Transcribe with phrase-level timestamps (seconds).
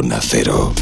[0.00, 0.72] Zona Cero.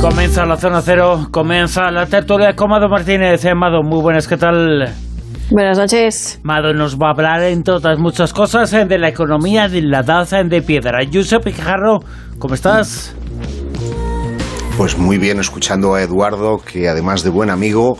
[0.00, 3.44] Comienza la zona cero, comienza la tertulia con Mado Martínez.
[3.44, 4.92] Eh, Mado, muy buenas, ¿qué tal?
[5.50, 6.40] Buenas noches.
[6.42, 10.02] Mado nos va a hablar, entre otras muchas cosas, eh, de la economía de la
[10.02, 10.98] danza de piedra.
[11.12, 12.00] Josep Pijarro,
[12.40, 13.14] ¿cómo estás?
[14.76, 17.96] Pues muy bien, escuchando a Eduardo, que además de buen amigo,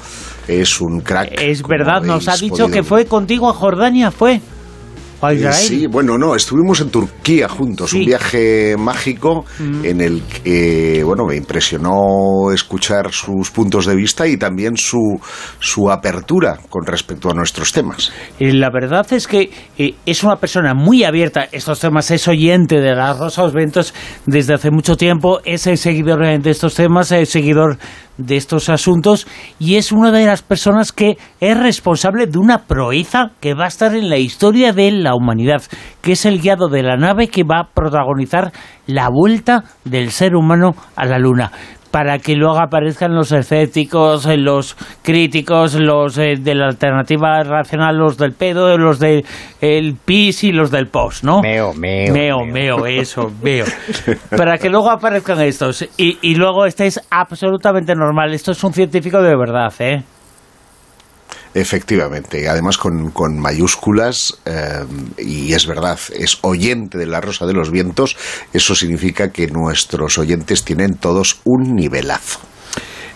[0.48, 1.40] es un crack.
[1.40, 4.40] Es verdad, nos ha dicho que fue contigo a Jordania, ¿fue?
[5.22, 9.84] Eh, sí, bueno, no, estuvimos en Turquía juntos, un viaje mágico mm.
[9.84, 15.20] en el que, bueno, me impresionó escuchar sus puntos de vista y también su,
[15.58, 18.12] su apertura con respecto a nuestros temas.
[18.38, 22.26] Y la verdad es que eh, es una persona muy abierta a estos temas, es
[22.26, 23.92] oyente de las Rosas Ventos
[24.24, 27.78] desde hace mucho tiempo, es el seguidor de estos temas, es seguidor
[28.20, 29.26] de estos asuntos
[29.58, 33.68] y es una de las personas que es responsable de una proeza que va a
[33.68, 35.62] estar en la historia de la humanidad,
[36.00, 38.52] que es el guiado de la nave que va a protagonizar
[38.86, 41.52] la vuelta del ser humano a la Luna
[41.90, 48.16] para que luego aparezcan los escépticos, los críticos, los eh, de la alternativa racional, los
[48.16, 49.24] del pedo, los del
[50.04, 51.40] PIS y los del POS, ¿no?
[51.40, 52.12] Meo, meo.
[52.12, 53.64] Meo, meo, eso, meo.
[54.36, 58.32] para que luego aparezcan estos y, y luego estéis absolutamente normal.
[58.34, 60.02] Esto es un científico de verdad, ¿eh?
[61.52, 64.84] Efectivamente, además con, con mayúsculas, eh,
[65.18, 68.16] y es verdad, es oyente de la Rosa de los Vientos,
[68.52, 72.38] eso significa que nuestros oyentes tienen todos un nivelazo.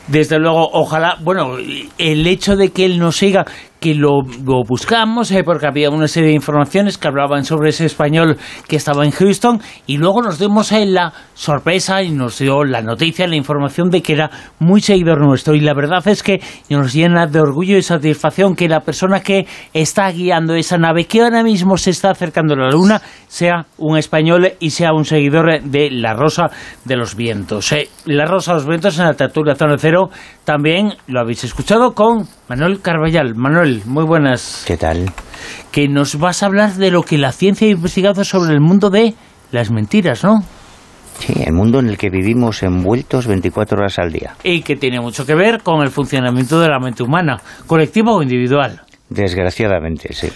[0.08, 1.56] Desde luego, ojalá, bueno,
[1.96, 3.46] el hecho de que él nos siga,
[3.92, 4.22] lo,
[4.66, 9.04] buscamos, eh, porque había una serie de informaciones que hablaban sobre ese español que estaba
[9.04, 13.36] en Houston, y luego nos dimos él la sorpresa y nos dio la noticia, la
[13.36, 15.54] información de que era muy seguidor nuestro.
[15.54, 16.40] Y la verdad es que
[16.70, 21.22] nos llena de orgullo y satisfacción que la persona que está guiando esa nave, que
[21.22, 25.60] ahora mismo se está acercando a la Luna, sea un español y sea un seguidor
[25.62, 26.50] de la Rosa
[26.84, 27.72] de los Vientos.
[27.72, 30.08] Eh, la Rosa de los Vientos en la tertulia Zona Cero
[30.44, 33.34] también lo habéis escuchado con Manuel Carballal.
[33.34, 34.64] Manuel, muy buenas.
[34.66, 35.10] ¿Qué tal?
[35.72, 38.90] Que nos vas a hablar de lo que la ciencia ha investigado sobre el mundo
[38.90, 39.14] de
[39.52, 40.40] las mentiras, ¿no?
[41.18, 44.34] Sí, el mundo en el que vivimos envueltos 24 horas al día.
[44.42, 48.22] Y que tiene mucho que ver con el funcionamiento de la mente humana, colectiva o
[48.22, 48.82] individual.
[49.08, 50.28] Desgraciadamente, sí.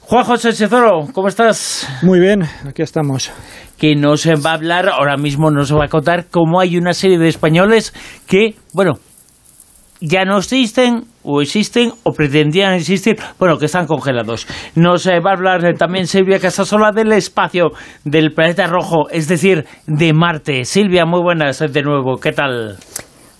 [0.00, 1.88] Juan José Cezoro, ¿cómo estás?
[2.02, 3.32] Muy bien, aquí estamos.
[3.78, 7.18] Que nos va a hablar, ahora mismo nos va a contar cómo hay una serie
[7.18, 7.92] de españoles
[8.26, 8.92] que, bueno,
[10.04, 14.46] ya no existen o existen o pretendían existir, bueno, que están congelados.
[14.74, 17.70] Nos eh, va a hablar eh, también Silvia Casasola del espacio
[18.04, 20.64] del planeta rojo, es decir, de Marte.
[20.64, 22.76] Silvia, muy buenas de nuevo, ¿qué tal?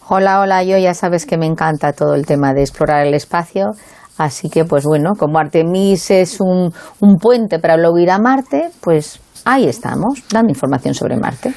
[0.08, 3.72] Hola, hola, yo ya sabes que me encanta todo el tema de explorar el espacio.
[4.16, 8.68] Así que, pues bueno, como Artemis es un, un puente para luego ir a Marte,
[8.80, 11.52] pues ahí estamos, dando información sobre Marte.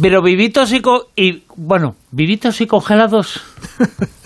[0.00, 0.80] Pero vivitos y,
[1.16, 3.40] y bueno, vivitos y congelados.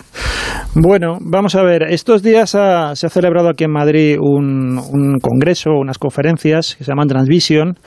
[0.75, 1.83] Bueno, vamos a ver.
[1.83, 7.07] Estos días se ha celebrado aquí en Madrid un, congreso, unas conferencias que se llaman
[7.07, 7.77] Transvision,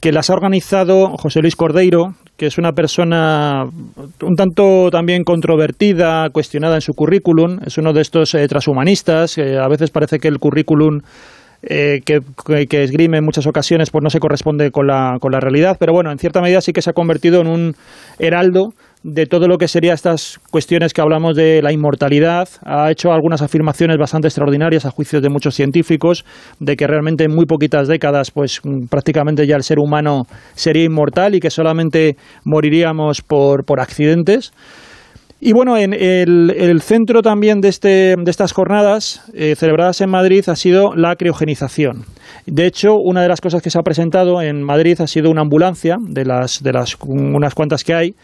[0.00, 6.28] que las ha organizado José Luis Cordeiro, que es una persona un tanto también controvertida,
[6.30, 7.60] cuestionada en su currículum.
[7.64, 9.36] Es uno de estos eh, transhumanistas.
[9.36, 11.00] que a veces parece que el currículum
[11.66, 12.20] eh, que,
[12.82, 16.10] esgrime en muchas ocasiones pues no se corresponde con la, con la realidad, pero bueno,
[16.10, 17.74] en cierta medida sí que se ha convertido en un
[18.18, 22.48] heraldo de todo lo que serían estas cuestiones que hablamos de la inmortalidad.
[22.64, 26.24] Ha hecho algunas afirmaciones bastante extraordinarias a juicios de muchos científicos
[26.58, 30.22] de que realmente en muy poquitas décadas pues prácticamente ya el ser humano
[30.54, 34.52] sería inmortal y que solamente moriríamos por, por accidentes.
[35.40, 40.42] Y bueno, en el, centro también de, este, de estas jornadas eh, celebradas en Madrid
[40.48, 42.04] ha sido la criogenización.
[42.46, 45.42] De hecho, una de las cosas que se ha presentado en Madrid ha sido una
[45.42, 48.14] ambulancia, de las, de las unas cuantas que hay,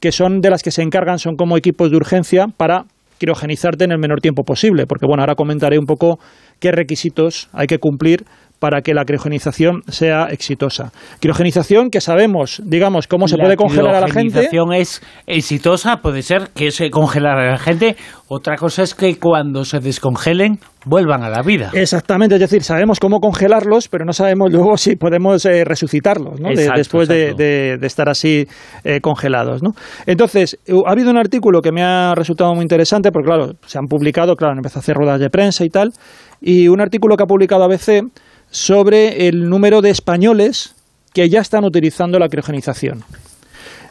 [0.00, 2.84] que son de las que se encargan, son como equipos de urgencia para
[3.18, 6.18] criogenizarte en el menor tiempo posible, porque bueno, ahora comentaré un poco
[6.58, 8.24] qué requisitos hay que cumplir
[8.60, 10.92] para que la criogenización sea exitosa.
[11.20, 14.42] Criogenización que sabemos, digamos, cómo se puede congelar a la gente.
[14.42, 17.96] La criogenización es exitosa, puede ser que se congelar a la gente.
[18.28, 21.70] Otra cosa es que cuando se descongelen vuelvan a la vida.
[21.72, 26.50] Exactamente, es decir, sabemos cómo congelarlos, pero no sabemos luego si podemos eh, resucitarlos ¿no?
[26.50, 28.46] después De, estar así
[28.84, 29.62] eh, congelados.
[29.62, 29.70] ¿no?
[30.06, 33.86] Entonces, ha habido un artículo que me ha resultado muy interesante, porque claro, se han
[33.86, 35.90] publicado, claro, empezó a hacer ruedas de prensa y tal,
[36.40, 38.04] y un artículo que ha publicado ABC
[38.50, 40.74] sobre el número de españoles
[41.12, 43.04] que ya están utilizando la criogenización.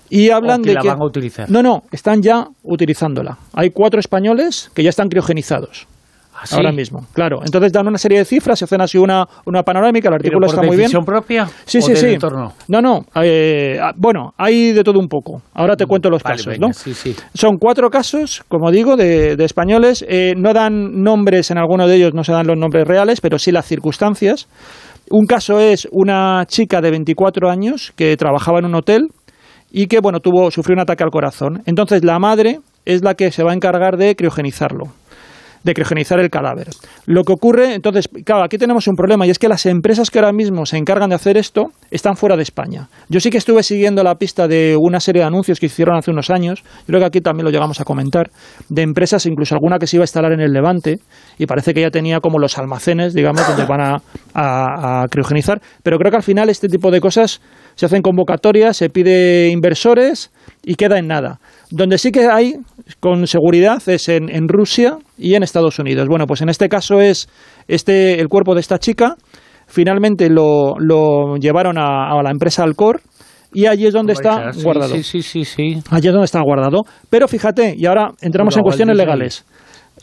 [0.10, 1.50] Y hablan que de que van a utilizar.
[1.50, 3.38] No, no, están ya utilizándola.
[3.54, 5.88] Hay cuatro españoles que ya están criogenizados.
[6.42, 7.06] ¿Ah, ahora mismo.
[7.14, 10.48] Claro, entonces dan una serie de cifras, se hacen así una, una panorámica, el artículo
[10.48, 10.90] está muy bien.
[11.06, 11.48] propia?
[11.66, 12.18] Sí, sí, sí.
[12.68, 15.42] No, no, eh, ah, bueno, hay de todo un poco.
[15.54, 16.72] Ahora te mm, cuento los casos, ¿no?
[16.74, 17.16] Sí, sí.
[17.34, 20.06] Son cuatro casos, como digo, de, de españoles.
[20.08, 23.38] Eh, no dan nombres, en alguno de ellos no se dan los nombres reales, pero
[23.38, 24.48] sí las circunstancias.
[25.12, 29.08] Un caso es una chica de 24 años que trabajaba en un hotel
[29.72, 31.64] y que, bueno, tuvo, sufrió un ataque al corazón.
[31.66, 34.86] Entonces la madre es la que se va a encargar de criogenizarlo
[35.64, 36.68] de criogenizar el cadáver.
[37.06, 40.20] Lo que ocurre, entonces, claro, aquí tenemos un problema y es que las empresas que
[40.20, 42.88] ahora mismo se encargan de hacer esto están fuera de España.
[43.10, 46.12] Yo sí que estuve siguiendo la pista de una serie de anuncios que hicieron hace
[46.12, 48.30] unos años, creo que aquí también lo llegamos a comentar,
[48.70, 51.00] de empresas, incluso alguna que se iba a instalar en el Levante
[51.38, 54.02] y parece que ya tenía como los almacenes, digamos, donde van a,
[54.34, 57.42] a criogenizar, pero creo que al final este tipo de cosas
[57.80, 60.34] se hacen convocatorias, se pide inversores
[60.66, 61.40] y queda en nada.
[61.72, 62.56] Donde sí que hay
[63.00, 66.10] con seguridad es en, en, Rusia y en Estados Unidos.
[66.10, 67.30] Bueno, pues en este caso es
[67.70, 69.16] este el cuerpo de esta chica.
[69.66, 73.00] Finalmente lo, lo llevaron a, a, la empresa Alcor
[73.54, 74.96] y allí es donde está guardado.
[74.96, 75.82] Sí, sí, sí, sí.
[75.90, 76.82] Allí es donde está guardado.
[77.10, 79.46] Pero fíjate, y ahora entramos en cuestiones legales.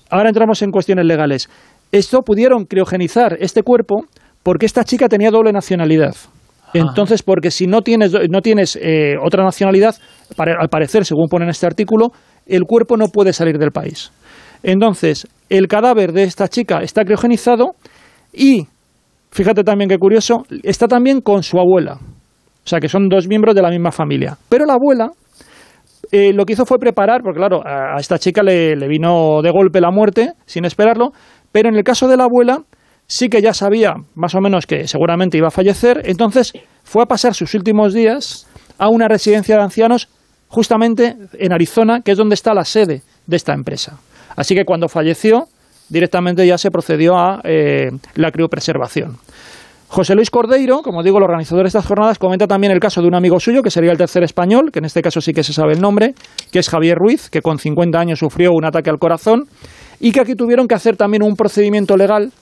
[0.08, 1.50] Ahora entramos en cuestiones legales.
[1.92, 4.06] Esto pudieron criogenizar este cuerpo
[4.42, 6.14] porque esta chica tenía doble nacionalidad.
[6.74, 9.94] Entonces, porque si no tienes, no tienes eh, otra nacionalidad,
[10.36, 12.12] al parecer, según pone en este artículo,
[12.46, 14.12] el cuerpo no puede salir del país.
[14.62, 17.74] Entonces, el cadáver de esta chica está criogenizado
[18.32, 18.66] y,
[19.30, 21.94] fíjate también qué curioso, está también con su abuela.
[21.94, 24.36] O sea, que son dos miembros de la misma familia.
[24.48, 25.10] Pero la abuela
[26.10, 29.80] eh, lo que hizo fue preparar, porque claro, a esta chica le vino de golpe
[29.80, 31.12] la muerte, sin esperarlo,
[31.52, 32.62] pero en el caso de la abuela
[33.06, 37.06] sí que ya sabía más o menos que seguramente iba a fallecer, entonces fue a
[37.06, 38.46] pasar sus últimos días
[38.78, 40.08] a una residencia de ancianos
[40.48, 43.98] justamente en Arizona, que es donde está la sede de esta empresa.
[44.36, 45.46] Así que cuando falleció,
[45.88, 49.16] directamente ya se procedió a eh, la criopreservación.
[49.88, 53.06] José Luis Cordeiro, como digo, el organizador de estas jornadas, comenta también el caso de
[53.06, 55.52] un amigo suyo, que sería el tercer español, que en este caso sí que se
[55.52, 56.14] sabe el nombre,
[56.50, 59.44] que es Javier Ruiz, que con 50 años sufrió un ataque al corazón
[60.00, 62.32] y que aquí tuvieron que hacer también un procedimiento legal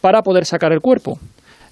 [0.00, 1.18] para poder sacar el cuerpo.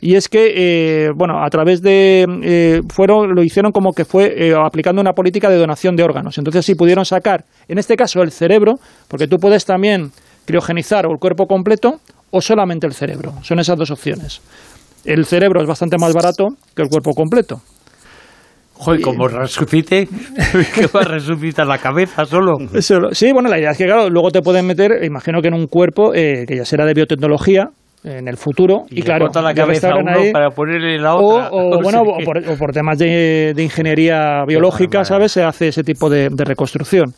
[0.01, 2.27] Y es que, eh, bueno, a través de.
[2.43, 6.37] Eh, fueron, lo hicieron como que fue eh, aplicando una política de donación de órganos.
[6.39, 8.75] Entonces, sí pudieron sacar, en este caso, el cerebro,
[9.09, 10.11] porque tú puedes también
[10.45, 13.33] criogenizar o el cuerpo completo o solamente el cerebro.
[13.43, 14.43] Son esas dos opciones.
[15.05, 17.61] El cerebro es bastante más barato que el cuerpo completo.
[18.75, 20.07] Joder, como resucite,
[20.75, 22.59] que va a resucitar la cabeza solo.
[23.13, 25.67] sí, bueno, la idea es que, claro, luego te pueden meter, imagino que en un
[25.67, 27.71] cuerpo que ya será de biotecnología,
[28.07, 28.85] en el futuro.
[28.89, 31.49] Y, claro, la cabeza a uno para ponerle la otra.
[31.51, 35.33] O, bueno, o por, temas de, ingeniería biológica, ¿sabes?
[35.33, 37.13] Se hace ese tipo de, reconstrucción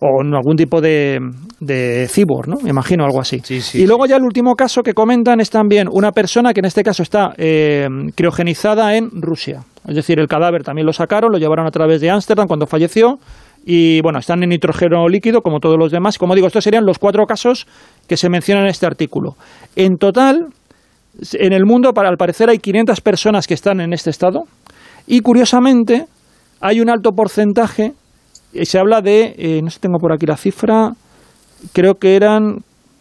[0.00, 1.18] o en algún tipo de,
[1.60, 2.56] de cyborg, ¿no?
[2.62, 3.40] Me imagino algo así.
[3.74, 6.82] y luego ya el último caso que comentan es también una persona que en este
[6.82, 9.62] caso está eh, criogenizada en Rusia.
[9.86, 13.18] Es decir, el cadáver también lo sacaron, lo llevaron a través de Ámsterdam cuando falleció
[13.66, 16.18] y bueno, están en nitrógeno líquido como todos los demás.
[16.18, 17.66] Como digo, estos serían los cuatro casos
[18.06, 19.36] que se mencionan en este artículo.
[19.74, 20.48] En total,
[21.32, 24.42] en el mundo, para al parecer, hay 500 personas que están en este estado
[25.06, 26.06] y curiosamente
[26.60, 27.92] hay un alto porcentaje,
[28.52, 30.92] eh, se habla de, eh, no sé tengo por aquí la cifra,
[31.72, 32.58] creo que eran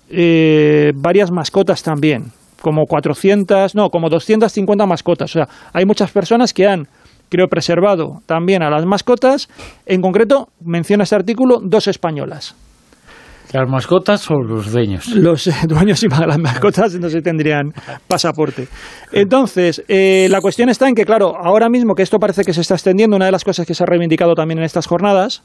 [0.09, 5.35] eh, varias mascotas también, como 400, no, como 250 mascotas.
[5.35, 6.87] O sea, hay muchas personas que han
[7.29, 9.49] creo preservado también a las mascotas.
[9.85, 12.55] En concreto, menciona este artículo dos españolas.
[13.53, 15.07] ¿Las mascotas o los dueños?
[15.09, 17.71] Los eh, dueños y las mascotas no se tendrían
[18.07, 18.67] pasaporte.
[19.11, 22.61] Entonces, eh, la cuestión está en que, claro, ahora mismo que esto parece que se
[22.61, 25.43] está extendiendo, una de las cosas que se ha reivindicado también en estas jornadas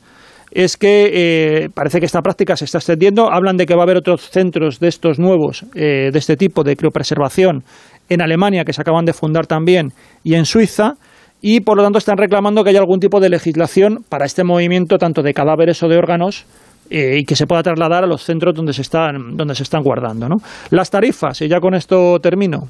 [0.51, 3.31] es que eh, parece que esta práctica se está extendiendo.
[3.31, 6.77] Hablan de que va a haber otros centros de estos nuevos, de este tipo de
[6.77, 7.65] criopreservación,
[8.09, 9.93] en Alemania, que se acaban de fundar también,
[10.25, 10.95] y en Suiza
[11.41, 14.99] y por lo tanto están reclamando que haya algún tipo de legislación para este movimiento
[14.99, 16.47] tanto de cadáveres o de órganos
[16.91, 19.83] eh, y que se pueda trasladar a los centros donde se están, donde se están
[19.83, 20.29] guardando.
[20.29, 20.37] ¿no?
[20.71, 22.69] Las tarifas, y ya con esto termino,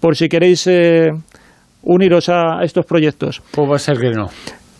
[0.00, 1.10] por si queréis eh,
[1.82, 3.42] uniros a estos proyectos.
[3.50, 4.26] Pues va a ser que no.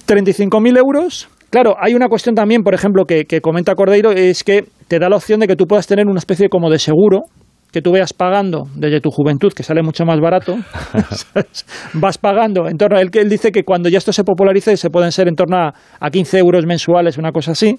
[0.06, 1.28] 35.000 euros.
[1.50, 5.08] Claro, hay una cuestión también, por ejemplo, que, que comenta Cordeiro, es que te da
[5.08, 7.22] la opción de que tú puedas tener una especie como de seguro
[7.72, 10.56] que tú veas pagando desde tu juventud, que sale mucho más barato,
[11.94, 14.76] vas pagando en torno a él, que él dice que cuando ya esto se popularice
[14.76, 17.78] se pueden ser en torno a, a 15 euros mensuales, una cosa así,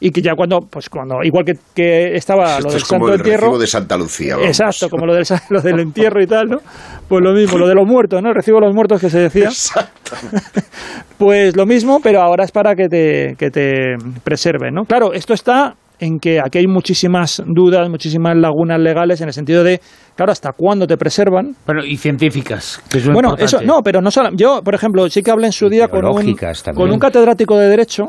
[0.00, 3.14] y que ya cuando, pues cuando, igual que, que estaba lo del es como Santo
[3.14, 3.58] el Entierro.
[3.58, 4.34] de Santa Lucía.
[4.34, 4.48] Vamos.
[4.48, 6.58] Exacto, como lo del, lo del entierro y tal, ¿no?
[7.08, 8.30] Pues lo mismo, lo de los muertos, ¿no?
[8.30, 9.44] El recibo de los muertos que se decía.
[9.44, 10.16] Exacto.
[11.18, 14.84] pues lo mismo, pero ahora es para que te, que te preserven, ¿no?
[14.84, 19.62] Claro, esto está en que aquí hay muchísimas dudas, muchísimas lagunas legales en el sentido
[19.62, 19.80] de,
[20.16, 21.54] claro, hasta cuándo te preservan.
[21.64, 22.82] Bueno, y científicas,
[23.12, 25.86] Bueno, eso, no, pero no solo, yo, por ejemplo, sí que hablé en su día
[25.86, 26.36] con un,
[26.74, 28.06] con un catedrático de Derecho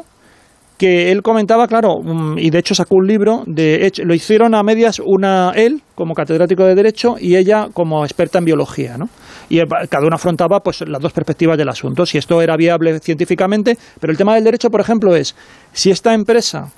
[0.80, 4.56] que él comentaba, claro, mm, y de hecho sacó un libro, de hecho, lo hicieron
[4.56, 9.08] a medias una él como catedrático de Derecho y ella como experta en biología, ¿no?
[9.50, 13.78] Y cada uno afrontaba pues las dos perspectivas del asunto, si esto era viable científicamente,
[14.02, 15.36] pero el tema del derecho, por ejemplo, es
[15.74, 16.72] si esta empresa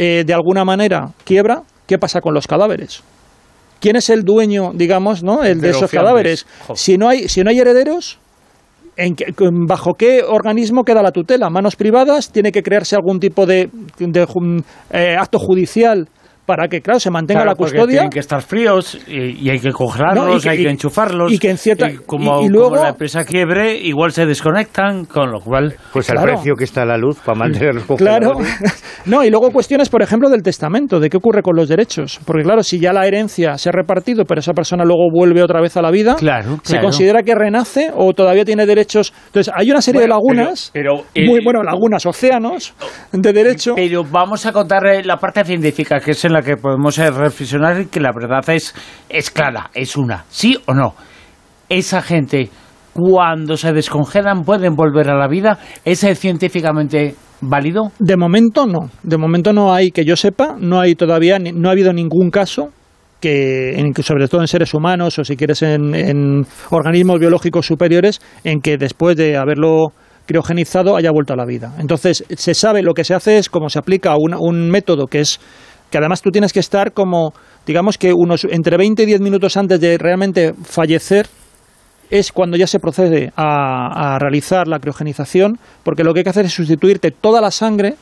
[0.00, 3.02] eh, de alguna manera quiebra, ¿qué pasa con los cadáveres?
[3.80, 5.42] ¿Quién es el dueño, digamos, ¿no?
[5.42, 6.46] el de esos cadáveres?
[6.74, 8.18] Si no hay si no hay herederos,
[9.68, 11.50] ¿Bajo qué organismo queda la tutela?
[11.50, 12.32] ¿Manos privadas?
[12.32, 13.70] ¿Tiene que crearse algún tipo de,
[14.90, 16.08] eh, acto judicial
[16.48, 17.86] para que, claro, se mantenga la custodia.
[17.86, 21.30] Tienen que estar fríos y, hay que congelarlos, hay que enchufarlos.
[21.30, 21.90] Y que en cierta.
[22.06, 25.74] como, y, luego, la empresa quiebre, igual se desconectan, con lo cual.
[25.92, 28.38] Pues al precio que está la luz para mantenerlos congelados.
[28.38, 28.72] Claro.
[29.04, 32.18] no, y luego cuestiones, por ejemplo, del testamento, de qué ocurre con los derechos.
[32.24, 35.60] Porque, claro, si ya la herencia se ha repartido, pero esa persona luego vuelve otra
[35.60, 39.12] vez a la vida, claro, ¿se considera que renace o todavía tiene derechos?
[39.26, 40.70] Entonces, hay una serie de lagunas.
[40.72, 42.72] Pero, muy, bueno, lagunas, océanos
[43.12, 43.74] de derecho.
[43.76, 47.86] Pero vamos a contar eh, la parte científica, que es en la que podemos reflexionar
[47.86, 48.74] que la verdad es,
[49.08, 50.94] es clara, es una, sí o no.
[51.68, 52.48] Esa gente,
[52.92, 55.58] cuando se descongelan, pueden volver a la vida.
[55.84, 57.92] ¿Es científicamente válido?
[57.98, 58.90] De momento no.
[59.02, 62.70] De momento no hay, que yo sepa, no hay todavía, no ha habido ningún caso
[63.20, 68.60] que, sobre todo en seres humanos o si quieres en, en organismos biológicos superiores, en
[68.60, 69.92] que después de haberlo
[70.28, 71.74] criogenizado haya vuelto a la vida.
[71.78, 75.20] Entonces, se sabe, lo que se hace es como se aplica un, un método que
[75.20, 75.40] es
[75.90, 77.32] que además tú tienes que estar como,
[77.66, 81.28] digamos que unos entre 20 y 10 minutos antes de realmente fallecer
[82.10, 86.30] es cuando ya se procede a, a, realizar la criogenización, porque lo que hay que
[86.30, 87.96] hacer es sustituirte toda la sangre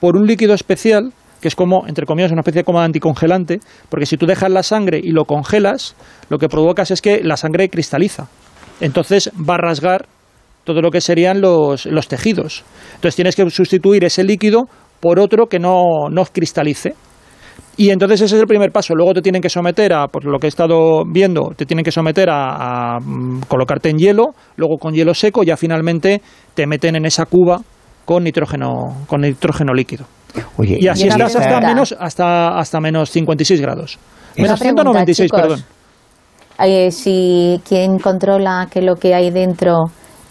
[0.00, 3.60] por un líquido especial, que es como, entre comillas, una especie de anticongelante,
[3.90, 5.94] porque si tú dejas la sangre y lo congelas,
[6.30, 8.28] lo que provocas es que la sangre cristaliza.
[8.80, 10.06] Entonces va a rasgar
[10.64, 12.64] todo lo que serían los, los tejidos.
[12.94, 14.62] Entonces tienes que sustituir ese líquido
[15.00, 16.94] por otro que no, no cristalice.
[17.76, 18.94] Y entonces ese es el primer paso.
[18.94, 21.92] Luego te tienen que someter a, por lo que he estado viendo, te tienen que
[21.92, 26.20] someter a, mm, colocarte en hielo, luego con hielo seco, ya finalmente
[26.54, 27.60] te meten en esa cuba
[28.04, 30.04] con nitrógeno, con nitrógeno líquido.
[30.58, 33.98] y así estás hasta menos, hasta, hasta menos 56 grados.
[34.36, 35.64] Menos 196, perdón.
[36.58, 39.84] Eh, si quien controla que lo que hay dentro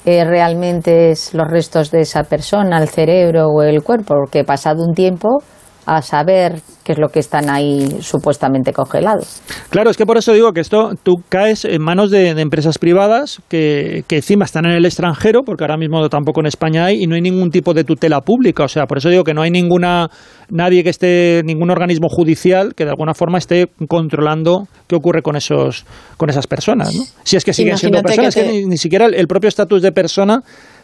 [0.05, 4.83] eh, realmente es los restos de esa persona, el cerebro o el cuerpo, porque pasado
[4.83, 5.39] un tiempo
[5.85, 9.41] a saber qué es lo que están ahí supuestamente congelados.
[9.69, 13.41] Claro, es que por eso digo que esto tú caes en manos de, empresas privadas
[13.47, 17.07] que, que, encima están en el extranjero, porque ahora mismo tampoco en España hay, y
[17.07, 18.63] no hay ningún tipo de tutela pública.
[18.63, 20.09] O sea, por eso digo que no hay ninguna
[20.49, 25.35] nadie que esté, ningún organismo judicial que de alguna forma esté controlando qué ocurre con
[25.35, 25.85] esos
[26.17, 26.93] con esas personas.
[26.93, 27.03] ¿no?
[27.23, 30.41] Si es que siguen siendo personas, que, ni, siquiera el, propio estatus de persona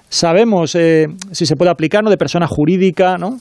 [0.09, 2.09] sabemos eh, si se puede aplicar, ¿no?
[2.09, 3.39] De persona jurídica, ¿no?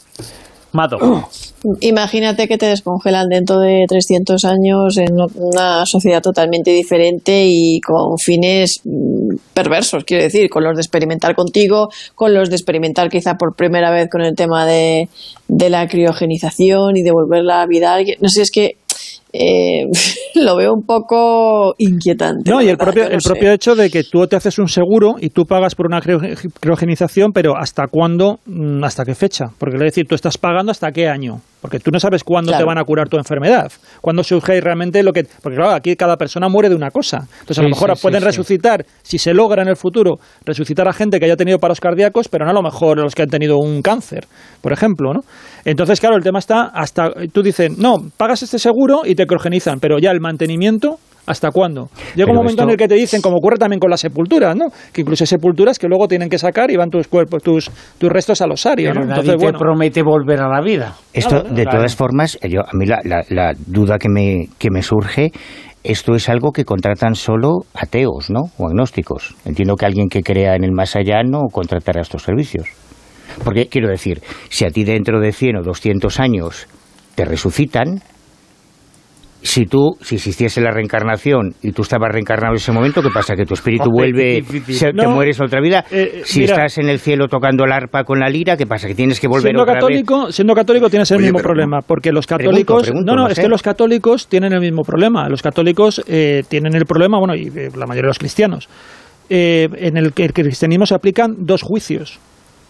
[1.80, 8.18] Imagínate que te descongelan dentro de 300 años en una sociedad totalmente diferente y con
[8.18, 13.36] fines mm, perversos, quiero decir, con los de experimentar contigo, con los de experimentar quizá
[13.36, 15.08] por primera vez con el tema de,
[15.48, 17.96] de la criogenización y de volverla a vida.
[18.20, 18.76] No sé, es que
[19.38, 19.86] eh,
[20.34, 22.50] lo veo un poco inquietante.
[22.50, 25.30] No, y el propio, el propio hecho de que tú te haces un seguro y
[25.30, 28.38] tú pagas por una criogenización, pero ¿hasta cuándo?
[28.46, 29.46] Mm, ¿Hasta qué fecha?
[29.58, 31.40] Porque es decir, tú estás pagando hasta qué año.
[31.60, 33.72] Porque tú no sabes cuándo te van a curar tu enfermedad.
[34.00, 35.24] Cuándo surge realmente lo que.
[35.42, 37.26] Porque claro, aquí cada persona muere de una cosa.
[37.40, 41.18] Entonces a lo mejor pueden resucitar, si se logra en el futuro, resucitar a gente
[41.18, 43.82] que haya tenido paros cardíacos, pero no a lo mejor los que han tenido un
[43.82, 44.26] cáncer,
[44.60, 45.12] por ejemplo.
[45.12, 45.20] ¿no?
[45.64, 47.10] Entonces, claro, el tema está hasta.
[47.32, 51.88] Tú dices, no, pagas este seguro y te crogenizan, pero ya el mantenimiento ¿Hasta cuándo?
[52.14, 54.66] Llega un momento en el que te dicen, como ocurre también con las sepulturas, ¿no?
[54.92, 58.10] Que incluso hay sepulturas que luego tienen que sacar y van tus cuerpos, tus, tus
[58.10, 59.02] restos al osario, ¿no?
[59.02, 60.94] Entonces, te promete volver a la vida.
[61.12, 65.32] Esto, de todas formas, yo, a mí la, la, duda que me, que me surge
[65.82, 68.50] esto es algo que contratan solo ateos, ¿no?
[68.58, 69.36] O agnósticos.
[69.44, 72.66] Entiendo que alguien que crea en el más allá no contratará estos servicios.
[73.44, 76.66] Porque quiero decir, si a ti dentro de 100 o 200 años
[77.14, 78.00] te resucitan,
[79.46, 83.36] si tú, si existiese la reencarnación y tú estabas reencarnado en ese momento, ¿qué pasa?
[83.36, 85.84] ¿Que tu espíritu vuelve, te mueres otra vida?
[85.90, 88.88] Eh, eh, si estás en el cielo tocando el arpa con la lira, ¿qué pasa?
[88.88, 92.26] ¿Que tienes que volver siendo otra católico, Siendo católico tienes el mismo problema, porque los
[92.26, 92.92] católicos...
[92.92, 95.28] no, no, es que los católicos tienen el mismo problema.
[95.28, 98.68] Los católicos eh, tienen el problema, bueno, y la mayoría de los cristianos,
[99.28, 102.18] en el que el cristianismo se aplican dos juicios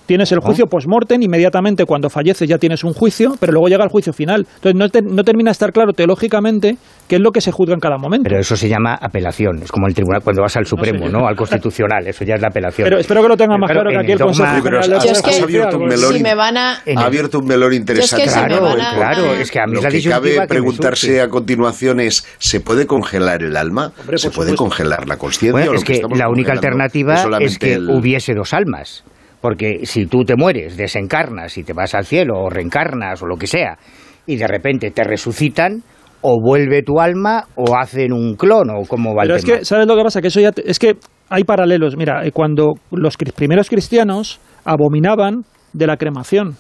[0.07, 3.91] Tienes el juicio post-mortem, inmediatamente cuando falleces ya tienes un juicio, pero luego llega el
[3.91, 4.47] juicio final.
[4.63, 6.77] Entonces no, no termina de estar claro teológicamente
[7.09, 8.25] qué es lo que se juzga en cada momento.
[8.25, 11.37] Pero eso se llama apelación, es como el tribunal cuando vas al Supremo, no, Al
[11.37, 12.85] Constitucional, eso ya es la apelación.
[12.85, 16.27] Pero espero que lo tenga más claro que aquí el Consejo Has abierto un melón,
[16.27, 18.27] ha abierto un melón interesante.
[18.27, 22.87] claro, claro, es que a mí lo que cabe preguntarse a continuación es, ¿se puede
[22.87, 23.93] congelar el alma?
[24.17, 25.73] ¿Se puede congelar la conciencia?
[25.75, 29.05] es que, la única alternativa es que hubiese dos almas.
[29.47, 33.37] Porque si tú te mueres, desencarnas y te vas al cielo o reencarnas o lo
[33.37, 33.79] que sea,
[34.27, 35.85] y de repente te resucitan,
[36.21, 39.87] o vuelve tu alma o hacen un clon o como va Pero es que, ¿sabes
[39.87, 40.21] lo que pasa?
[40.21, 40.97] Que eso ya es que
[41.29, 41.97] hay paralelos.
[41.97, 46.57] Mira, eh, cuando los primeros cristianos abominaban de la cremación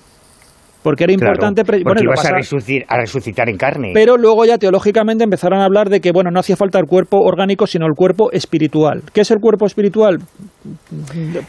[0.86, 1.64] porque era importante...
[1.64, 3.90] porque bueno, ibas a, resucitar, a, resucitar en carne.
[3.92, 7.18] Pero luego ya teológicamente empezaron a hablar de que, bueno, no hacía falta el cuerpo
[7.18, 9.02] orgánico, sino el cuerpo espiritual.
[9.12, 10.18] ¿Qué es el cuerpo espiritual?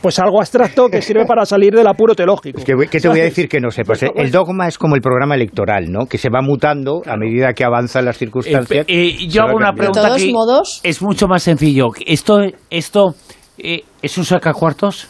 [0.02, 2.64] Pues algo abstracto que sirve para salir del apuro teológico.
[2.66, 3.84] ¿Qué te voy a decir que no sé?
[3.84, 6.08] Pues el dogma es como el programa electoral, ¿no?
[6.08, 8.88] Que se va mutando a medida que avanzan las circunstancias.
[8.90, 11.90] Eh, eh, yo hago una pregunta de todos modos, es mucho más sencillo.
[12.08, 12.40] ¿Esto,
[12.72, 13.14] esto
[13.60, 15.10] eh, es un sacacuartos?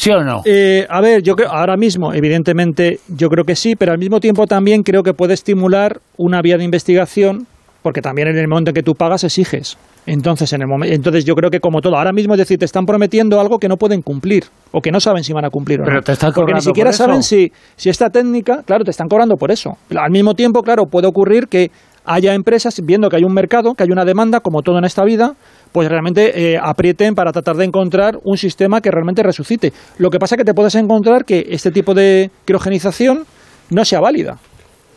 [0.00, 0.40] ¿Sí o no?
[0.46, 4.18] Eh, a ver, yo creo, ahora mismo, evidentemente, yo creo que sí, pero al mismo
[4.18, 7.46] tiempo también creo que puede estimular una vía de investigación,
[7.82, 9.76] porque también en el momento en que tú pagas exiges.
[10.06, 12.64] Entonces, en el momento, entonces yo creo que como todo, ahora mismo es decir, te
[12.64, 15.82] están prometiendo algo que no pueden cumplir o que no saben si van a cumplir
[15.82, 16.02] o pero no.
[16.02, 19.50] Te están Porque ni siquiera saben si, si esta técnica, claro, te están cobrando por
[19.50, 19.76] eso.
[19.94, 21.70] Al mismo tiempo, claro, puede ocurrir que
[22.06, 25.04] haya empresas viendo que hay un mercado, que hay una demanda, como todo en esta
[25.04, 25.34] vida,
[25.72, 29.72] pues realmente eh, aprieten para tratar de encontrar un sistema que realmente resucite.
[29.98, 33.24] Lo que pasa es que te puedes encontrar que este tipo de criogenización
[33.70, 34.38] no sea válida.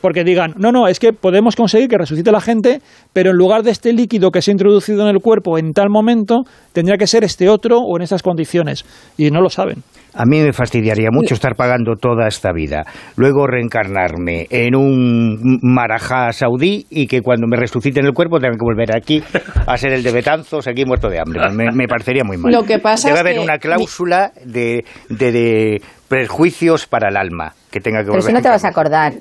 [0.01, 2.81] Porque digan, no, no, es que podemos conseguir que resucite la gente,
[3.13, 5.89] pero en lugar de este líquido que se ha introducido en el cuerpo en tal
[5.89, 8.83] momento, tendría que ser este otro o en estas condiciones.
[9.17, 9.81] Y no lo saben.
[10.15, 16.31] A mí me fastidiaría mucho estar pagando toda esta vida, luego reencarnarme en un marajá
[16.31, 19.23] saudí y que cuando me resuciten el cuerpo tenga que volver aquí
[19.65, 21.41] a ser el de Betanzos, aquí muerto de hambre.
[21.73, 22.51] Me, parecería muy mal.
[22.51, 27.99] Lo que pasa Debe haber una cláusula de, de, prejuicios para el alma que tenga
[27.99, 28.27] que Pero volver.
[28.27, 29.13] si no te vas a acordar.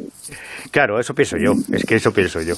[0.71, 1.53] Claro, eso pienso yo.
[1.73, 2.55] Es que eso pienso yo.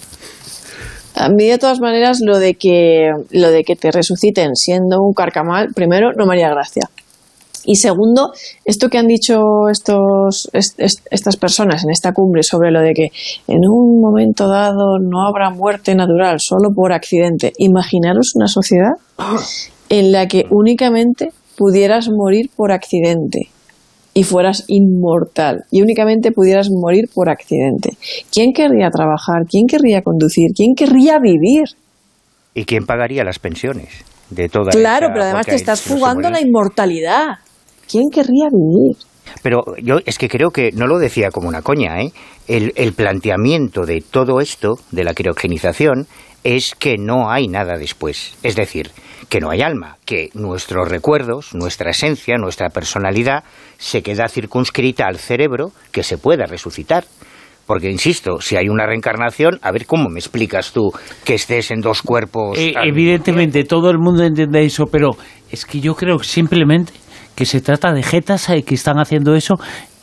[1.16, 5.14] A mí de todas maneras lo de que lo de que te resuciten siendo un
[5.14, 6.88] carcamal, primero no me haría gracia.
[7.64, 8.33] Y segundo,
[8.64, 13.09] esto que han dicho estos, estas personas en esta cumbre sobre lo de que
[13.48, 17.53] en un momento dado no habrá muerte natural solo por accidente.
[17.59, 18.92] Imaginaros una sociedad
[19.88, 23.48] en la que únicamente pudieras morir por accidente
[24.12, 27.96] y fueras inmortal y únicamente pudieras morir por accidente.
[28.33, 29.44] ¿Quién querría trabajar?
[29.48, 30.53] ¿Quién querría conducir?
[30.55, 31.64] ¿Quién querría vivir?
[32.55, 33.88] ¿Y quién pagaría las pensiones
[34.31, 37.38] de toda Claro, pero además te estás jugando la inmortalidad.
[37.90, 38.97] ¿Quién querría vivir?
[39.42, 42.12] Pero yo es que creo que no lo decía como una coña, ¿eh?
[42.47, 46.07] El, el planteamiento de todo esto, de la criogenización,
[46.44, 48.37] es que no hay nada después.
[48.42, 48.90] Es decir,
[49.29, 53.44] que no hay alma, que nuestros recuerdos, nuestra esencia, nuestra personalidad
[53.79, 57.05] se queda circunscrita al cerebro que se pueda resucitar.
[57.66, 60.92] Porque, insisto, si hay una reencarnación, a ver cómo me explicas tú
[61.25, 62.59] que estés en dos cuerpos.
[62.59, 65.12] Eh, evidentemente, todo el mundo entiende eso, pero
[65.51, 66.92] es que yo creo que simplemente
[67.35, 69.55] que se trata de jetas eh, que están haciendo eso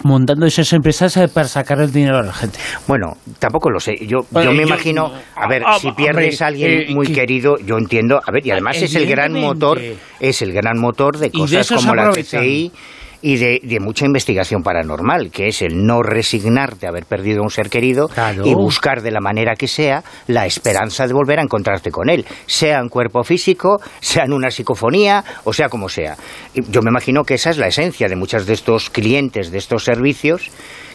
[0.04, 2.58] montando esas empresas eh, para sacar el dinero a la gente.
[2.88, 3.96] Bueno, tampoco lo sé.
[4.06, 7.78] Yo, yo me imagino, a ver, ah, si pierdes a alguien eh, muy querido, yo
[7.78, 9.80] entiendo, a ver, y además es el gran motor,
[10.20, 12.72] es el gran motor de cosas como la TCI
[13.22, 17.50] y de, mucha investigación paranormal, que es el no resignarte a haber perdido a un
[17.50, 18.10] ser querido
[18.44, 22.26] y buscar de la manera que sea la esperanza de volver a encontrarte con él,
[22.46, 26.16] sea en cuerpo físico, sea en una psicofonía, o sea como sea.
[26.54, 29.84] Yo me imagino que esa es la esencia de muchos de estos clientes, de estos
[29.84, 30.50] servicios,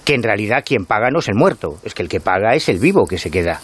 [0.04, 2.68] que en realidad quien paga no es el muerto, es que el que paga es
[2.68, 3.60] el vivo que se queda.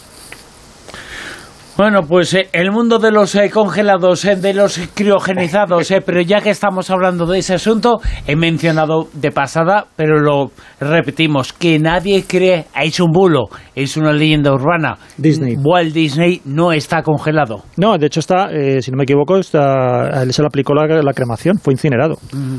[1.74, 6.42] Bueno, pues eh, el mundo de los eh, congelados, eh, de los criogenizados, pero ya
[6.42, 12.24] que estamos hablando de ese asunto, he mencionado de pasada, pero lo repetimos, que nadie
[12.26, 14.98] cree, es un bulo, es una leyenda urbana.
[15.16, 15.56] Disney.
[15.56, 17.62] Walt Disney no está congelado.
[17.78, 21.72] No, de hecho está, si no me equivoco, está, se le aplicó la, cremación, fue
[21.72, 22.16] incinerado.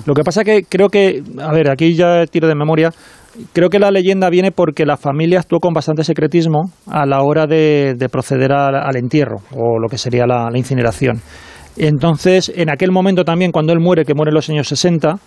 [0.08, 2.90] Lo que pasa que creo que, a ver, aquí ya tiro de memoria,
[3.52, 7.48] Creo que la leyenda viene porque la familia actuó con bastante secretismo a la hora
[7.48, 11.20] de, proceder al, entierro o lo que sería la, incineración.
[11.76, 15.18] Entonces, en aquel momento también, cuando él muere, que muere en los años 60,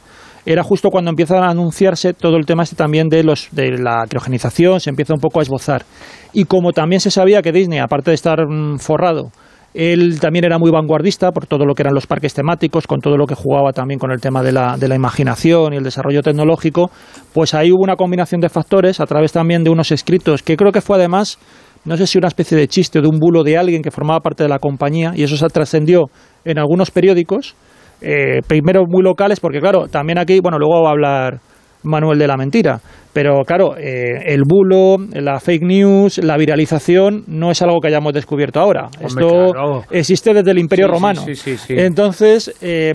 [0.45, 4.05] era justo cuando empieza a anunciarse todo el tema este también de, los, de la
[4.09, 5.85] criogenización, se empieza un poco a esbozar.
[6.33, 9.33] Y como también se sabía que Disney, aparte de estar mm, forrado
[9.77, 13.19] Él también era muy vanguardista por todo lo que eran los parques temáticos, con todo
[13.19, 16.23] lo que jugaba también con el tema de la, de la imaginación y el desarrollo
[16.23, 16.91] tecnológico.
[17.35, 20.73] Pues ahí hubo una combinación de factores a través también de unos escritos que creo
[20.73, 21.39] que fue además
[21.85, 24.21] no sé si una especie de chiste o de un bulo de alguien que formaba
[24.21, 26.07] parte de la compañía y eso se trascendió
[26.45, 27.55] en algunos periódicos,
[28.01, 31.41] eh, primero muy locales, porque claro, también aquí, bueno, luego va a hablar
[31.87, 32.81] Manuel de la mentira,
[33.13, 38.13] pero claro, eh, el bulo, la fake news, la viralización no es algo que hayamos
[38.13, 38.89] descubierto ahora.
[39.01, 41.25] Esto existe desde el Imperio Romano.
[41.69, 42.95] Entonces, eh,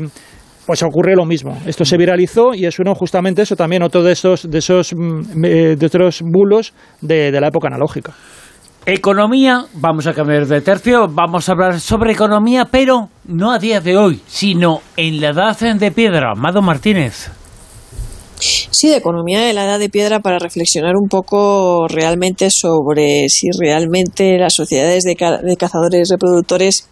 [0.66, 1.58] pues ocurre lo mismo.
[1.66, 5.42] Esto se viralizó y es uno justamente eso también, otro de esos, de esos, mm,
[5.42, 8.14] de otros bulos de la época analógica.
[8.86, 13.80] Economía, vamos a cambiar de tercio, vamos a hablar sobre economía, pero no a día
[13.80, 16.32] de hoy, sino en la edad de piedra.
[16.32, 17.41] Amado Martínez.
[18.82, 23.50] Sí, de economía de la edad de piedra para reflexionar un poco realmente sobre si
[23.52, 26.88] realmente las sociedades de, de cazadores reproductores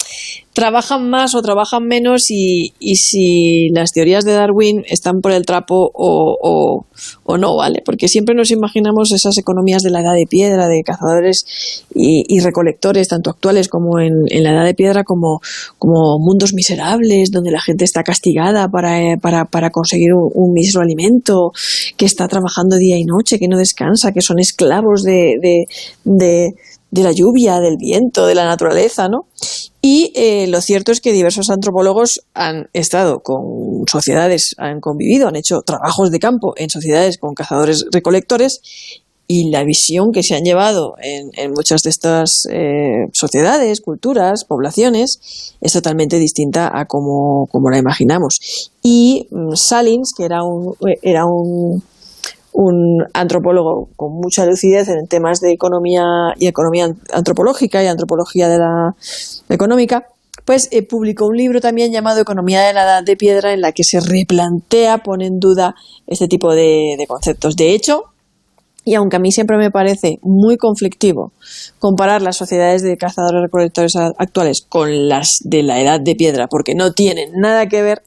[0.60, 5.46] trabajan más o trabajan menos y, y, si las teorías de Darwin están por el
[5.46, 6.86] trapo o,
[7.24, 7.82] o, no, ¿vale?
[7.86, 13.08] Porque siempre nos imaginamos esas economías de la edad de piedra, de cazadores y, recolectores,
[13.08, 15.40] tanto actuales como en, la edad de piedra, como,
[15.78, 21.52] como mundos miserables, donde la gente está castigada para, para, para conseguir un, un, alimento,
[21.96, 25.66] que está trabajando día y noche, que no descansa, que son esclavos de, de,
[26.04, 26.54] de
[26.92, 29.28] de la lluvia, del viento, de la naturaleza, ¿no?
[29.82, 35.36] Y eh, lo cierto es que diversos antropólogos han estado con sociedades, han convivido, han
[35.36, 38.62] hecho trabajos de campo en sociedades con cazadores recolectores
[39.32, 45.54] y la visión que se han llevado en, muchas de estas eh, sociedades, culturas, poblaciones,
[45.62, 48.72] es totalmente distinta a como, como la imaginamos.
[48.82, 50.74] Y mm, Salins, que era un,
[51.04, 51.84] era un
[52.62, 56.04] un antropólogo con mucha lucidez en temas de economía
[56.38, 58.96] y economía antropológica y antropología de la
[59.48, 60.04] económica,
[60.44, 63.72] pues eh, publicó un libro también llamado Economía de la Edad de Piedra en la
[63.72, 65.74] que se replantea, pone en duda
[66.06, 67.56] este tipo de, conceptos.
[67.56, 68.04] De hecho,
[68.84, 71.32] y aunque a mí siempre me parece muy conflictivo
[71.80, 76.76] comparar las sociedades de cazadores recolectores actuales con las de la edad de piedra, porque
[76.76, 78.02] no tienen nada que ver,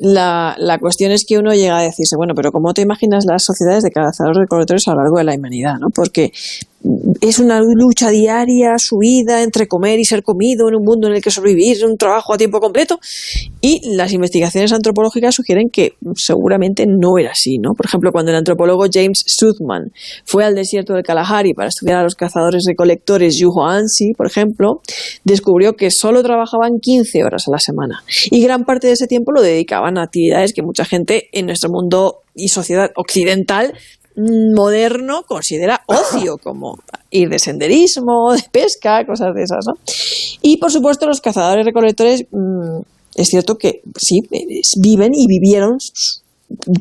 [0.00, 3.44] la, la, cuestión es que uno llega a decirse, bueno, pero ¿cómo te imaginas las
[3.44, 5.78] sociedades de cazadores recolectores a lo largo de la humanidad?
[5.78, 5.88] ¿no?
[5.90, 6.32] Porque
[7.20, 11.14] es una lucha diaria, su vida entre comer y ser comido en un mundo en
[11.14, 13.00] el que sobrevivir un trabajo a tiempo completo.
[13.60, 17.74] Y las investigaciones antropológicas sugieren que seguramente no era así, ¿no?
[17.74, 19.92] Por ejemplo, cuando el antropólogo James Soothman
[20.24, 24.80] fue al desierto del Kalahari para estudiar a los cazadores recolectores Yuho Ansi, por ejemplo,
[25.24, 28.02] descubrió que solo trabajaban 15 horas a la semana.
[28.30, 31.70] Y gran parte de ese tiempo lo dedicaban a actividades que mucha gente en nuestro
[31.70, 33.74] mundo y sociedad occidental
[34.54, 36.78] moderno considera ocio, como
[37.10, 39.74] ir de senderismo, de pesca, cosas de esas, ¿no?
[40.42, 42.80] Y por supuesto los cazadores recolectores, mm,
[43.14, 44.20] es cierto que sí,
[44.80, 45.78] viven y vivieron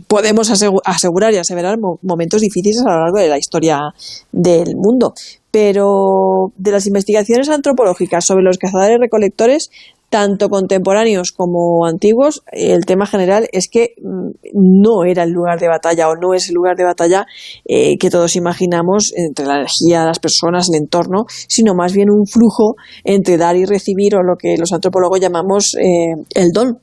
[0.07, 3.79] podemos asegurar y aseverar momentos difíciles a lo largo de la historia
[4.31, 5.13] del mundo.
[5.51, 9.69] Pero de las investigaciones antropológicas sobre los cazadores recolectores
[10.09, 15.67] tanto contemporáneos como antiguos, el tema general es que mm, no era el lugar de
[15.67, 17.25] batalla o no es el lugar de batalla
[17.65, 22.25] eh, que todos imaginamos entre la energía, las personas, el entorno, sino más bien un
[22.25, 26.79] flujo entre dar y recibir o lo que los antropólogos llamamos eh, el don.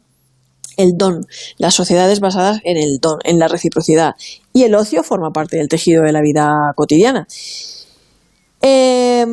[0.77, 1.25] El don,
[1.57, 4.15] las sociedades basadas en el don, en la reciprocidad.
[4.53, 7.29] Y el ocio forma parte del tejido de la vida cotidiana.
[8.61, 9.25] Eh,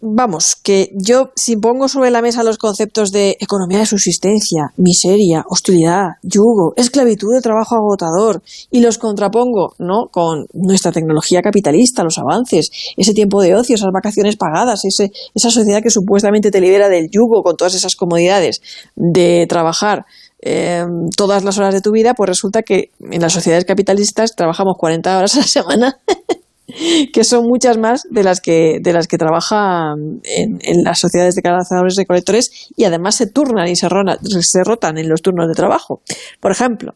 [0.00, 5.44] vamos, que yo si pongo sobre la mesa los conceptos de economía de subsistencia, miseria,
[5.48, 10.08] hostilidad, yugo, esclavitud de trabajo agotador y los contrapongo, ¿no?
[10.10, 15.50] con nuestra tecnología capitalista, los avances, ese tiempo de ocio, esas vacaciones pagadas, ese, esa
[15.50, 18.60] sociedad que supuestamente te libera del yugo con todas esas comodidades
[18.94, 20.06] de trabajar
[20.40, 20.84] eh,
[21.16, 25.18] todas las horas de tu vida, pues resulta que en las sociedades capitalistas trabajamos 40
[25.18, 25.98] horas a la semana
[27.12, 31.42] que son muchas más de las que, de las que trabajan en, las sociedades de
[31.42, 36.02] cazadores recolectores y además se turnan y se, se rotan en los turnos de trabajo.
[36.40, 36.94] Por ejemplo,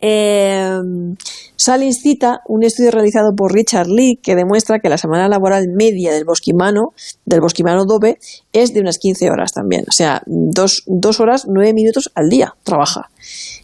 [0.00, 0.78] eh,
[1.56, 6.12] Salins cita un estudio realizado por Richard Lee que demuestra que la semana laboral media
[6.12, 6.92] del bosquimano,
[7.24, 8.18] del bosquimano dobe,
[8.52, 9.84] es de unas 15 horas también.
[9.88, 13.08] O sea, dos, dos horas, nueve minutos al día trabaja.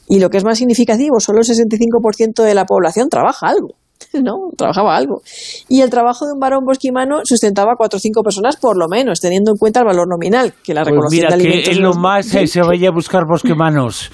[0.09, 3.75] Y lo que es más significativo, solo el 65% de la población trabaja algo.
[4.23, 4.51] ¿no?
[4.57, 5.23] Trabajaba algo.
[5.69, 8.89] Y el trabajo de un varón bosquimano sustentaba a cuatro o cinco personas por lo
[8.89, 12.35] menos, teniendo en cuenta el valor nominal que la pues mira, que en lo más
[12.35, 14.11] eh, se vaya a buscar bosquimanos.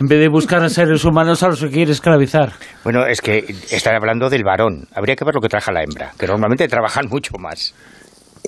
[0.00, 2.52] En vez de buscar a seres humanos a los que quiere esclavizar.
[2.82, 4.88] Bueno, es que están hablando del varón.
[4.94, 7.74] Habría que ver lo que trabaja la hembra, que normalmente trabajan mucho más.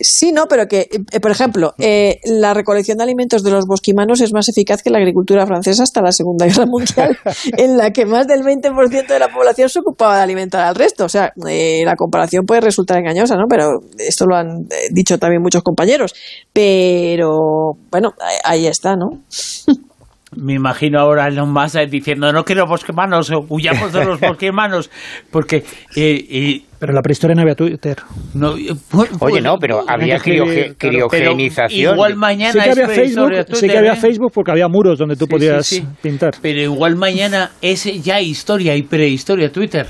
[0.01, 4.21] Sí, no, pero que, eh, por ejemplo, eh, la recolección de alimentos de los bosquimanos
[4.21, 7.17] es más eficaz que la agricultura francesa hasta la Segunda Guerra Mundial,
[7.57, 11.05] en la que más del 20% de la población se ocupaba de alimentar al resto.
[11.05, 13.47] O sea, eh, la comparación puede resultar engañosa, ¿no?
[13.49, 16.15] Pero esto lo han dicho también muchos compañeros.
[16.53, 19.23] Pero, bueno, ahí está, ¿no?
[20.37, 24.91] me imagino ahora Elon Musk diciendo no quiero bosquemanos, huyamos de los bosquemanos,
[25.31, 25.65] porque...
[25.97, 27.97] Eh, eh, pero en la prehistoria no había Twitter.
[28.35, 28.75] No, eh,
[29.21, 31.95] Oye, no, pero había criogenización.
[31.95, 35.27] igual mañana sí que había Facebook, sí que había Facebook porque había muros donde tú
[35.27, 36.35] podías pintar.
[36.43, 39.87] Pero igual mañana es ya historia y prehistoria Twitter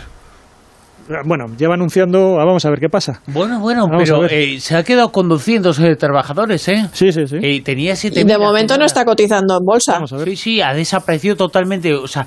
[1.25, 3.21] bueno, lleva anunciando, ah, vamos a ver qué pasa.
[3.27, 6.89] Bueno, bueno, pero eh, se ha quedado conduciéndose trabajadores, ¿eh?
[6.93, 7.37] Sí, sí, sí.
[7.43, 9.95] Eh, tenía siete y de momento no está cotizando en bolsa.
[9.95, 10.29] Vamos a ver.
[10.29, 12.27] Sí, sí, ha desaparecido totalmente, o sea,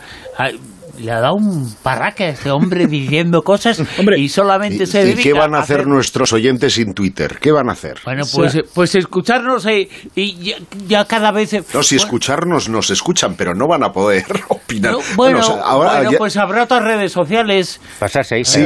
[1.00, 3.82] le ha dado un parraque a este hombre diciendo cosas
[4.18, 7.38] y solamente se dedica ¿Y qué van a hacer, nuestros oyentes sin Twitter?
[7.40, 8.00] ¿Qué van a hacer?
[8.04, 10.56] Bueno, pues, pues escucharnos eh, y
[10.88, 11.56] ya, cada vez...
[11.74, 14.96] no, si escucharnos nos escuchan, pero no van a poder opinar.
[15.16, 17.80] bueno, ahora pues habrá otras redes sociales.
[18.00, 18.46] Pasarse ahí.
[18.46, 18.66] Sí,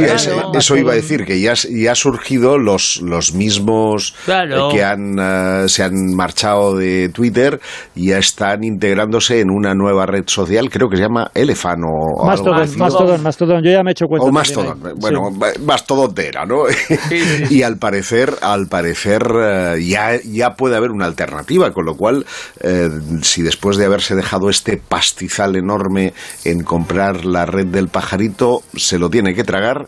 [0.54, 5.18] eso iba a decir, que ya, ya han surgido los, los mismos eh, que han,
[5.20, 7.60] eh, se han marchado de Twitter
[7.96, 11.88] y ya están integrándose en una nueva red social, creo que se llama Elefano
[12.26, 14.28] Mastodon, Mastodon, Mastodon, yo ya me he hecho cuenta.
[14.28, 15.30] O Mastodon, bueno,
[15.66, 16.64] Mastodon era, ¿no?
[17.50, 22.26] y al parecer, al parecer eh, ya, ya puede haber una alternativa, con lo cual,
[22.62, 22.90] eh,
[23.22, 26.14] si después de haberse dejado este pastizal enorme
[26.46, 29.88] en comprar la red del pajarito, se lo tiene que tragar,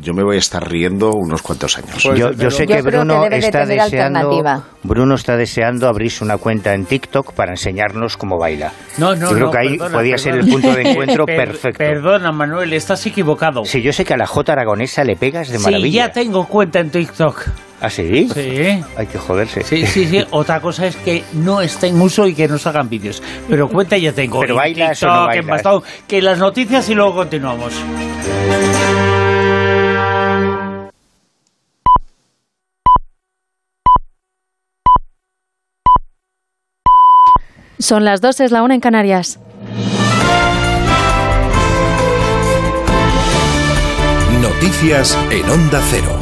[0.00, 2.02] yo me voy a estar riendo unos cuantos años.
[2.04, 4.42] Pues, yo, sé que Bruno está deseando
[4.82, 8.72] Bruno está deseando abrirse una cuenta en TikTok para enseñarnos cómo baila.
[8.98, 11.78] No, no, yo creo que ahí podría ser el punto de encuentro perfecto.
[11.78, 13.64] Perdona, Manuel, estás equivocado.
[13.64, 15.88] Sí, yo sé que a la J aragonesa le pegas de maravilla.
[15.88, 17.46] Sí, ya tengo cuenta en TikTok.
[17.80, 18.28] ¿Ah, sí?
[18.32, 18.82] Sí.
[18.96, 19.62] Hay que joderse.
[19.62, 20.24] Sí, sí, sí.
[20.30, 23.22] Otra cosa es que no esté en uso y que no hagan vídeos.
[23.48, 24.40] Pero cuenta ya tengo.
[24.40, 25.62] Pero baila o no bailas.
[26.08, 27.74] Que las noticias y luego continuamos.
[37.84, 39.38] Son las dos, es la una en Canarias.
[44.40, 46.18] Noticias en Onda Cero.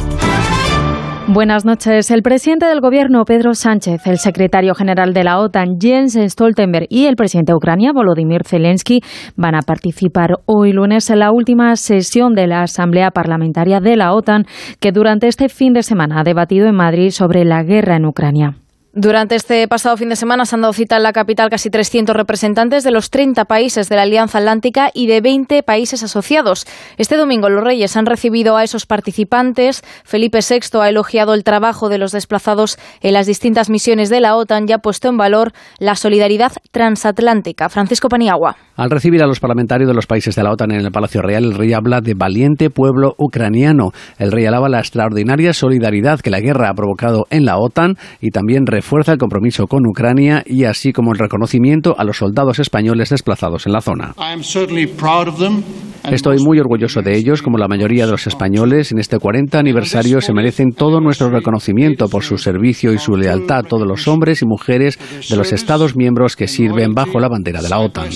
[1.29, 2.11] Buenas noches.
[2.11, 7.05] El presidente del Gobierno, Pedro Sánchez, el secretario general de la OTAN, Jens Stoltenberg, y
[7.05, 8.99] el presidente de Ucrania, Volodymyr Zelensky,
[9.37, 14.13] van a participar hoy lunes en la última sesión de la Asamblea Parlamentaria de la
[14.13, 14.43] OTAN,
[14.81, 18.57] que durante este fin de semana ha debatido en Madrid sobre la guerra en Ucrania.
[18.95, 22.15] Durante este pasado fin de semana se han dado cita en la capital casi 300
[22.15, 26.67] representantes de los 30 países de la Alianza Atlántica y de 20 países asociados.
[26.97, 29.81] Este domingo los Reyes han recibido a esos participantes.
[30.03, 34.35] Felipe VI ha elogiado el trabajo de los desplazados en las distintas misiones de la
[34.35, 37.69] OTAN y ha puesto en valor la solidaridad transatlántica.
[37.69, 38.57] Francisco Paniagua.
[38.75, 41.45] Al recibir a los parlamentarios de los países de la OTAN en el Palacio Real,
[41.45, 43.89] el rey habla de valiente pueblo ucraniano.
[44.19, 48.29] El rey alaba la extraordinaria solidaridad que la guerra ha provocado en la OTAN y
[48.29, 53.09] también fuerza el compromiso con Ucrania y así como el reconocimiento a los soldados españoles
[53.09, 54.13] desplazados en la zona.
[56.11, 58.91] Estoy muy orgulloso de ellos, como la mayoría de los españoles.
[58.91, 63.59] En este 40 aniversario se merecen todo nuestro reconocimiento por su servicio y su lealtad
[63.59, 67.61] a todos los hombres y mujeres de los Estados miembros que sirven bajo la bandera
[67.61, 68.09] de la OTAN.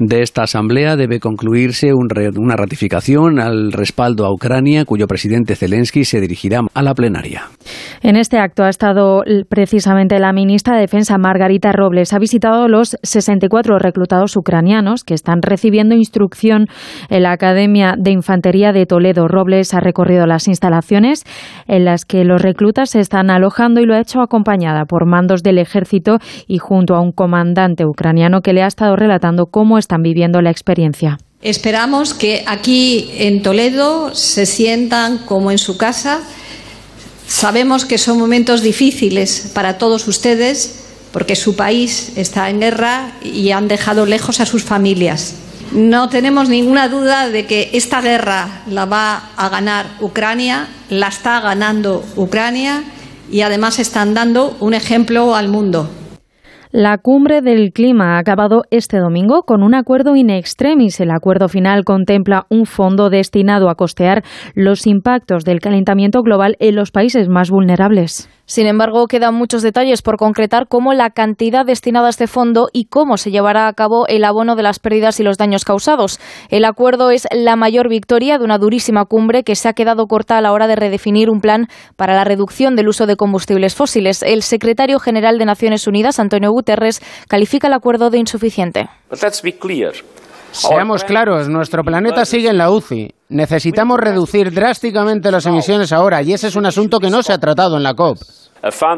[0.00, 6.20] De esta asamblea debe concluirse una ratificación al respaldo a Ucrania, cuyo presidente Zelensky se
[6.20, 7.44] dirigirá a la plenaria.
[8.02, 12.12] En este acto ha estado precisamente la ministra de Defensa, Margarita Robles.
[12.12, 16.66] Ha visitado los 64 reclutados ucranianos que están recibiendo instrucción
[17.10, 19.28] en la Academia de Infantería de Toledo.
[19.28, 21.24] Robles ha recorrido las instalaciones
[21.66, 25.42] en las que los reclutas se están alojando y lo ha hecho acompañada por mandos
[25.42, 30.02] del ejército y junto a un comandante ucraniano que le ha estado relatando cómo están
[30.02, 31.18] viviendo la experiencia.
[31.40, 36.18] Esperamos que aquí en Toledo se sientan como en su casa.
[37.28, 40.80] Sabemos que son momentos difíciles para todos ustedes
[41.12, 45.34] porque su país está en guerra y han dejado lejos a sus familias.
[45.70, 51.38] No tenemos ninguna duda de que esta guerra la va a ganar Ucrania, la está
[51.38, 52.82] ganando Ucrania
[53.30, 55.88] y además están dando un ejemplo al mundo.
[56.70, 61.00] La cumbre del clima ha acabado este domingo con un acuerdo in extremis.
[61.00, 64.22] El acuerdo final contempla un fondo destinado a costear
[64.54, 68.28] los impactos del calentamiento global en los países más vulnerables.
[68.48, 72.86] Sin embargo, quedan muchos detalles por concretar, como la cantidad destinada a este fondo y
[72.86, 76.18] cómo se llevará a cabo el abono de las pérdidas y los daños causados.
[76.48, 80.38] El acuerdo es la mayor victoria de una durísima cumbre que se ha quedado corta
[80.38, 84.22] a la hora de redefinir un plan para la reducción del uso de combustibles fósiles.
[84.22, 88.88] El secretario general de Naciones Unidas, Antonio Guterres, califica el acuerdo de insuficiente.
[90.52, 93.17] Seamos claros, nuestro planeta sigue en la UCI.
[93.30, 97.38] Necesitamos reducir drásticamente las emisiones ahora y ese es un asunto que no se ha
[97.38, 98.16] tratado en la COP.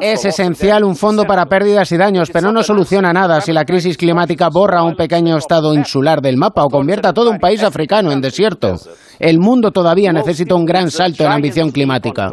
[0.00, 3.96] Es esencial un fondo para pérdidas y daños, pero no soluciona nada si la crisis
[3.96, 8.12] climática borra un pequeño estado insular del mapa o convierta a todo un país africano
[8.12, 8.76] en desierto.
[9.18, 12.30] El mundo todavía necesita un gran salto en ambición climática.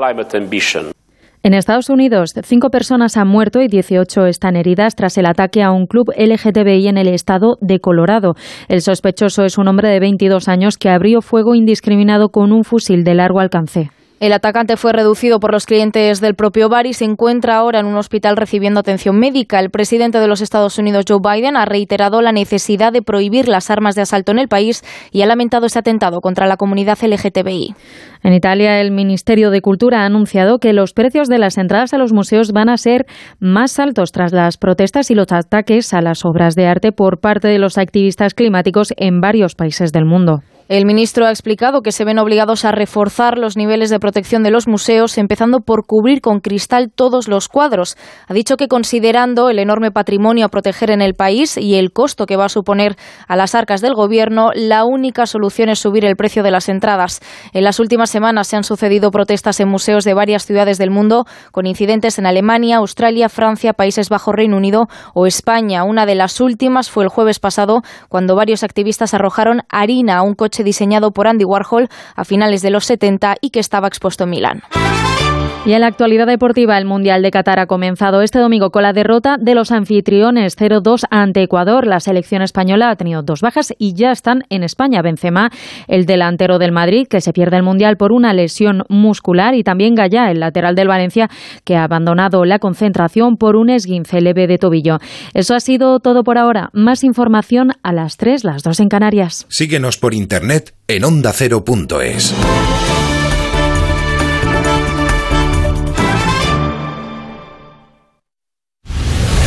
[1.44, 5.72] En Estados Unidos, cinco personas han muerto y 18 están heridas tras el ataque a
[5.72, 8.36] un club LGTBI en el estado de Colorado.
[8.68, 13.04] El sospechoso es un hombre de 22 años que abrió fuego indiscriminado con un fusil
[13.04, 13.92] de largo alcance.
[14.20, 17.86] El atacante fue reducido por los clientes del propio bar y se encuentra ahora en
[17.86, 19.60] un hospital recibiendo atención médica.
[19.60, 23.70] El presidente de los Estados Unidos, Joe Biden, ha reiterado la necesidad de prohibir las
[23.70, 27.76] armas de asalto en el país y ha lamentado ese atentado contra la comunidad LGTBI.
[28.24, 32.00] En Italia, el Ministerio de Cultura ha anunciado que los precios de las entradas a
[32.00, 33.06] los museos van a ser
[33.40, 37.50] más altos tras las protestas y los ataques a las obras de arte por parte
[37.50, 40.42] de los activistas climáticos en varios países del mundo.
[40.70, 44.52] El ministro ha explicado que se ven obligados a reforzar los niveles de protección de
[44.52, 47.96] los museos, empezando por cubrir con cristal todos los cuadros.
[48.28, 52.26] Ha dicho que considerando el enorme patrimonio a proteger en el país y el costo
[52.26, 52.98] que va a suponer
[53.30, 57.22] a las arcas del gobierno, la única solución es subir el precio de las entradas.
[57.54, 61.24] En las últimas semanas se han sucedido protestas en museos de varias ciudades del mundo,
[61.54, 65.86] con incidentes en Alemania, Australia, Francia, Países Bajos, Reino Unido o España.
[65.86, 70.34] Una de las últimas fue el jueves pasado, cuando varios activistas arrojaron harina a un
[70.34, 74.30] coche diseñado por Andy Warhol a finales de los 70 y que estaba expuesto en
[74.30, 74.64] Milán.
[75.66, 78.94] Y en la actualidad deportiva, el Mundial de Qatar ha comenzado este domingo con la
[78.94, 81.86] derrota de los anfitriones 0-2 ante Ecuador.
[81.86, 85.02] La selección española ha tenido dos bajas y ya están en España.
[85.02, 85.52] Benzema,
[85.90, 89.96] el delantero del Madrid, que se pierde el Mundial por una lesión muscular, y también
[89.96, 91.30] Gallá, el lateral del Valencia,
[91.66, 95.00] que ha abandonado la concentración por un esguince leve de tobillo.
[95.34, 96.70] Eso ha sido todo por ahora.
[96.72, 99.46] Más información a las 3, las 2 en Canarias.
[99.50, 102.34] Síguenos por internet en ondacero.es.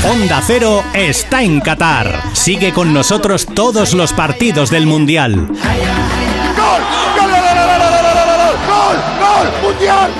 [0.02, 2.22] Onda Cero está en Qatar.
[2.32, 5.46] Sigue con nosotros todos los partidos del Mundial.
[5.46, 5.56] ¡Gol!
[6.56, 6.80] ¡Gol!
[8.66, 8.96] ¡Gol!
[9.20, 9.52] ¡Gol!
[9.62, 10.10] ¡Mundial!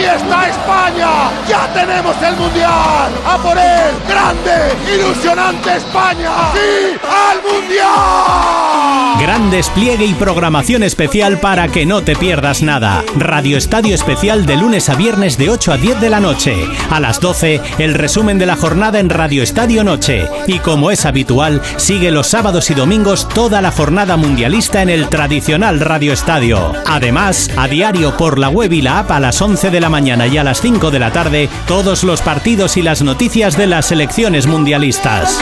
[0.00, 1.08] ¡Aquí está España!
[1.46, 3.12] ¡Ya tenemos el Mundial!
[3.26, 3.94] ¡A por él!
[4.08, 4.94] ¡Grande!
[4.94, 6.30] ¡Ilusionante España!
[6.54, 6.96] ¡Sí!
[7.04, 9.20] ¡Al Mundial!
[9.20, 13.04] Gran despliegue y programación especial para que no te pierdas nada.
[13.14, 16.56] Radio Estadio Especial de lunes a viernes de 8 a 10 de la noche.
[16.90, 20.26] A las 12, el resumen de la jornada en Radio Estadio Noche.
[20.46, 25.10] Y como es habitual, sigue los sábados y domingos toda la jornada mundialista en el
[25.10, 26.72] tradicional Radio Estadio.
[26.86, 30.26] Además, a diario por la web y la app a las 11 de la mañana
[30.26, 33.86] y a las 5 de la tarde, todos los partidos y las noticias de las
[33.86, 35.38] selecciones mundialistas.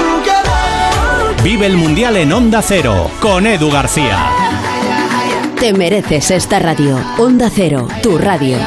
[1.44, 4.30] Vive el Mundial en Onda Cero, con Edu García.
[5.60, 6.98] Te mereces esta radio.
[7.18, 8.58] Onda Cero, tu radio.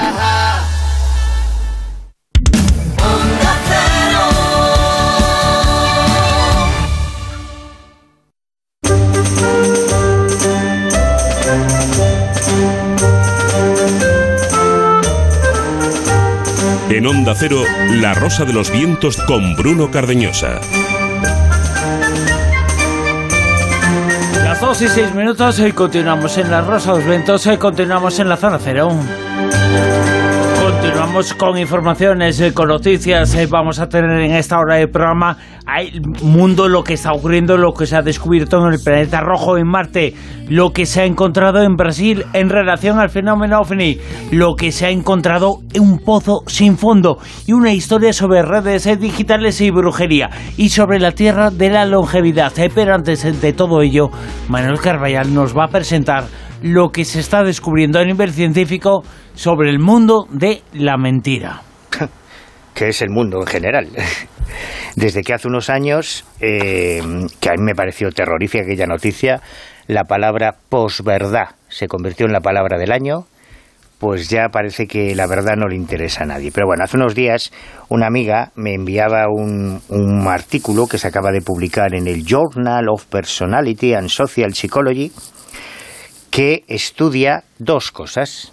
[17.02, 20.62] En Onda Cero, La Rosa de los Vientos con Bruno Cardeñosa.
[24.44, 28.20] Las 2 y 6 minutos y continuamos en La Rosa de los Vientos y continuamos
[28.20, 28.92] en la zona cero.
[30.82, 33.36] Continuamos con informaciones, eh, con noticias.
[33.36, 35.38] eh, Vamos a tener en esta hora de programa
[35.80, 39.60] el mundo, lo que está ocurriendo, lo que se ha descubierto en el planeta rojo,
[39.60, 40.15] en Marte,
[40.50, 44.00] lo que se ha encontrado en Brasil en relación al fenómeno OVNI,
[44.32, 48.88] lo que se ha encontrado en un pozo sin fondo y una historia sobre redes
[48.88, 52.54] eh, digitales y brujería y sobre la Tierra de la longevidad.
[52.74, 54.10] Pero antes de todo ello,
[54.50, 56.24] Manuel Carballal nos va a presentar
[56.63, 59.04] lo que se está descubriendo a nivel científico
[59.36, 61.62] sobre el mundo de la mentira.
[62.74, 63.88] que es el mundo en general.
[64.95, 67.01] Desde que hace unos años, eh,
[67.39, 69.41] que a mí me pareció terrorífica aquella noticia,
[69.88, 73.26] la palabra posverdad se convirtió en la palabra del año,
[73.99, 76.51] pues ya parece que la verdad no le interesa a nadie.
[76.51, 77.51] Pero bueno, hace unos días
[77.88, 82.89] una amiga me enviaba un, un artículo que se acaba de publicar en el Journal
[82.89, 85.12] of Personality and Social Psychology
[86.32, 88.51] que estudia dos cosas.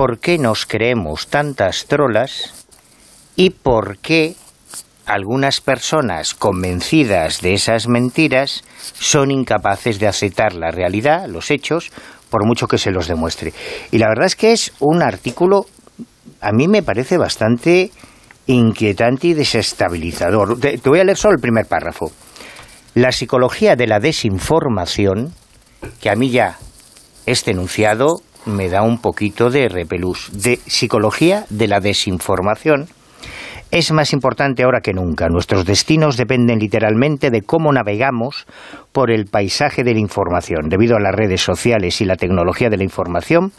[0.00, 2.64] ¿Por qué nos creemos tantas trolas
[3.36, 4.34] y por qué
[5.04, 11.92] algunas personas convencidas de esas mentiras son incapaces de aceptar la realidad, los hechos,
[12.30, 13.52] por mucho que se los demuestre.
[13.90, 15.66] Y la verdad es que es un artículo,
[16.40, 17.90] a mí me parece bastante
[18.46, 20.58] inquietante y desestabilizador.
[20.58, 22.10] Te, voy a leer solo el primer párrafo.
[22.94, 25.34] La psicología de la desinformación,
[26.00, 26.56] que a mí ya
[27.26, 32.88] este enunciado me da un poquito de repelús, de psicología de la desinformación,
[33.70, 35.28] es más importante ahora que nunca.
[35.28, 38.46] Nuestros destinos dependen literalmente de cómo navegamos
[38.92, 40.68] por el paisaje de la información.
[40.68, 43.52] Debido a las redes sociales y la tecnología de la información,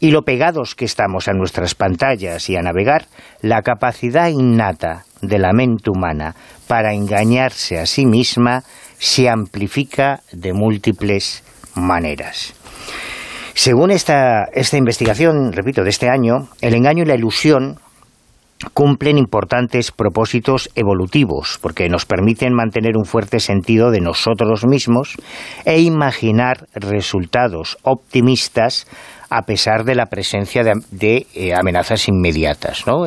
[0.00, 3.06] y lo pegados que estamos a nuestras pantallas y a navegar,
[3.40, 6.34] la capacidad innata de la mente humana
[6.66, 8.64] para engañarse a sí misma
[8.98, 11.44] se amplifica de múltiples
[11.76, 12.54] maneras.
[13.54, 17.78] Según esta, esta investigación, repito, de este año, el engaño y la ilusión
[18.74, 25.16] cumplen importantes propósitos evolutivos, porque nos permiten mantener un fuerte sentido de nosotros mismos
[25.64, 28.86] e imaginar resultados optimistas
[29.32, 33.04] a pesar de la presencia de, eh, amenazas inmediatas, ¿no?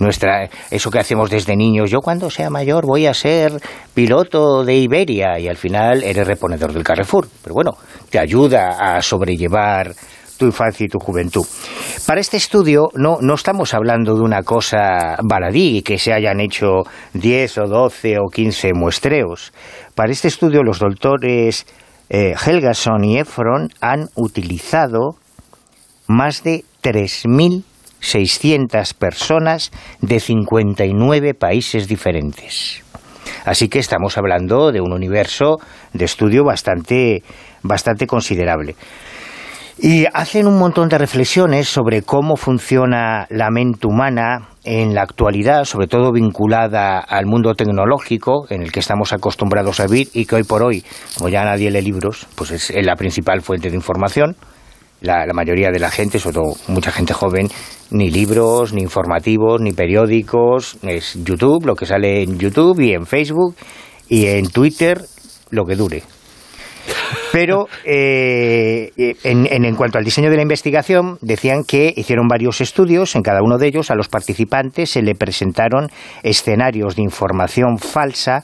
[0.00, 3.52] nuestra, eso que hacemos desde niños, yo cuando sea mayor voy a ser
[3.94, 7.28] piloto de Iberia y al final eres reponedor del Carrefour.
[7.42, 7.76] Pero bueno,
[8.10, 9.92] te ayuda a sobrellevar
[10.36, 11.46] tu infancia y tu juventud.
[12.06, 16.82] Para este estudio no, no estamos hablando de una cosa baladí, que se hayan hecho
[17.12, 19.52] 10 o 12 o 15 muestreos.
[19.94, 21.66] Para este estudio los doctores
[22.08, 25.16] eh, Helgason y Efron han utilizado
[26.14, 32.84] más de 3.600 personas de 59 países diferentes.
[33.44, 35.58] Así que estamos hablando de un universo
[35.92, 37.24] de estudio bastante,
[37.62, 38.76] bastante considerable.
[39.76, 45.64] Y hacen un montón de reflexiones sobre cómo funciona la mente humana en la actualidad,
[45.64, 50.36] sobre todo vinculada al mundo tecnológico en el que estamos acostumbrados a vivir y que
[50.36, 50.84] hoy por hoy,
[51.18, 54.36] como ya nadie lee libros, pues es la principal fuente de información
[55.04, 57.48] la, mayoría de la gente, sobre todo mucha gente joven,
[57.90, 63.06] ni libros, ni informativos, ni periódicos, es YouTube, lo que sale en YouTube y en
[63.06, 63.54] Facebook
[64.08, 65.00] y en Twitter,
[65.50, 66.02] lo que dure.
[67.32, 73.14] Pero eh, en, en, cuanto al diseño de la investigación, decían que hicieron varios estudios,
[73.14, 75.88] en cada uno de ellos a los participantes se le presentaron
[76.22, 78.42] escenarios de información falsa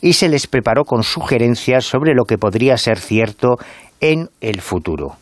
[0.00, 3.56] y se les preparó con sugerencias sobre lo que podría ser cierto
[4.00, 5.16] en el futuro.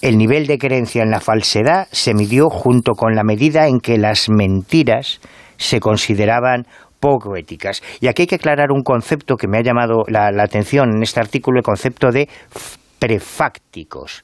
[0.00, 3.98] El nivel de creencia en la falsedad se midió junto con la medida en que
[3.98, 5.20] las mentiras
[5.56, 6.66] se consideraban
[7.00, 7.82] poco éticas.
[8.00, 11.18] Y aquí hay que aclarar un concepto que me ha llamado la, atención en este
[11.18, 12.28] artículo, el concepto de
[13.00, 14.22] prefácticos.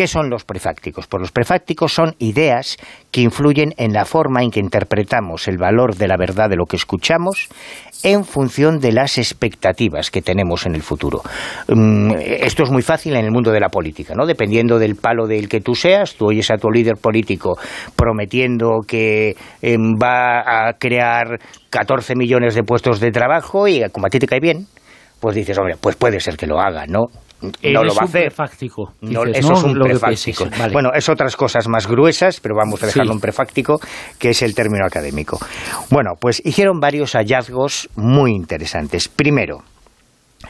[0.00, 1.06] ¿Qué son los prefácticos?
[1.08, 2.78] Pues los prefácticos son ideas
[3.10, 6.64] que influyen en la forma en que interpretamos el valor de la verdad de lo
[6.64, 7.50] que escuchamos
[8.02, 11.20] en función de las expectativas que tenemos en el futuro.
[11.68, 14.24] Mm, esto es muy fácil en el mundo de la política, ¿no?
[14.24, 17.58] Dependiendo del palo del que tú seas, tú oyes a tu líder político
[17.94, 21.38] prometiendo que em, va a crear
[21.68, 24.66] 14 millones de puestos de trabajo y como a ti te cae bien,
[25.20, 27.08] pues dices, hombre, pues puede ser que lo haga, ¿no?
[27.40, 28.26] No lo va a hacer.
[28.26, 30.44] Prefáctico, no, eso es un prefáctico.
[30.72, 33.80] Bueno, es otras cosas más gruesas, pero vamos a dejarlo un prefáctico,
[34.18, 35.38] que es el término académico.
[35.90, 39.08] Bueno, pues hicieron varios hallazgos muy interesantes.
[39.08, 39.62] Primero,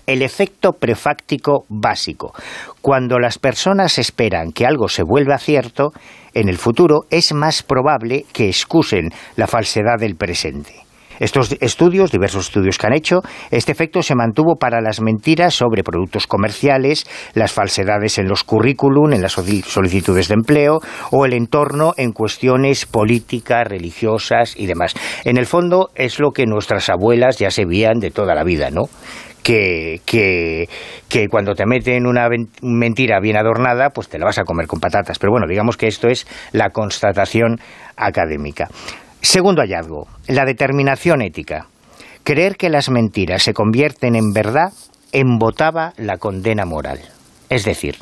[0.07, 2.33] el efecto prefáctico básico.
[2.81, 5.93] Cuando las personas esperan que algo se vuelva cierto,
[6.35, 10.75] en el futuro es más probable que excusen la falsedad del presente.
[11.21, 15.85] Estos estudios, diversos estudios que han hecho, este efecto se mantuvo para las mentiras sobre
[15.85, 21.93] productos comerciales, las falsedades en los currículum, en las solicitudes de empleo o el entorno
[21.99, 24.95] en cuestiones políticas, religiosas y demás.
[25.25, 28.71] En el fondo es lo que nuestras abuelas ya se veían de toda la vida,
[28.71, 28.85] ¿no?
[29.43, 30.69] Que, que,
[31.09, 32.29] que, cuando te meten una
[32.63, 35.19] mentira bien adornada, pues te la vas a comer con patatas.
[35.19, 37.59] Pero bueno, digamos que esto es la constatación
[37.97, 38.69] académica.
[39.23, 41.67] Segundo hallazgo, la determinación ética.
[42.25, 44.73] Creer que las mentiras se convierten en verdad
[45.13, 47.01] embotaba la condena moral.
[47.49, 47.97] Es decir,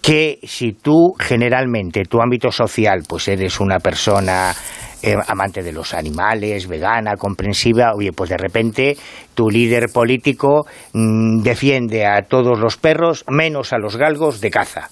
[0.00, 4.54] que si tú generalmente, tu ámbito social, pues eres una persona
[5.02, 8.96] eh, amante de los animales, vegana, comprensiva, oye, pues de repente
[9.34, 14.88] tu líder político mm, defiende a todos los perros menos a los galgos de caza.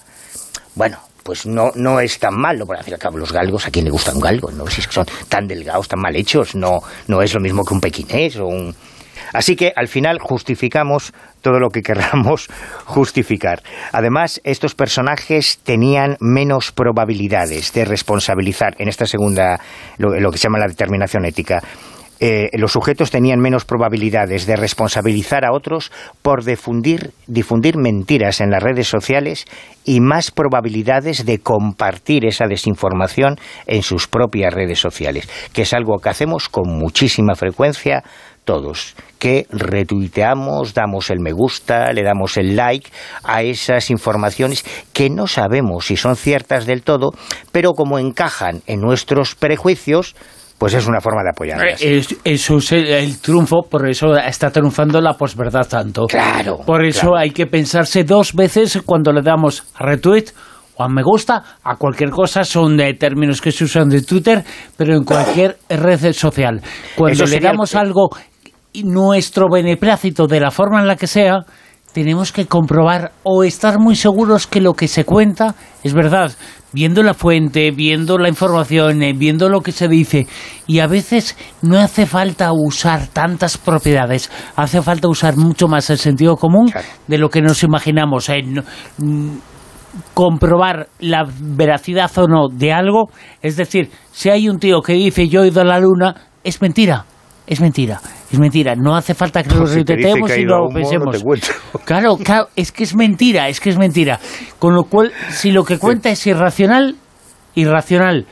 [0.75, 3.91] Bueno, pues no, no es tan malo, por decir cabo, los galgos, ¿a quién le
[3.91, 4.53] gusta un galgo?
[4.53, 4.67] ¿no?
[4.69, 7.75] Si es que son tan delgados, tan mal hechos, no, no es lo mismo que
[7.75, 8.75] un pequinés o un...
[9.33, 12.49] Así que al final justificamos todo lo que querramos
[12.85, 13.63] justificar.
[13.93, 19.61] Además, estos personajes tenían menos probabilidades de responsabilizar en esta segunda,
[19.99, 21.63] lo, que se llama la determinación ética.
[22.21, 25.91] Eh, los sujetos tenían menos probabilidades de responsabilizar a otros
[26.23, 29.47] por difundir, difundir mentiras en las redes sociales
[29.85, 33.37] y más probabilidades de compartir esa desinformación
[33.67, 38.05] en sus propias redes sociales, que es algo que hacemos con muchísima frecuencia
[38.45, 42.91] todos, que retuiteamos, damos el me gusta, le damos el like
[43.23, 47.13] a esas informaciones que no sabemos si son ciertas del todo,
[47.53, 50.15] pero como encajan en nuestros prejuicios,
[50.65, 51.83] pues es una forma de apoyarlas.
[51.83, 56.07] Eh, eso es el, triunfo, por eso está triunfando la posverdad tanto.
[56.07, 56.61] Claro.
[56.65, 60.33] Por eso hay que pensarse dos veces cuando le damos retweet
[60.77, 64.43] o a me gusta a cualquier cosa, son de términos que se usan de Twitter,
[64.75, 66.63] pero en cualquier red social.
[66.97, 68.09] Cuando le damos algo
[68.85, 71.41] nuestro beneplácito de la forma en la que sea,
[71.95, 76.33] tenemos que comprobar o estar muy seguros que lo que se cuenta es verdad,
[76.73, 80.27] viendo la fuente, viendo la información, eh, viendo lo que se dice.
[80.67, 85.99] Y a veces no hace falta usar tantas propiedades, hace falta usar mucho más el
[85.99, 86.71] sentido común
[87.07, 88.29] de lo que nos imaginamos.
[88.29, 88.43] Eh,
[88.99, 89.37] mm,
[90.13, 95.29] comprobar la veracidad o no de algo, es decir, si hay un tío que dice
[95.29, 97.07] yo he ido a la luna, es mentira
[97.47, 98.01] es mentira,
[98.33, 98.75] es mentira.
[98.75, 101.23] No hace falta que lo retuiteemos y lo pensemos.
[101.85, 104.19] claro, claro, es que es mentira, es que es mentira.
[104.59, 106.97] Con lo cual, si lo que cuenta es irracional,
[107.55, 108.27] irracional,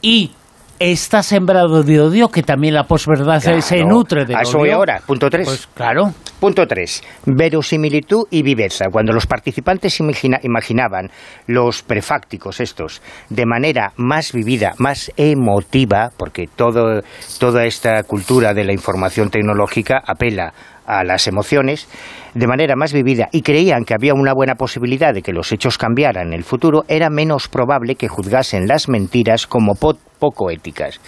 [0.00, 0.32] y
[0.78, 5.30] está sembrado de odio, que también la posverdad se nutre de a eso ahora, punto
[5.30, 5.46] 3.
[5.46, 6.12] Pues claro.
[6.40, 7.02] Punto 3.
[7.24, 8.86] Verosimilitud y viveza.
[8.90, 9.98] Cuando los participantes
[10.42, 11.10] imaginaban
[11.46, 13.00] los prefácticos estos
[13.30, 17.02] de manera más vivida, más emotiva, porque todo,
[17.38, 20.52] toda esta cultura de la información tecnológica apela
[20.86, 21.88] a las emociones,
[22.34, 25.78] de manera más vivida y creían que había una buena posibilidad de que los hechos
[25.78, 31.00] cambiaran en el futuro, era menos probable que juzgasen las mentiras como poco éticas.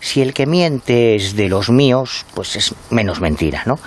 [0.00, 3.78] Si el que miente es de los míos, pues es menos mentira, ¿no?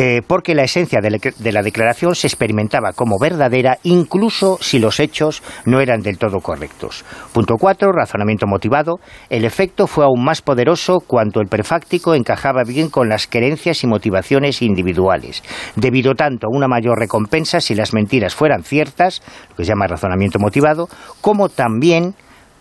[0.00, 1.10] Eh, porque la esencia de
[1.50, 7.04] la, declaración se experimentaba como verdadera incluso si los hechos no eran del todo correctos.
[7.32, 7.90] Punto 4.
[7.90, 9.00] Razonamiento motivado.
[9.28, 13.88] El efecto fue aún más poderoso cuando el prefáctico encajaba bien con las creencias y
[13.88, 15.42] motivaciones individuales,
[15.74, 19.20] debido tanto a una mayor recompensa si las mentiras fueran ciertas,
[19.50, 20.86] lo que se llama razonamiento motivado,
[21.20, 22.14] como también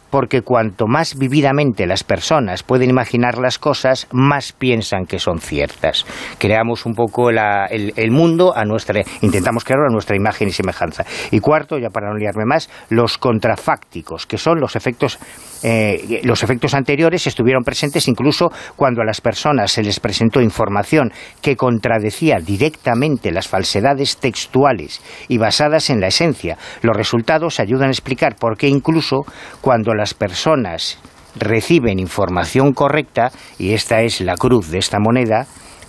[0.09, 6.05] porque cuanto más vividamente las personas pueden imaginar las cosas, más piensan que son ciertas.
[6.37, 11.05] Creamos un poco el, mundo a nuestra, intentamos crearlo a nuestra imagen y semejanza.
[11.31, 15.19] Y cuarto, ya para no liarme más, los contrafácticos, que son los efectos,
[15.63, 21.11] eh, los efectos anteriores estuvieron presentes incluso cuando a las personas se les presentó información
[21.41, 26.57] que contradecía directamente las falsedades textuales y basadas en la esencia.
[26.81, 29.25] Los resultados ayudan a explicar por qué incluso
[29.61, 30.99] cuando las personas
[31.35, 35.45] reciben información correcta, y esta es la cruz de esta moneda,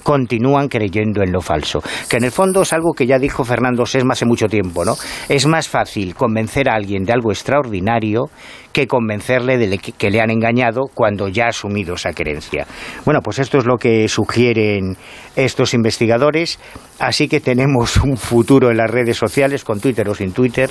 [0.09, 1.83] continúan creyendo en lo falso.
[2.09, 4.95] Que en el fondo es algo que ya dijo Fernando Sesma hace mucho tiempo, ¿no?
[5.29, 8.31] Es más fácil convencer a alguien de algo extraordinario
[8.73, 12.67] que convencerle de que le han engañado cuando ya ha asumido esa creencia.
[13.05, 14.97] Bueno, pues esto es lo que sugieren
[15.37, 16.59] estos investigadores,
[16.99, 20.71] así que tenemos un futuro en las redes sociales, con Twitter o sin Twitter,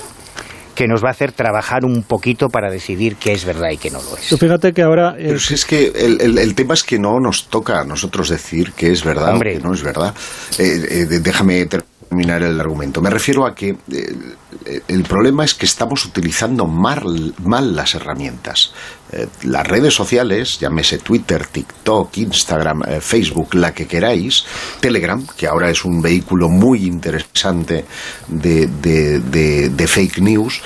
[0.78, 3.90] que nos va a hacer trabajar un poquito para decidir qué es verdad y qué
[3.90, 4.28] no lo es.
[4.38, 5.12] fíjate que ahora...
[5.18, 8.92] Pero si es que el, tema es que no nos toca a nosotros decir qué
[8.92, 10.14] es verdad o qué no es verdad.
[10.56, 13.00] Eh, eh, déjame terminar el argumento.
[13.00, 18.72] Me refiero a que eh, el problema es que estamos utilizando mal, mal las herramientas.
[19.12, 24.44] Eh, las redes sociales, llámese Twitter, TikTok, Instagram, eh, Facebook, la que queráis,
[24.80, 27.84] Telegram, que ahora es un vehículo muy interesante
[28.28, 30.60] de, de, fake news,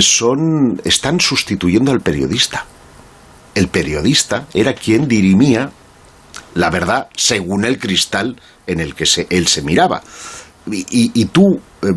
[0.00, 2.64] son, están sustituyendo al periodista.
[3.54, 5.70] El periodista era quien dirimía
[6.54, 10.02] la verdad según el cristal en el que él se miraba
[10.68, 11.92] y, tú, eh,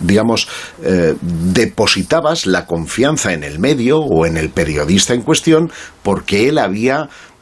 [0.00, 0.48] digamos,
[0.82, 5.70] eh, depositabas la confianza en el medio o en el periodista en cuestión
[6.02, 7.35] porque él había Mm,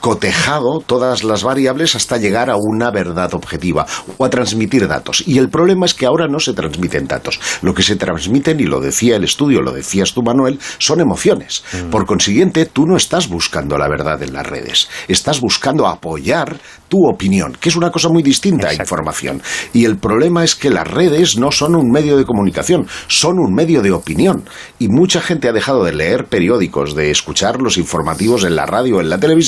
[0.00, 3.86] cotejado todas las variables hasta llegar a una verdad objetiva
[4.18, 5.22] o a transmitir datos.
[5.26, 7.40] Y el problema es que ahora no se transmiten datos.
[7.62, 11.64] Lo que se transmiten, y lo decía el estudio, lo decías tú, Manuel, son emociones.
[11.72, 11.90] Mm.
[11.90, 14.88] Por consiguiente, tú no estás buscando la verdad en las redes.
[15.08, 16.56] Estás buscando apoyar
[16.88, 19.42] tu opinión, que es una cosa muy distinta a información.
[19.72, 23.52] Y el problema es que las redes no son un medio de comunicación, son un
[23.54, 24.44] medio de opinión.
[24.78, 28.98] Y mucha gente ha dejado de leer periódicos, de escuchar los informativos en la radio
[28.98, 29.45] o en la televisión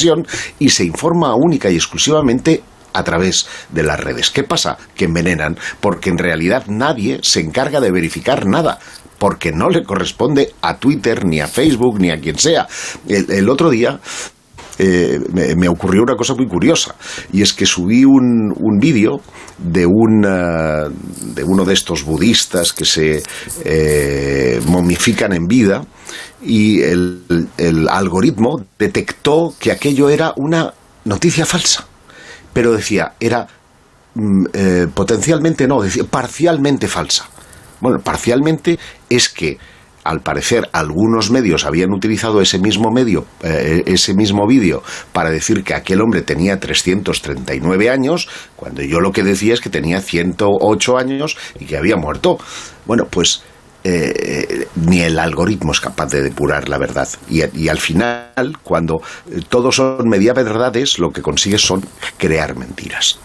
[0.59, 4.31] y se informa única y exclusivamente a través de las redes.
[4.31, 4.77] ¿Qué pasa?
[4.95, 8.79] Que envenenan, porque en realidad nadie se encarga de verificar nada
[9.19, 12.67] porque no le corresponde a Twitter, ni a Facebook, ni a quien sea.
[13.09, 13.99] El, otro día
[14.79, 15.19] eh,
[15.57, 16.95] me, ocurrió una cosa muy curiosa
[17.33, 19.21] y es que subí un, un vídeo
[19.59, 23.23] de, de uno de estos budistas que se
[23.65, 25.85] eh, momifican en vida
[26.43, 30.73] y el, el, algoritmo detectó que aquello era una
[31.05, 31.87] noticia falsa
[32.53, 33.47] pero decía era
[34.15, 34.45] mm,
[34.95, 37.29] potencialmente no, decía parcialmente falsa
[37.81, 38.79] bueno, parcialmente
[39.09, 39.59] es que
[40.05, 44.83] al parecer algunos medios habían utilizado ese mismo medio, eh, ese mismo vídeo
[45.13, 49.69] para decir que aquel hombre tenía 339 años, cuando yo lo que decía es que
[49.69, 52.39] tenía 108 años y que había muerto.
[52.87, 53.43] Bueno, pues
[53.85, 57.09] eh, ni el algoritmo es capaz de depurar la verdad.
[57.31, 59.01] Y, al final, cuando
[59.31, 61.83] eh, todos son media verdades, lo que consigues son
[62.17, 63.19] crear mentiras.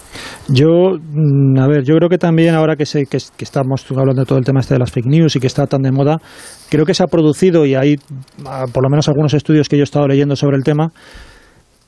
[0.47, 4.26] Yo, mm, a ver, yo creo que también ahora que, sé, que, estamos hablando de
[4.26, 6.18] todo el tema este de las fake news y que está tan de moda,
[6.70, 7.95] creo que se ha producido, y hay
[8.45, 10.91] ah, por lo menos algunos estudios que yo he estado leyendo sobre el tema,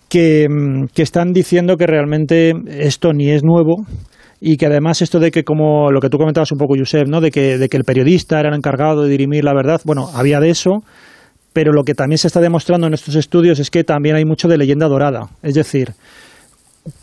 [0.09, 3.85] que, mm, que están diciendo que realmente esto ni es nuevo,
[4.47, 7.19] y que además esto de que como lo que tú comentabas un poco, Josep, ¿no?
[7.19, 10.39] de, que, de que el periodista era el encargado de dirimir la verdad, bueno, había
[10.39, 10.83] de eso,
[11.51, 14.47] pero lo que también se está demostrando en estos estudios es que también hay mucho
[14.47, 15.93] de leyenda dorada, es decir,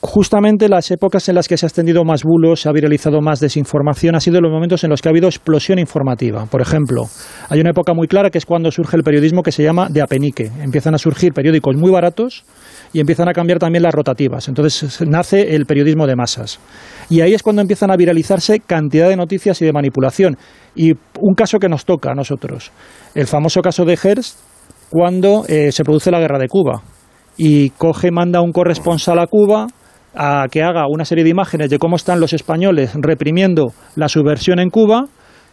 [0.00, 3.40] justamente las épocas en las que se ha extendido más bulos, se ha viralizado más
[3.40, 6.46] desinformación, ha sido los momentos en los que ha habido explosión informativa.
[6.46, 7.06] Por ejemplo,
[7.48, 10.00] hay una época muy clara que es cuando surge el periodismo que se llama de
[10.00, 10.52] apenique.
[10.62, 12.44] Empiezan a surgir periódicos muy baratos
[12.92, 14.48] y empiezan a cambiar también las rotativas.
[14.48, 16.60] Entonces nace el periodismo de masas.
[17.08, 20.36] Y ahí es cuando empiezan a viralizarse cantidad de noticias y de manipulación.
[20.74, 22.70] Y un caso que nos toca a nosotros,
[23.14, 24.38] el famoso caso de Hearst,
[24.90, 26.82] cuando eh, se produce la guerra de Cuba.
[27.36, 29.66] Y coge, manda un corresponsal a Cuba
[30.14, 34.58] a que haga una serie de imágenes de cómo están los españoles reprimiendo la subversión
[34.58, 35.06] en Cuba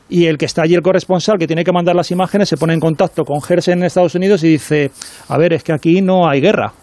[0.10, 2.74] y el que está allí, el corresponsal, que tiene que mandar las imágenes, se pone
[2.74, 4.92] en contacto con Hearst en Estados Unidos y dice,
[5.30, 6.74] a ver, es que aquí no hay guerra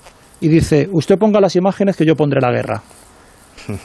[0.41, 2.83] y dice, usted ponga las imágenes que yo pondré la guerra.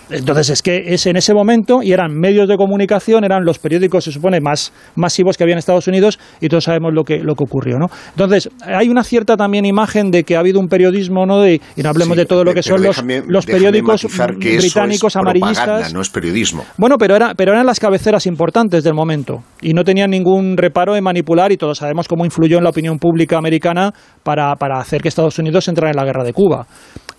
[0.10, 4.04] Entonces es que es en ese momento y eran medios de comunicación, eran los periódicos,
[4.04, 7.36] se supone, más masivos que había en Estados Unidos y todos sabemos lo que, lo
[7.36, 7.88] que ocurrió, ¿no?
[8.10, 11.42] Entonces hay una cierta también imagen de que ha habido un periodismo, ¿no?
[11.42, 14.06] De, y no hablemos de todo lo que son los, los periódicos
[14.38, 15.94] británicos amarillistas.
[15.94, 16.64] No es periodismo.
[16.78, 20.96] Bueno, pero, era, pero eran las cabeceras importantes del momento y no tenían ningún reparo
[20.96, 25.02] en manipular y todos sabemos cómo influyó en la opinión pública americana para, para hacer
[25.02, 26.66] que Estados Unidos entrara en la guerra de Cuba.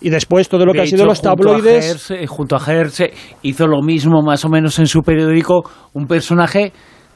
[0.01, 2.13] Y después todo lo que ha sido los tabloides.
[2.27, 3.01] junto a Hertz
[3.41, 5.63] hizo lo mismo más o menos en su periódico,
[5.93, 6.73] un personaje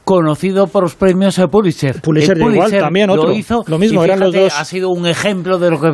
[0.08, 2.00] conocido por los premios de Pulitzer.
[2.00, 3.28] Pulitzer, igual, también otro.
[3.28, 3.62] Lo hizo.
[3.66, 4.58] Lo mismo, eran los dos.
[4.58, 5.90] Ha sido un ejemplo de lo que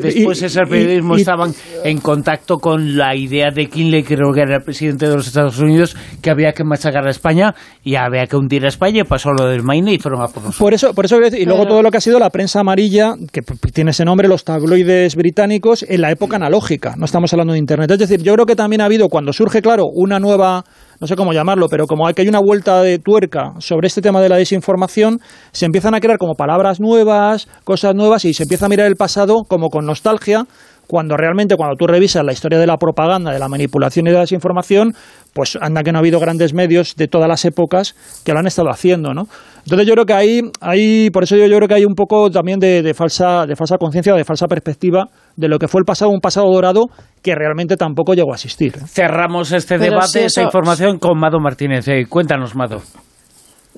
[0.00, 1.52] después ese periodismo estaban
[1.82, 5.58] en contacto con la idea de Kinley, creo que era el presidente de los Estados
[5.58, 7.52] Unidos, que había que machacar a España
[7.82, 10.44] y había que hundir a España y pasó lo del Maine y fueron a por
[10.44, 10.58] nosotros.
[10.58, 13.42] Por eso, por eso y luego todo lo que ha sido la prensa amarilla, que
[13.72, 16.94] tiene ese nombre, los tabloides británicos, en la época analógica.
[16.96, 17.90] No estamos hablando de Internet.
[17.90, 20.62] Es decir, yo creo que también ha habido, cuando surge, claro, una nueva
[21.00, 24.02] no sé cómo llamarlo, pero como hay que hay una vuelta de tuerca sobre este
[24.02, 25.20] tema de la desinformación,
[25.52, 28.96] se empiezan a crear como palabras nuevas, cosas nuevas y se empieza a mirar el
[28.96, 30.44] pasado como con nostalgia,
[30.88, 34.14] cuando realmente cuando tú revisas la historia de la propaganda, de la manipulación y de
[34.14, 34.94] la desinformación,
[35.34, 38.46] pues anda que no ha habido grandes medios de todas las épocas que lo han
[38.46, 39.28] estado haciendo, ¿no?
[39.64, 42.30] Entonces yo creo que ahí, ahí por eso yo, yo creo que hay un poco
[42.30, 45.84] también de, de falsa, de falsa conciencia, de falsa perspectiva de lo que fue el
[45.84, 46.86] pasado, un pasado dorado
[47.22, 48.72] que realmente tampoco llegó a existir.
[48.86, 51.86] Cerramos este debate, esta información con Mado Martínez.
[51.88, 52.80] Eh, cuéntanos, Mado.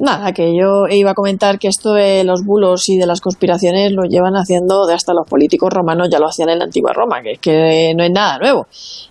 [0.00, 3.92] Nada, que yo iba a comentar que esto de los bulos y de las conspiraciones
[3.92, 7.20] lo llevan haciendo de hasta los políticos romanos, ya lo hacían en la antigua Roma,
[7.22, 8.66] que, que no es nada nuevo.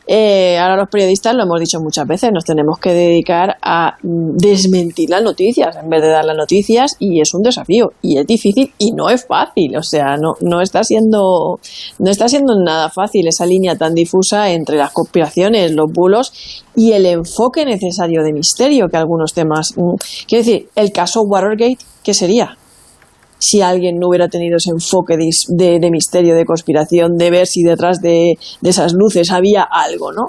[0.08, 5.12] Eh, ahora los periodistas, lo hemos dicho muchas veces, nos tenemos que dedicar a desmentir
[5.12, 8.74] las noticias en vez de dar las noticias y es un desafío y es difícil
[8.80, 11.60] y no es fácil, o sea, no, no está siendo
[12.00, 16.94] no está siendo nada fácil esa línea tan difusa entre las conspiraciones, los bulos y
[16.94, 19.74] el enfoque necesario de misterio que algunos temas.
[19.76, 22.58] Mm, quiero decir, el caso Watergate, ¿qué sería?
[23.38, 28.00] Si alguien no hubiera tenido ese enfoque de, misterio, de conspiración, de ver si detrás
[28.02, 30.28] de, esas luces había algo, ¿no?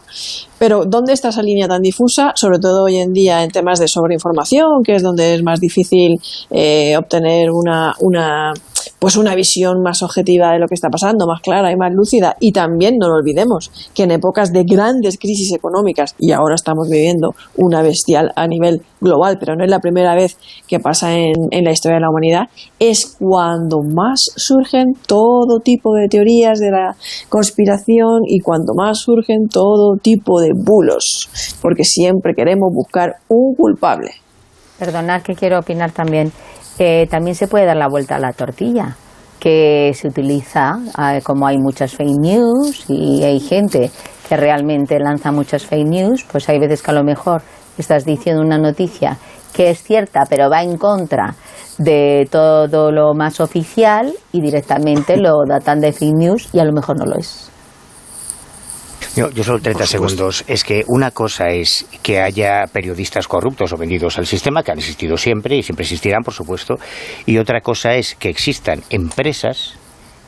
[0.59, 2.32] Pero ¿dónde está esa línea tan difusa?
[2.34, 6.20] Sobre todo hoy en día en temas de sobreinformación, que es donde es más difícil
[6.51, 8.53] eh, obtener una, una
[9.01, 12.36] pues una visión más objetiva de lo que está pasando, más clara y más lúcida.
[12.38, 16.88] Y también no lo olvidemos que en épocas de grandes crisis económicas, y ahora estamos
[16.88, 20.36] viviendo una bestial a nivel global, pero no es la primera vez
[20.68, 22.48] que pasa en, en la historia de la humanidad,
[22.78, 26.94] es cuando más surgen todo tipo de teorías de la
[27.28, 31.30] conspiración y cuando más surgen todo tipo de bulos,
[31.62, 34.11] porque siempre queremos buscar un culpable.
[34.78, 36.32] Perdonad que quiero opinar también
[37.11, 38.97] también se puede dar la vuelta a la tortilla,
[39.39, 43.91] que se utiliza, eh, como hay muchas fake news y hay gente
[44.28, 47.43] que realmente lanza muchas fake news, pues hay veces que a lo mejor
[47.76, 49.18] estás diciendo una noticia
[49.53, 51.35] que es cierta, pero va en contra
[51.78, 56.72] de todo lo más oficial y directamente lo datan de fake news y a lo
[56.72, 57.51] mejor no lo es.
[59.16, 60.44] Yo, solo 30 segundos.
[60.46, 64.78] Es que una cosa es que haya periodistas corruptos o vendidos al sistema, que han
[64.78, 66.76] existido siempre y siempre existirán, por supuesto,
[67.26, 69.74] y otra cosa es que existan empresas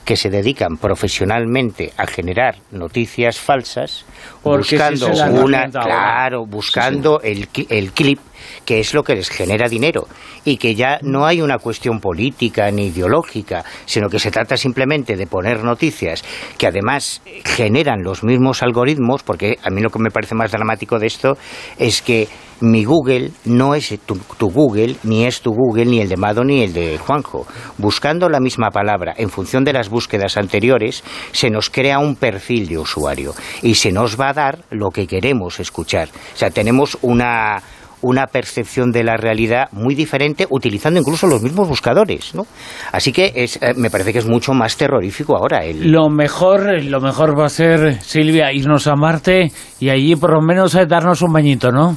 [0.05, 4.05] que se dedican profesionalmente a generar noticias falsas
[4.43, 8.19] buscando una claro buscando El, el clip
[8.65, 10.07] que es lo que les genera dinero
[10.45, 15.17] y que ya no hay una cuestión política ni ideológica, sino que se trata simplemente
[15.17, 16.25] de poner noticias
[16.59, 20.99] que además generan los mismos algoritmos, porque a mí lo que me parece más dramático
[20.99, 21.37] de esto
[21.79, 22.29] es que
[22.63, 26.63] mi Google no es tu, Google, ni es tu Google, ni el de Mado, ni
[26.63, 27.45] el de Juanjo.
[27.77, 32.69] Buscando la misma palabra en función de las búsquedas anteriores, se nos crea un perfil
[32.69, 36.09] de usuario y se nos va a dar lo que queremos escuchar.
[36.09, 37.61] O sea, tenemos una
[38.03, 42.47] una percepción de la realidad muy diferente utilizando incluso los mismos buscadores, ¿no?
[42.93, 45.65] Así que es, eh, me parece que es mucho más terrorífico ahora.
[45.65, 45.91] El...
[45.91, 49.51] Lo mejor, lo mejor va a ser, Silvia, irnos a Marte
[49.81, 51.97] y allí por lo menos eh, darnos un bañito, ¿no?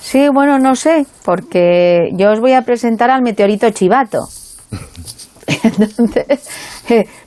[0.00, 4.20] Sí, bueno, no sé, porque yo os voy a presentar al meteorito chivato.
[5.98, 6.50] Entonces,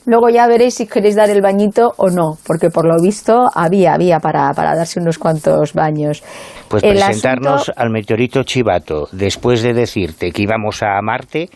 [0.05, 3.93] luego ya veréis si queréis dar el bañito o no, porque por lo visto había,
[3.93, 6.23] había para, para darse unos cuantos baños.
[6.67, 11.49] Pues presentarnos al meteorito Chivato después de decirte que íbamos a Marte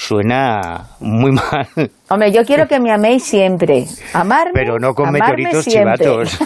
[0.00, 1.68] suena muy mal.
[2.08, 3.84] Hombre, yo quiero que me améis siempre.
[4.14, 4.52] Amarme.
[4.54, 6.38] Pero no con meteoritos chivatos.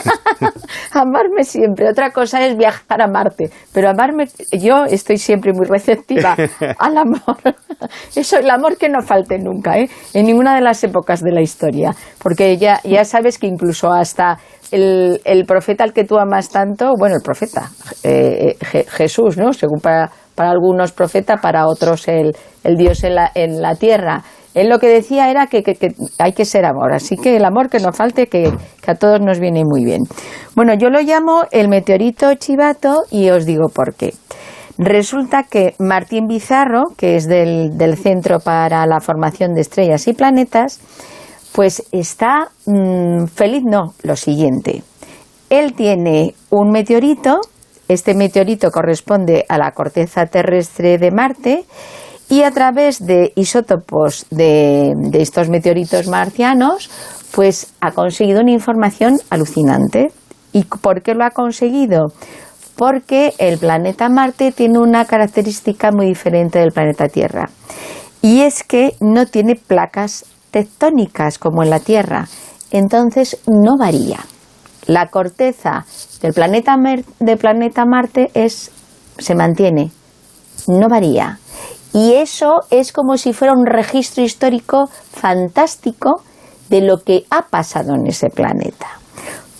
[0.93, 1.89] amarme siempre.
[1.89, 3.51] Otra cosa es viajar a Marte.
[3.73, 6.37] Pero amarme, yo estoy siempre muy receptiva
[6.79, 7.39] al amor.
[8.15, 9.89] Eso, el amor que no falte nunca, ¿eh?
[10.13, 11.95] En ninguna de las épocas de la historia.
[12.19, 14.37] Porque ya, ya sabes que incluso hasta
[14.73, 17.71] el, el profeta al que tú amas tanto, bueno, el profeta,
[18.03, 19.53] eh, eh, Jesús, ¿no?
[19.53, 24.23] Según para para algunos profeta, para otros el, el Dios en la, en la tierra.
[24.55, 25.63] Él lo que decía era que,
[26.19, 28.53] hay que ser amor, así que el amor que no falte, que,
[28.87, 30.03] a todos nos viene muy bien.
[30.55, 34.15] Bueno, yo lo llamo el meteorito chivato y os digo por qué.
[34.79, 40.15] Resulta que Martín Bizarro, que es del, del Centro para la Formación de Estrellas y
[40.15, 40.81] Planetas,
[41.53, 44.83] pues está mm, feliz, no, lo siguiente.
[45.51, 47.41] Él tiene un meteorito
[47.89, 51.65] este meteorito corresponde a la corteza terrestre de Marte
[52.29, 56.91] y a través de isótopos de, estos meteoritos marcianos,
[57.33, 60.09] pues ha conseguido una información alucinante.
[60.53, 62.13] ¿Y por qué lo ha conseguido?
[62.77, 67.51] Porque el planeta Marte tiene una característica muy diferente del planeta Tierra.
[68.23, 72.27] Y es que no tiene placas tectónicas como en la Tierra.
[72.71, 74.21] Entonces no varía
[74.87, 75.85] la corteza
[76.21, 76.77] del planeta,
[77.39, 78.71] planeta Marte es,
[79.19, 79.91] se mantiene,
[80.69, 81.39] no varía.
[81.93, 86.23] Y eso es como si fuera un registro histórico fantástico
[86.69, 88.89] de lo que ha pasado en ese planeta.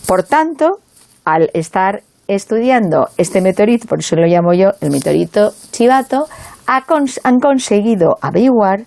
[0.07, 0.79] Por tanto,
[1.25, 6.27] al estar estudiando este meteorito, por eso lo llamo yo el meteorito chivato,
[6.67, 8.85] han conseguido averiguar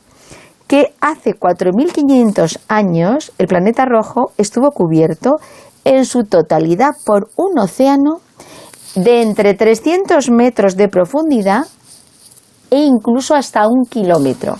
[0.68, 5.38] que hace 4.500 años el planeta rojo estuvo cubierto
[5.88, 8.20] en su totalidad por un océano
[8.96, 11.66] de entre 300 metros de profundidad
[12.70, 14.58] e incluso hasta un kilómetro.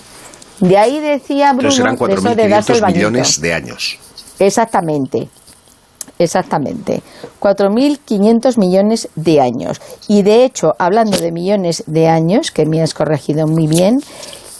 [0.60, 3.98] De ahí decía Bruno Entonces eran 4.500 millones de años.
[4.38, 5.28] Exactamente.
[6.18, 7.02] Exactamente.
[7.40, 9.80] 4.500 millones de años.
[10.08, 14.00] Y de hecho, hablando de millones de años, que me has corregido muy bien,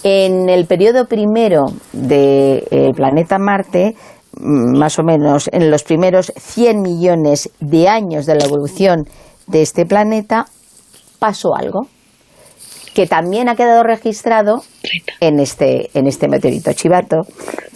[0.05, 3.97] en el periodo primero del de, eh, planeta Marte
[4.41, 9.05] más o menos en los primeros 100 millones de años de la evolución
[9.47, 10.47] de este planeta,
[11.19, 11.87] pasó algo
[12.95, 14.63] que también ha quedado registrado
[15.21, 17.19] en este, en este meteorito chivato,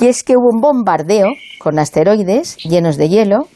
[0.00, 1.28] y es que hubo un bombardeo
[1.60, 3.46] con asteroides llenos de hielo,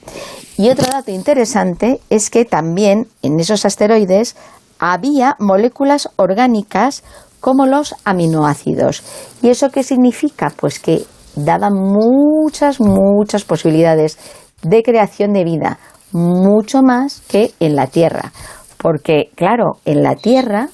[0.57, 4.37] y otro dato interesante es que también en esos asteroides
[4.79, 7.03] había moléculas orgánicas
[7.41, 9.03] como los aminoácidos.
[9.43, 10.53] ¿Y eso qué significa?
[10.57, 11.05] Pues que
[11.37, 14.19] daba muchas, muchas posibilidades
[14.63, 15.79] de creación de vida,
[16.13, 18.33] mucho más que en la Tierra.
[18.79, 20.69] Porque, claro, en la Tierra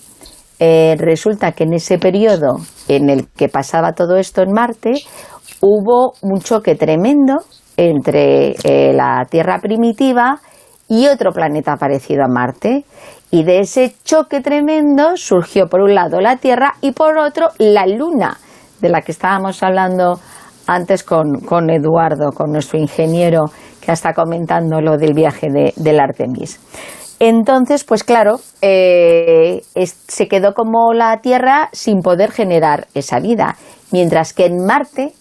[0.59, 2.57] eh, resulta que en ese periodo
[2.89, 4.93] en el que pasaba todo esto en Marte,
[5.61, 7.39] hubo un choque tremendo
[7.77, 10.41] entre eh, la Tierra primitiva
[10.89, 12.85] y otro planeta parecido a Marte.
[13.31, 17.87] Y de ese choque tremendo surgió por un lado la Tierra y por otro la
[17.87, 18.39] Luna,
[18.81, 20.21] de la que estábamos hablando
[20.75, 23.45] antes con, con Eduardo, con nuestro ingeniero
[23.81, 26.61] que está comentando lo del viaje de, del Artemis.
[27.19, 29.63] Entonces, pues claro, eh,
[30.09, 33.57] se quedó como la Tierra sin poder generar esa vida,
[33.93, 35.13] mientras que en Marte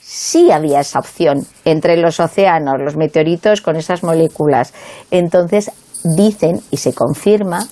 [0.00, 4.72] sí había esa opción entre los océanos, los meteoritos con esas moléculas.
[5.10, 5.72] Entonces
[6.04, 7.66] dicen y se confirma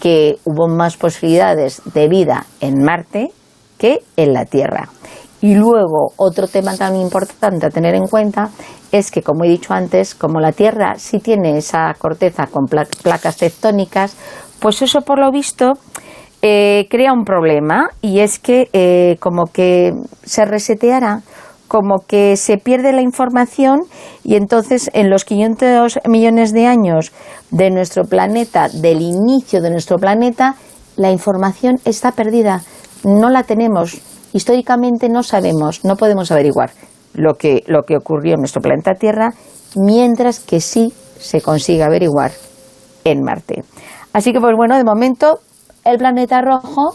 [0.00, 3.32] que hubo más posibilidades de vida en Marte
[3.78, 4.88] que en la Tierra.
[5.46, 8.50] Y luego, otro tema tan importante a tener en cuenta
[8.90, 13.36] es que, como he dicho antes, como la Tierra sí tiene esa corteza con placas
[13.36, 14.16] tectónicas,
[14.58, 15.74] pues eso por lo visto
[16.42, 17.90] eh, crea un problema.
[18.02, 19.92] Y es que eh, como que
[20.24, 21.20] se reseteará
[21.68, 23.82] como que se pierde la información.
[24.24, 27.12] Y entonces en los 500 millones de años
[27.52, 30.56] de nuestro planeta, del inicio de nuestro planeta,
[30.96, 32.62] la información está perdida,
[33.04, 34.00] no la tenemos,
[34.36, 36.70] históricamente no sabemos, no podemos averiguar
[37.14, 39.32] lo que, lo que ocurrió en nuestro planeta Tierra,
[39.74, 42.32] mientras que sí se consigue averiguar
[43.04, 43.64] en Marte.
[44.12, 45.40] Así que, pues bueno, de momento
[45.84, 46.94] el planeta rojo,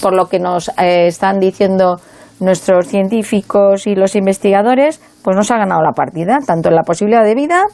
[0.00, 1.96] por lo que nos eh, están diciendo
[2.38, 7.24] nuestros científicos y los investigadores, pues nos ha ganado la partida, tanto en la posibilidad
[7.24, 7.64] de vida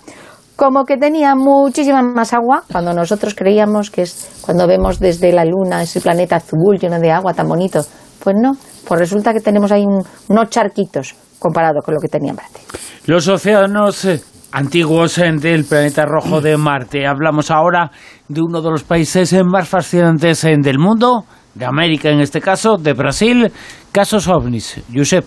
[0.56, 5.44] como que tenía muchísima más agua, cuando nosotros creíamos que es cuando vemos desde la
[5.44, 7.80] Luna ese planeta azul lleno de agua tan bonito.
[8.22, 8.52] Pues no,
[8.86, 12.60] pues resulta que tenemos ahí unos charquitos comparado con lo que tenía Marte.
[13.06, 14.22] Los océanos eh,
[14.52, 17.06] antiguos eh, del planeta rojo de Marte.
[17.06, 17.90] Hablamos ahora
[18.28, 21.24] de uno de los países eh, más fascinantes del mundo,
[21.54, 23.52] de América en este caso, de Brasil,
[23.90, 24.80] casos ovnis.
[24.94, 25.26] Josep.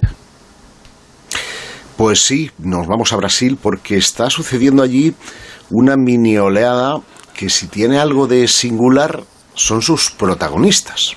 [1.98, 5.14] Pues sí, nos vamos a Brasil porque está sucediendo allí
[5.72, 7.00] una mini oleada
[7.34, 11.16] que si tiene algo de singular son sus protagonistas.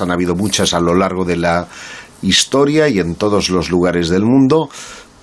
[0.00, 1.68] Han habido muchas a lo largo de la
[2.22, 4.68] historia y en todos los lugares del mundo,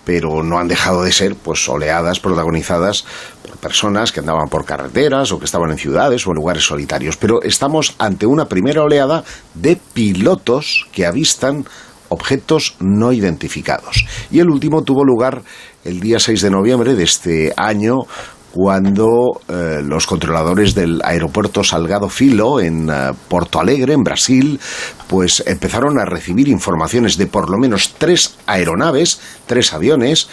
[0.06, 3.06] pero no han dejado de ser pues oleadas protagonizadas
[3.48, 7.18] por personas que andaban por carreteras o que estaban en ciudades o en lugares solitarios.
[7.18, 9.24] Pero estamos ante una primera oleada
[9.54, 11.66] de pilotos que avistan
[12.10, 14.06] objetos no identificados.
[14.32, 15.44] Y el último tuvo lugar
[15.86, 18.00] el día 6 de noviembre de este año
[18.52, 24.60] cuando eh, los controladores del aeropuerto Salgado Filo en eh, Porto Alegre, en Brasil,
[25.08, 30.28] pues empezaron a recibir informaciones de por lo menos tres aeronaves, tres aviones,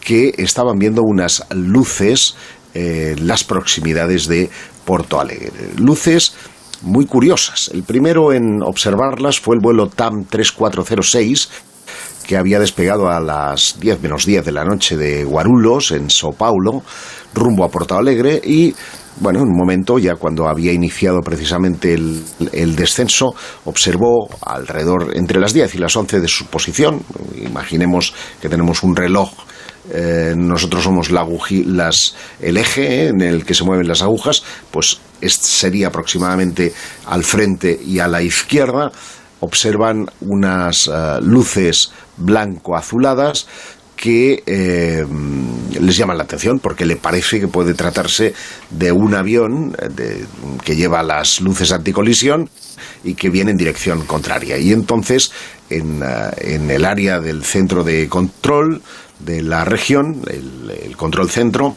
[0.00, 2.34] que estaban viendo unas luces
[2.72, 4.48] en las proximidades de
[4.84, 5.52] Porto Alegre.
[5.76, 6.34] Luces
[6.82, 7.70] muy curiosas.
[7.74, 11.48] El primero en observarlas fue el vuelo TAM 3406
[12.26, 16.30] que había despegado a las 10 menos 10 de la noche de Guarulhos, en Sao
[16.30, 16.82] Paulo,
[17.34, 18.74] rumbo a Porto Alegre y
[19.20, 22.22] bueno, en un momento, ya cuando había iniciado precisamente el,
[22.52, 23.34] el, descenso,
[23.66, 27.02] observó alrededor entre las 10 y las 11 de su posición.
[27.36, 29.30] Imaginemos que tenemos un reloj.
[29.92, 31.26] Eh, nosotros somos la
[31.66, 36.72] las, el eje en el que se mueven las agujas, pues sería aproximadamente
[37.06, 38.90] al frente y a la izquierda
[39.40, 43.46] observan unas eh, luces blanco-azuladas
[44.00, 45.04] que eh,
[45.78, 48.32] les llaman la atención porque le parece que puede tratarse
[48.70, 50.24] de un avión eh,
[50.64, 52.48] que lleva las luces anticolisión
[53.04, 54.56] y que viene en dirección contraria.
[54.56, 55.32] Y entonces,
[55.68, 56.02] en,
[56.70, 58.80] el área del centro de control
[59.18, 61.76] de la región, el control centro,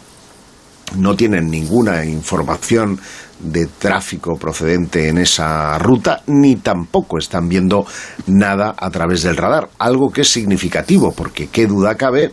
[0.97, 2.99] no tienen ninguna información
[3.39, 7.85] de tráfico procedente en esa ruta, ni tampoco están viendo
[8.27, 12.31] nada a través del radar, algo que es significativo, porque qué duda cabe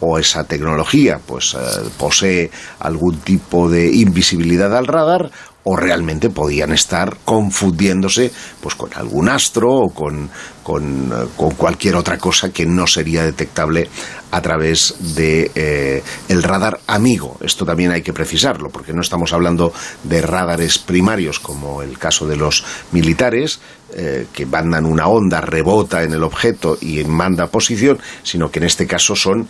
[0.00, 1.58] o esa tecnología pues eh,
[1.98, 5.30] posee algún tipo de invisibilidad al radar
[5.64, 8.30] o realmente podían estar confundiéndose
[8.60, 10.30] pues con algún astro o con,
[10.66, 13.88] con, eh, con cualquier otra cosa que no sería detectable
[14.32, 17.36] a través de eh, el radar amigo.
[17.40, 22.26] Esto también hay que precisarlo, porque no estamos hablando de radares primarios como el caso
[22.26, 23.60] de los militares,
[23.94, 28.64] eh, que mandan una onda, rebota en el objeto y manda posición, sino que en
[28.64, 29.48] este caso son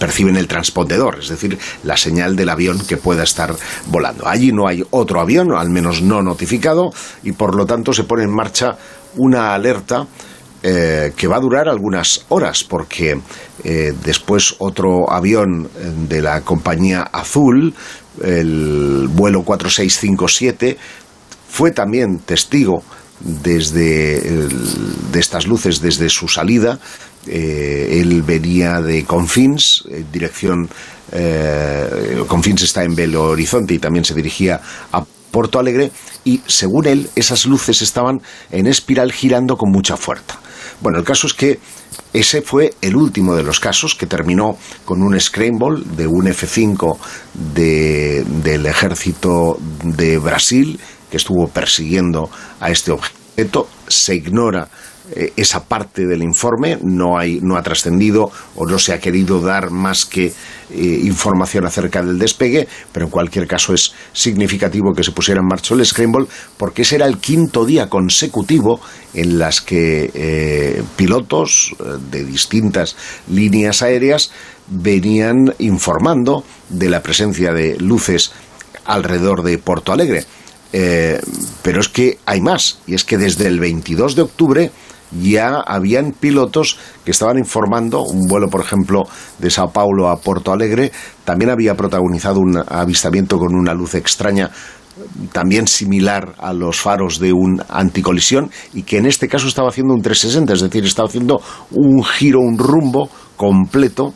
[0.00, 3.54] perciben el transpondedor, es decir, la señal del avión que pueda estar
[3.86, 4.26] volando.
[4.26, 6.90] Allí no hay otro avión, al menos no notificado,
[7.22, 8.76] y por lo tanto se pone en marcha
[9.18, 10.06] una alerta
[10.60, 13.20] eh, que va a durar algunas horas, porque
[13.62, 15.68] eh, después otro avión
[16.08, 17.72] de la compañía Azul,
[18.20, 20.76] el vuelo 4657,
[21.48, 22.82] fue también testigo
[23.20, 26.80] desde de estas luces desde su salida.
[27.28, 30.68] Eh, él venía de Confins, en dirección.
[32.26, 34.60] Confins está en Belo Horizonte y también se dirigía
[34.92, 35.04] a
[35.38, 35.92] Porto Alegre
[36.24, 38.20] y según él esas luces estaban
[38.50, 40.40] en espiral girando con mucha fuerza.
[40.80, 41.60] Bueno, el caso es que
[42.12, 46.98] ese fue el último de los casos que terminó con un scramble de un F-5
[47.54, 52.28] del ejército de Brasil que estuvo persiguiendo
[52.58, 53.68] a este objeto.
[53.86, 54.68] Se ignora
[55.14, 59.40] eh, esa parte del informe no, hay, no ha trascendido o no se ha querido
[59.40, 60.32] dar más que eh,
[61.02, 65.74] información acerca del despegue, pero en cualquier caso es significativo que se pusiera en marcha
[65.74, 66.26] el Scramble
[66.58, 68.80] porque ese era el quinto día consecutivo
[69.14, 71.74] en las que eh, pilotos
[72.10, 72.94] de distintas
[73.30, 74.30] líneas aéreas
[74.66, 78.32] venían informando de la presencia de luces
[78.84, 80.26] alrededor de Porto Alegre.
[80.70, 84.70] pero es que hay más, y es que desde el 22 de octubre
[85.12, 89.04] ya habían pilotos que estaban informando, un vuelo por ejemplo
[89.38, 90.92] de Sao Paulo a Porto Alegre,
[91.24, 94.50] también había protagonizado un avistamiento con una luz extraña
[95.32, 99.94] también similar a los faros de un anticolisión y que en este caso estaba haciendo
[99.94, 101.40] un 360, es decir, estaba haciendo
[101.70, 104.12] un giro, un rumbo completo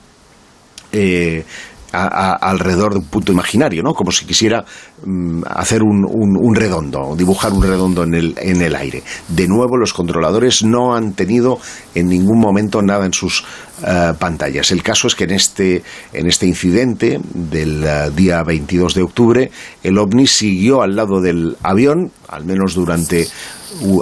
[0.93, 1.45] eh,
[1.93, 3.95] alrededor de un punto imaginario, ¿no?
[3.95, 4.64] Como si quisiera
[5.05, 9.03] mm, hacer un, un, redondo, dibujar un redondo en el, aire.
[9.28, 11.59] De nuevo, los controladores no han tenido
[11.95, 13.45] en ningún momento nada en sus
[13.86, 14.70] eh, pantallas.
[14.70, 15.82] El caso es que en este,
[16.12, 19.51] en este incidente del eh, día 22 de octubre,
[19.82, 23.28] el ovni siguió al lado del avión, al menos durante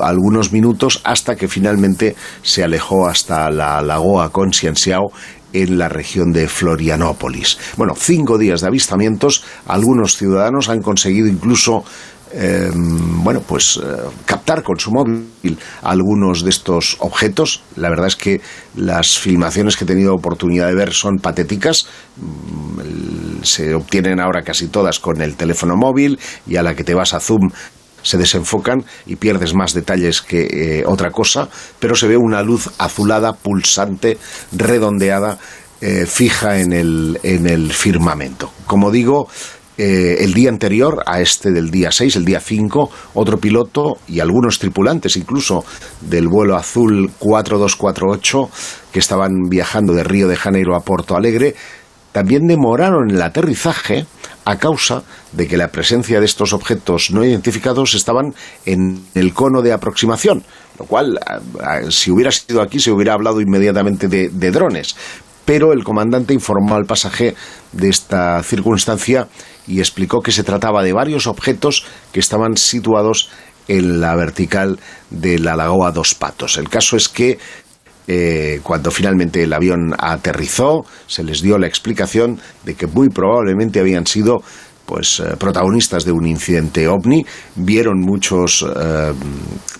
[0.02, 5.12] algunos minutos, hasta que finalmente se alejó hasta la lagoa Conscienciao
[5.52, 7.58] en la región de Florianópolis.
[7.76, 11.84] Bueno, cinco días de avistamientos, algunos ciudadanos han conseguido incluso
[12.32, 17.62] em, bueno, pues eh, captar con su móvil algunos de estos objetos.
[17.76, 18.40] La verdad es que
[18.76, 21.88] las filmaciones que he tenido oportunidad de ver son patéticas.
[22.16, 26.94] Mm, se obtienen ahora casi todas con el teléfono móvil y a la que te
[26.94, 27.50] vas a Zoom
[28.02, 31.48] se desenfocan y pierdes más detalles que eh, otra cosa,
[31.78, 34.18] pero se ve una luz azulada, pulsante,
[34.52, 35.38] redondeada,
[35.80, 38.52] eh, fija en el, en el firmamento.
[38.66, 39.28] Como digo,
[39.82, 44.20] eh, el día anterior a este del día 6, el día 5, otro piloto y
[44.20, 45.64] algunos tripulantes incluso
[46.02, 48.50] del vuelo azul 4248
[48.92, 51.54] que estaban viajando de Río de Janeiro a Porto Alegre,
[52.12, 54.04] también demoraron el aterrizaje
[54.50, 58.34] a causa de que la presencia de estos objetos no identificados estaban
[58.66, 60.42] en el cono de aproximación,
[60.78, 61.20] lo cual,
[61.90, 64.96] si hubiera sido aquí, se hubiera hablado inmediatamente de, drones.
[65.44, 67.36] Pero el comandante informó al pasaje
[67.72, 69.28] de esta circunstancia
[69.68, 73.30] y explicó que se trataba de varios objetos que estaban situados
[73.68, 74.80] en la vertical
[75.10, 76.58] de la lagoa Dos Patos.
[76.58, 77.38] El caso es que
[78.06, 83.80] eh, cuando finalmente el avión aterrizó, se les dio la explicación de que muy probablemente
[83.80, 84.42] habían sido
[84.90, 87.24] pues eh, protagonistas de un incidente ovni,
[87.54, 89.12] vieron muchos eh,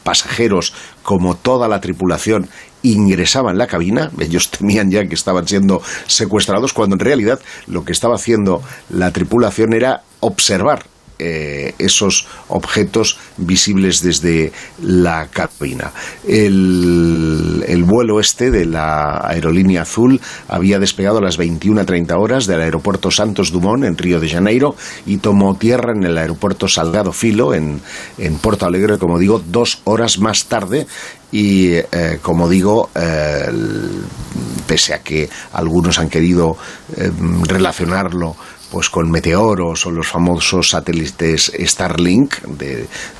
[0.04, 2.48] pasajeros como toda la tripulación
[2.82, 7.84] ingresaba en la cabina, ellos temían ya que estaban siendo secuestrados, cuando en realidad lo
[7.84, 10.84] que estaba haciendo la tripulación era observar
[11.22, 14.52] eh, esos objetos visibles desde
[14.82, 15.92] la cabina.
[16.26, 20.18] El, el, vuelo este de la aerolínea azul
[20.48, 25.18] había despegado a las 21.30 horas del aeropuerto Santos Dumont en Río de Janeiro y
[25.18, 27.82] tomó tierra en el aeropuerto Salgado Filo en,
[28.16, 30.86] en Porto Alegre, como digo, dos horas más tarde
[31.32, 33.46] y eh, como digo, eh,
[34.66, 36.56] pese a que algunos han querido
[37.46, 38.36] relacionarlo
[38.70, 42.36] pues con meteoros o los famosos satélites Starlink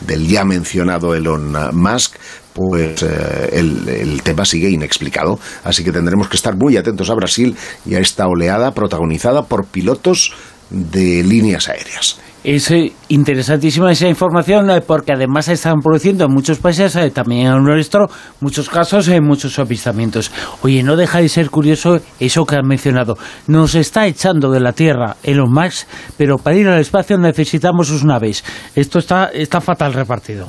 [0.01, 2.17] del ya mencionado Elon Musk,
[2.53, 5.39] pues eh, el, tema sigue inexplicado.
[5.65, 9.67] Así que tendremos que estar muy atentos a Brasil y a esta oleada protagonizada por
[9.67, 10.33] pilotos
[10.71, 12.19] de líneas aéreas.
[12.43, 17.49] Es eh, interesantísima esa información eh, porque además están produciendo en muchos países, eh, también
[17.49, 18.09] en nuestro,
[18.41, 20.33] muchos casos, en muchos avistamientos.
[20.63, 23.19] Oye, no deja de ser curioso eso que han mencionado.
[23.47, 25.87] Nos está echando de la Tierra Elon Musk,
[26.17, 28.43] pero para ir al espacio necesitamos sus naves.
[28.75, 30.49] Esto está, está fatal repartido.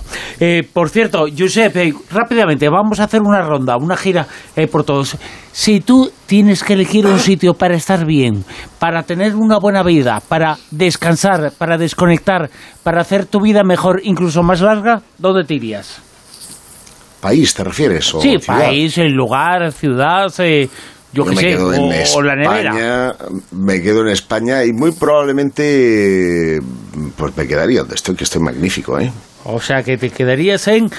[0.72, 1.76] por cierto, Josep,
[2.10, 4.26] rápidamente, vamos a hacer una ronda, una gira
[4.72, 5.18] por todos.
[5.52, 8.46] Si tú tienes que elegir un sitio para estar bien,
[8.80, 12.50] para tener una buena vida, para descansar, para desconectar,
[12.84, 16.02] para hacer tu vida mejor, incluso más larga, ¿dónde te irías?
[17.20, 18.14] ¿País te refieres?
[18.22, 20.70] sí, país, el lugar, ciudad, eh,
[21.14, 23.16] yo, qué sé, o, la nevera.
[23.52, 26.60] Me quedo en España y muy probablemente
[27.18, 29.12] pues me quedaría donde estoy, que estoy magnífico, ¿eh?
[29.44, 30.90] O sea, que te quedarías en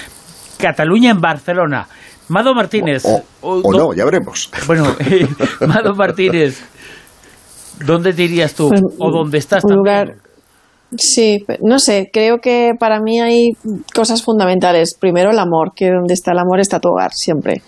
[0.59, 1.89] Cataluña, en Barcelona.
[2.29, 3.05] Mado Martínez.
[3.41, 4.51] O, no, ya veremos.
[4.67, 4.95] Bueno,
[5.67, 6.63] Mado Martínez,
[7.85, 8.69] ¿dónde te irías tú?
[8.69, 9.65] Pues, ¿O dónde estás?
[9.65, 10.15] Un lugar.
[10.97, 13.53] Sí, no sé, creo que para mí hay
[13.95, 14.95] cosas fundamentales.
[14.99, 17.63] Primero el amor, que donde está el amor está tu hogar, siempre.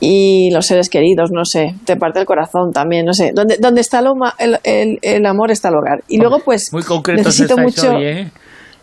[0.00, 3.32] Y los seres queridos, no sé, te parte el corazón también, no sé.
[3.34, 4.00] Donde, donde está
[4.38, 6.02] el, el, el, amor está el hogar.
[6.08, 6.82] Y luego, pues, Muy
[7.14, 8.30] necesito mucho, ¿eh?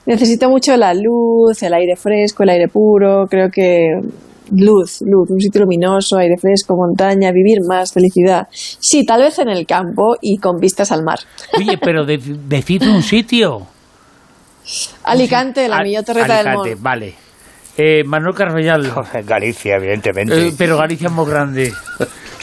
[0.05, 3.25] necesito mucho la luz, el aire fresco, el aire puro.
[3.27, 3.99] Creo que
[4.51, 8.47] luz, luz, un sitio luminoso, aire fresco, montaña, vivir más, felicidad.
[8.51, 11.19] Sí, tal vez en el campo y con vistas al mar.
[11.57, 13.67] Oye, pero de, decid un sitio.
[15.03, 16.75] Alicante, la millón terreta del mundo.
[16.79, 17.27] vale.
[17.77, 18.91] Eh, Manuel Carvallal.
[19.25, 20.47] Galicia, evidentemente.
[20.47, 21.71] Eh, pero Galicia es muy grande.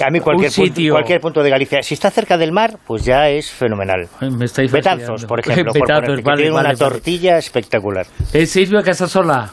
[0.05, 3.29] A mí cualquier, punto, cualquier punto de Galicia, si está cerca del mar, pues ya
[3.29, 4.09] es fenomenal.
[4.21, 8.07] me estáis Betanzos, por ejemplo, Betanzos, por tiene una tortilla espectacular.
[8.33, 9.53] Eh, Silvia Casasola.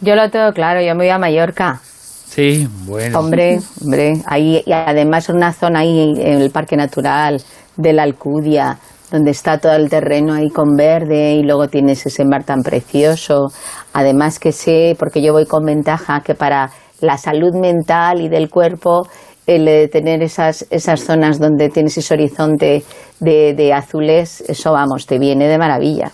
[0.00, 1.80] Yo lo tengo claro, yo me voy a Mallorca.
[1.82, 3.18] Sí, bueno.
[3.18, 7.42] Hombre, hombre, ahí, y además una zona ahí en el Parque Natural
[7.76, 8.78] de la Alcudia,
[9.10, 13.48] donde está todo el terreno ahí con verde y luego tienes ese mar tan precioso.
[13.92, 16.70] Además que sé, porque yo voy con ventaja, que para
[17.00, 19.08] la salud mental y del cuerpo,
[19.46, 22.84] el de tener esas, esas zonas donde tienes ese horizonte
[23.18, 26.10] de, de azules, eso vamos, te viene de maravilla.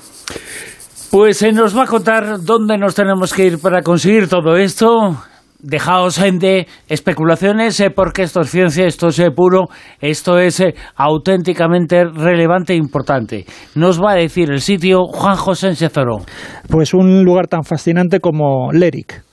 [1.11, 5.17] Pues se nos va a contar dónde nos tenemos que ir para conseguir todo esto.
[5.59, 9.69] Dejaos de especulaciones eh, porque esto es ciencia, esto es eh, puro,
[10.01, 13.47] esto es eh, auténticamente relevante e importante.
[13.75, 16.19] Nos va a decir el sitio Juan José Oro.
[16.69, 19.26] Pues un lugar tan fascinante como Leric.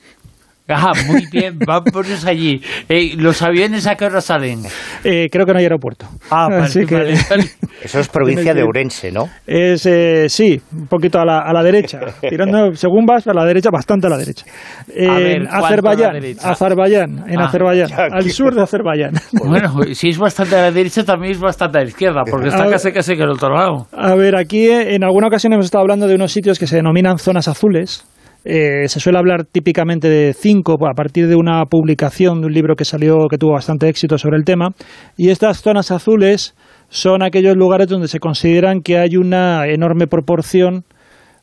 [0.70, 2.62] Ah, muy bien, vamos allí.
[2.88, 4.62] Eh, ¿Los aviones a qué hora salen?
[5.04, 6.08] Eh, creo que no hay aeropuerto.
[6.32, 7.14] Ah, Así que...
[7.84, 9.28] Eso es provincia de Urense, ¿no?
[9.46, 12.00] Es, eh, sí, un poquito a la, a la derecha.
[12.22, 14.46] Tirando, según vas, a la derecha, bastante a la derecha.
[14.88, 19.14] En Azerbaiyán, Azerbaiyán, en ah, Azerbaiyán, al sur de Azerbaiyán.
[19.44, 22.70] Bueno, si es bastante a la derecha, también es bastante a la izquierda, porque está
[22.70, 23.88] casi casi que el otro lado.
[23.92, 27.18] A ver, aquí en alguna ocasión hemos estado hablando de unos sitios que se denominan
[27.18, 28.06] zonas azules
[28.46, 32.76] eh, se suele hablar típicamente de cinco a partir de una publicación de un libro
[32.76, 34.70] que salió que tuvo bastante éxito sobre el tema.
[35.18, 36.56] Y estas zonas azules
[36.90, 40.84] son aquellos lugares donde se consideran que hay una enorme proporción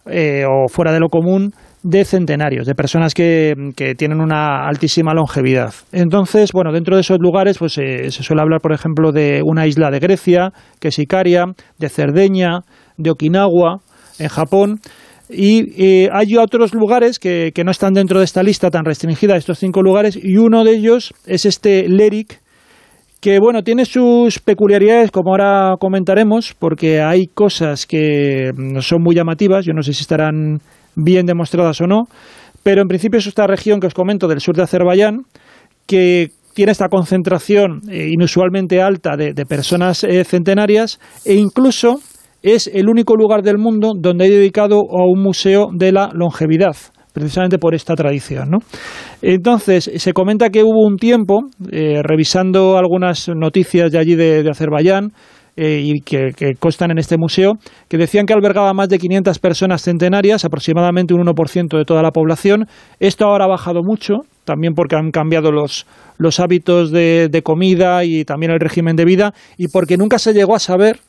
[0.06, 3.54] eh, o fuera de lo común de centenarios, de personas que,
[3.96, 5.72] tienen una altísima longevidad.
[5.92, 9.66] Entonces, bueno, dentro de esos lugares pues eh, se suele hablar, por ejemplo, de una
[9.66, 11.46] isla de Grecia, que es Icaria,
[11.78, 12.60] de Cerdeña,
[12.98, 13.78] de Okinawa,
[14.18, 14.80] en Japón,
[15.32, 19.36] y eh, hay otros lugares que, que, no están dentro de esta lista tan restringida,
[19.36, 22.40] estos cinco lugares, y uno de ellos es este Leric,
[23.20, 29.14] que bueno, tiene sus peculiaridades, como ahora comentaremos, porque hay cosas que mm, son muy
[29.14, 30.60] llamativas, yo no sé si estarán
[30.96, 32.04] bien demostradas o no,
[32.62, 35.22] pero en principio es esta región que os comento del sur de Azerbaiyán,
[35.86, 42.00] que tiene esta concentración eh, inusualmente alta de, personas eh, centenarias e incluso
[42.42, 46.76] es el único lugar del mundo donde hay dedicado a un museo de la longevidad
[47.12, 48.50] precisamente por esta tradición.
[48.50, 48.58] ¿no?
[49.22, 55.12] Entonces, se comenta que hubo un tiempo, eh, revisando algunas noticias de allí de, Azerbaiyán,
[55.56, 57.54] eh, y que, constan en este museo,
[57.88, 62.12] que decían que albergaba más de 500 personas centenarias, aproximadamente un 1% de toda la
[62.12, 62.66] población.
[63.00, 65.86] Esto ahora ha bajado mucho, también porque han cambiado los,
[66.16, 70.32] los hábitos de, de comida y también el régimen de vida, y porque nunca se
[70.32, 71.00] llegó a saber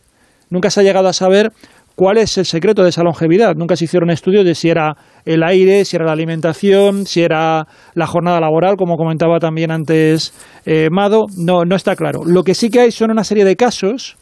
[0.52, 1.52] nunca se ha llegado a saber
[1.95, 3.56] cuál es el secreto de esa longevidad.
[3.56, 4.95] Nunca se hicieron estudios de si era
[5.26, 10.34] el aire, si era la alimentación, si era la jornada laboral, como comentaba también antes
[10.66, 11.26] eh, Mado.
[11.38, 12.22] No, no está claro.
[12.26, 14.18] Lo que sí que hay son una serie de casos,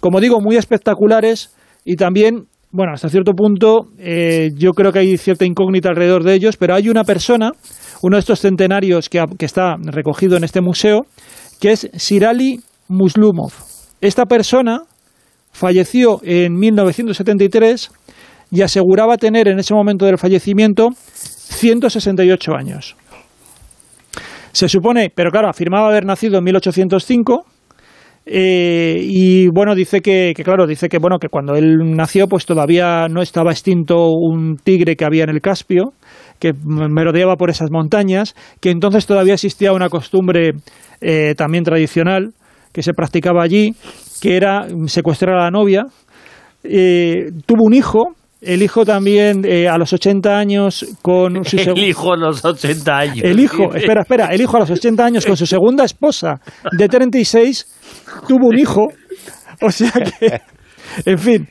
[0.00, 1.54] como digo, muy espectaculares
[1.84, 6.34] y también, bueno, hasta cierto punto eh, yo creo que hay cierta incógnita alrededor de
[6.34, 7.50] ellos, pero hay una persona,
[8.02, 11.00] uno de estos centenarios que, que está recogido en este museo,
[11.60, 13.52] que es Sirali Muslumov.
[14.00, 14.82] Esta persona
[15.52, 17.90] falleció en 1973
[18.50, 22.96] y aseguraba tener en ese momento del fallecimiento 168 años.
[24.52, 27.44] Se supone, pero claro, afirmaba haber nacido en 1805
[28.26, 33.08] eh, y bueno, dice que, claro, dice que bueno, que cuando él nació, pues todavía
[33.08, 35.92] no estaba extinto un tigre que había en el Caspio,
[36.38, 40.52] que merodeaba por esas montañas, que entonces todavía existía una costumbre
[41.00, 42.32] eh, también tradicional
[42.72, 43.74] que se practicaba allí,
[44.20, 45.86] que era secuestrar a la novia.
[46.62, 52.12] Eh, tuvo un hijo, el hijo también a los 80 años con su El hijo
[52.12, 53.20] a los 80 años.
[53.22, 56.40] El hijo, espera, espera, el hijo a los 80 años con su segunda esposa
[56.72, 57.66] de 36
[58.26, 58.88] tuvo un hijo.
[59.62, 60.40] O sea que,
[61.04, 61.48] en fin.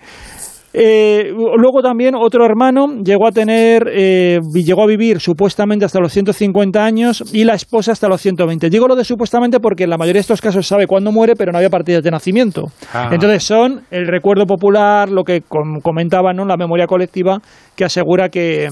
[0.74, 6.14] Eh, luego también otro hermano llegó a tener, eh, llegó a vivir supuestamente hasta los
[6.14, 8.70] 150 años y la esposa hasta los 120.
[8.70, 11.52] Digo lo de supuestamente porque en la mayoría de estos casos sabe cuándo muere, pero
[11.52, 12.66] no había partidas de nacimiento.
[12.94, 13.10] Ah.
[13.12, 16.46] Entonces son el recuerdo popular, lo que comentaban, ¿no?
[16.46, 17.40] la memoria colectiva
[17.76, 18.68] que asegura que,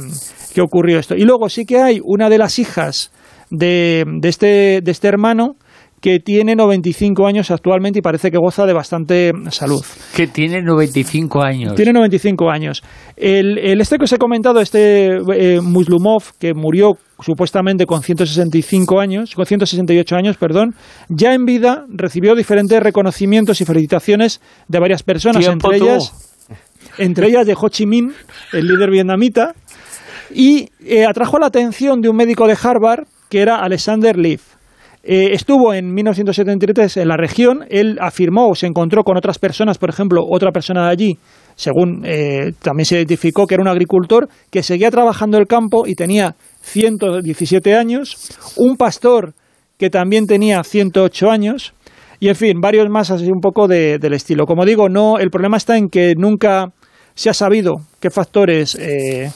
[0.54, 1.16] que, ocurrió esto.
[1.16, 3.12] Y luego sí que hay una de las hijas
[3.50, 5.56] de, de, este, de este hermano
[6.00, 9.84] que tiene 95 años actualmente y parece que goza de bastante salud.
[10.16, 11.76] Que tiene 95 años.
[11.76, 12.84] Tiene 95 años.
[13.16, 19.34] El, este que os he comentado, este eh, Muslumov, que murió supuestamente con 165 años,
[19.34, 20.76] con 168 años, perdón,
[21.10, 26.14] ya en vida recibió diferentes reconocimientos y felicitaciones de varias personas, entre ellas,
[27.00, 28.14] entre ellas de Ho Chi Minh,
[28.54, 29.56] el líder vietnamita,
[30.32, 34.57] y eh, atrajo la atención de un médico de Harvard que era Alexander Leaf
[35.10, 39.78] eh, estuvo en 1973 en la región, él afirmó o se encontró con otras personas,
[39.78, 41.18] por ejemplo, otra persona de allí,
[41.56, 45.96] según eh, también se identificó que era un agricultor que seguía trabajando el campo y
[45.96, 48.18] tenía 117 años,
[48.58, 49.34] un pastor
[49.78, 51.74] que también tenía 108 años,
[52.20, 54.46] y en fin, varios más así un poco del estilo.
[54.46, 56.74] Como digo, no, el problema está en que nunca
[57.16, 59.32] se ha sabido qué factores eh,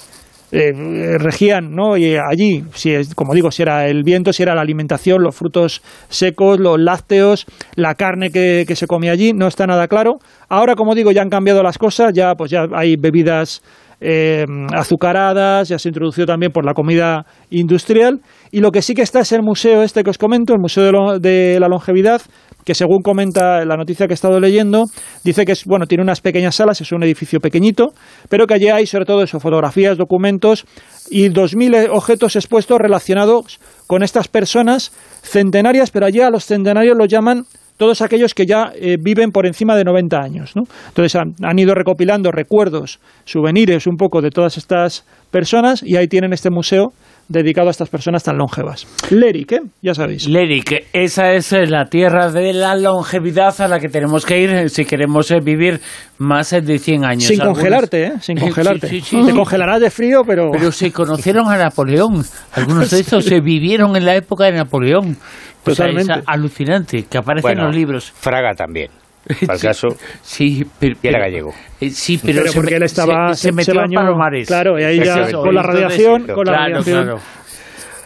[0.53, 1.95] eh, regían ¿no?
[1.95, 5.35] y allí, si es, como digo, si era el viento, si era la alimentación, los
[5.35, 7.45] frutos secos, los lácteos,
[7.75, 10.17] la carne que, se comía allí, no está nada claro.
[10.49, 13.61] Ahora, como digo, ya han cambiado las cosas, ya pues ya hay bebidas
[14.01, 18.19] eh, azucaradas, ya se introdució también por la comida industrial.
[18.51, 21.19] Y lo que sí que está es el museo este que os comento, el Museo
[21.19, 22.21] de la Longevidad,
[22.65, 24.85] que según comenta la noticia que he estado leyendo,
[25.23, 27.93] dice que es, bueno, tiene unas pequeñas salas, es un edificio pequeñito,
[28.29, 30.65] pero que allí hay sobre todo eso, fotografías, documentos
[31.09, 34.91] y 2.000 objetos expuestos relacionados con estas personas
[35.21, 37.45] centenarias, pero allí a los centenarios los llaman
[37.77, 40.51] todos aquellos que ya eh, viven por encima de 90 años.
[40.55, 40.63] ¿no?
[40.89, 46.07] Entonces han, han, ido recopilando recuerdos, souvenirs un poco de todas estas personas y ahí
[46.07, 46.93] tienen este museo
[47.31, 48.87] dedicado a estas personas tan longevas.
[49.09, 49.61] Leric, ¿eh?
[49.81, 50.27] ya sabéis.
[50.27, 54.49] Leric, esa es eh, la tierra de la longevidad a la que tenemos que ir
[54.51, 55.79] eh, si queremos vivir
[56.17, 57.23] más de 100 años.
[57.23, 58.13] Sin congelarte, ¿eh?
[58.21, 58.87] Sin congelarte.
[58.87, 60.51] Te congelarás de frío, pero...
[60.51, 62.23] Pero se conocieron a Napoleón.
[62.53, 65.17] Algunos de estos se vivieron en la época de Napoleón.
[65.63, 68.11] Pues es alucinante, que aparece en los libros.
[68.15, 69.00] Fraga también.
[69.45, 69.87] Para el caso,
[70.21, 71.53] sí, pero, era gallego.
[71.79, 74.47] Eh, sí, pero, porque él estaba se, metió en Palomares.
[74.47, 77.19] Claro, y ahí ya con la radiación, con la radiación.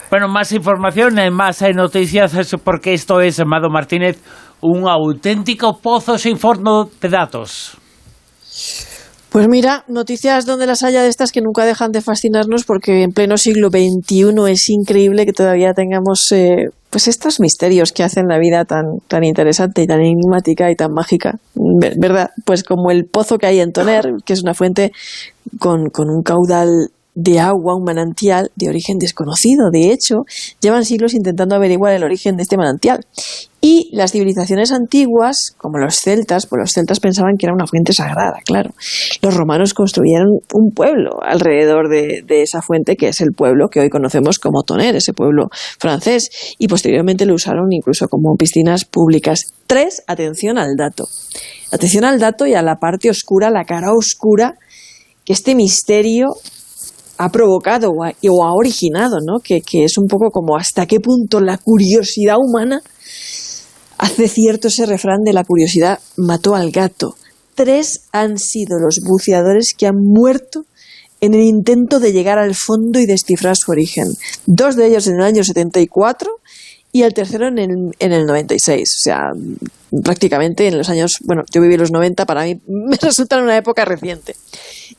[0.10, 4.22] Bueno, más información, más hay noticias, porque esto es, Amado Martínez,
[4.62, 7.78] un auténtico pozo sin fondo de datos.
[9.36, 13.12] Pues mira, noticias donde las haya de estas que nunca dejan de fascinarnos porque en
[13.12, 18.40] pleno siglo XXI es increíble que todavía tengamos eh, pues estos misterios que hacen la
[18.40, 22.30] vida tan, tan interesante y tan enigmática y tan mágica, ¿verdad?
[22.46, 24.94] Pues como el pozo que hay en Toner, que es una fuente
[25.60, 29.72] con, con un caudal de agua, un manantial de origen desconocido.
[29.72, 30.26] De hecho,
[30.62, 33.00] llevan siglos intentando averiguar el origen de este manantial.
[33.62, 37.94] Y las civilizaciones antiguas, como los celtas, pues los celtas pensaban que era una fuente
[37.94, 38.72] sagrada, claro.
[39.24, 43.90] Los romanos construyeron un pueblo alrededor de, esa fuente, que es el pueblo que hoy
[43.90, 45.48] conocemos como Toner, ese pueblo
[45.80, 46.30] francés,
[46.60, 49.54] y posteriormente lo usaron incluso como piscinas públicas.
[49.66, 51.06] Tres, atención al dato.
[51.72, 54.60] Atención al dato y a la parte oscura, la cara oscura
[55.24, 56.36] que este misterio
[57.18, 59.40] ha provocado o ha, originado, ¿no?
[59.44, 62.82] Que, que, es un poco como hasta qué punto la curiosidad humana
[63.98, 67.16] hace cierto ese refrán de la curiosidad mató al gato.
[67.56, 70.66] Tres han sido los buceadores que han muerto
[71.22, 74.08] en el intento de llegar al fondo y descifrar su origen.
[74.46, 76.30] Dos de ellos en el año 74
[76.92, 77.70] y el tercero en el,
[78.00, 78.82] en el 96.
[78.82, 79.20] O sea,
[80.04, 83.86] prácticamente en los años, bueno, yo viví los 90, para mí me resulta una época
[83.86, 84.36] reciente.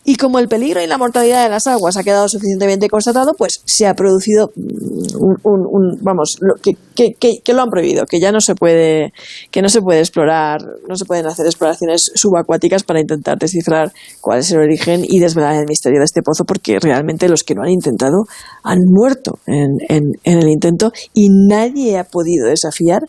[0.05, 3.61] Y como el peligro y la mortalidad de las aguas ha quedado suficientemente constatado, pues
[3.65, 9.13] se ha producido mm, un, vamos, que, lo han prohibido, que ya no se puede,
[9.51, 14.39] que no se puede explorar, no se pueden hacer exploraciones subacuáticas para intentar descifrar cuál
[14.39, 17.63] es el origen y desvelar el misterio de este pozo, porque realmente los que lo
[17.63, 18.25] han intentado
[18.63, 19.79] han muerto en
[20.23, 23.03] el intento y nadie ha podido desafiar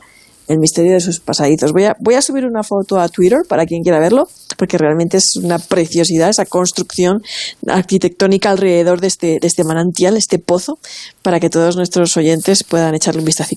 [0.48, 1.72] el misterio de sus pasadizos.
[1.74, 5.18] Voy a, voy a subir una foto a Twitter para quien quiera verlo, porque realmente
[5.18, 7.22] es una preciosidad esa construcción
[7.68, 10.80] arquitectónica alrededor de este, de este manantial, este pozo,
[11.22, 13.48] para que todos nuestros oyentes puedan echarle un vistazo.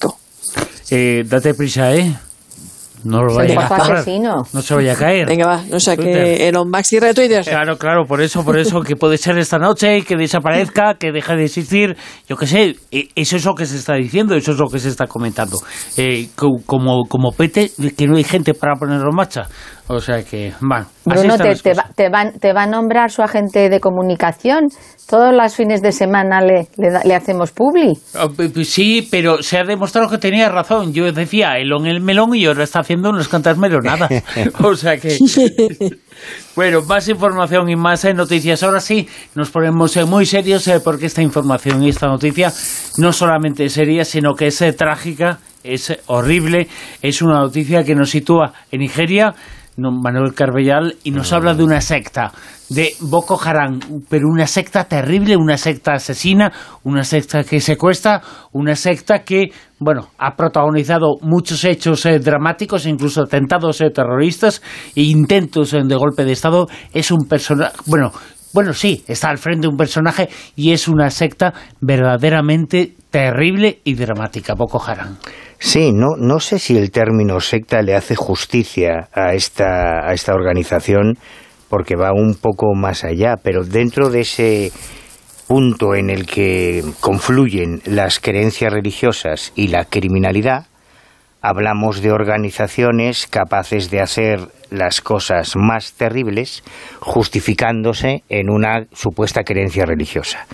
[0.91, 2.17] Eh, date prisa, ¿eh?
[3.05, 4.21] No lo vaya a caer.
[4.21, 5.27] No se vaya a caer.
[5.27, 7.45] Venga, va, no sea que Elon Musk cierre Twitter.
[7.45, 11.37] Claro, claro, por eso, por eso, que puede ser esta noche, que desaparezca, que deje
[11.37, 11.97] de existir.
[12.29, 14.79] Yo qué sé, e, eso es lo que se está diciendo, eso es lo que
[14.79, 15.59] se está comentando.
[15.97, 19.49] Eh, como, como pete, que no hay gente para ponerlo en marcha.
[19.93, 20.87] O sea que, bueno.
[21.05, 24.69] Bruno, te, te, va, te, va, te va a nombrar su agente de comunicación
[25.11, 27.99] todos los fines de semana le, le, hacemos publi.
[28.15, 28.29] Ah,
[28.63, 30.93] sí, pero se ha demostrado que tenía razón.
[30.93, 34.09] Yo decía Elon el melón y ahora está haciendo unas cantas melonadas.
[34.63, 35.19] o sea que...
[36.57, 38.63] bueno, más información y más eh, noticias.
[38.63, 42.53] Ahora sí, nos ponemos eh, muy serios eh, porque esta información y esta noticia
[42.99, 46.69] no solamente es seria, sino que es trágica, es horrible.
[47.03, 49.35] Es una noticia que nos sitúa en Nigeria
[49.81, 52.33] Manuel Carbellal, y nos habla de una secta,
[52.69, 56.53] de Boko Haram, pero una secta terrible, una secta asesina,
[56.85, 63.23] una secta que secuestra, una secta que, bueno, ha protagonizado muchos hechos eh, dramáticos, incluso
[63.23, 64.63] atentados eh, terroristas
[64.95, 66.69] e intentos eh, de golpe de Estado.
[66.93, 68.13] Es un personaje, bueno,
[68.53, 73.95] bueno, sí, está al frente de un personaje y es una secta verdaderamente terrible y
[73.95, 75.17] dramática, Boko Haram.
[75.59, 80.33] Sí, no, no sé si el término secta le hace justicia a esta, a esta
[80.33, 81.19] organización
[81.69, 84.73] porque va un poco más allá, pero dentro de ese
[85.47, 90.67] punto en el que confluyen las creencias religiosas y la criminalidad,
[91.43, 94.41] hablamos de organizaciones capaces de hacer
[94.71, 96.63] las cosas más terribles
[97.01, 100.47] justificándose en una supuesta creencia religiosa.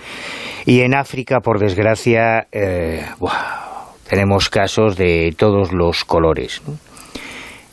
[0.65, 3.05] Y en África, por desgracia, eh,
[4.09, 6.61] tenemos casos de todos los colores.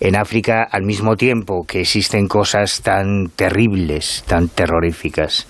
[0.01, 5.47] En África, al mismo tiempo que existen cosas tan terribles, tan terroríficas,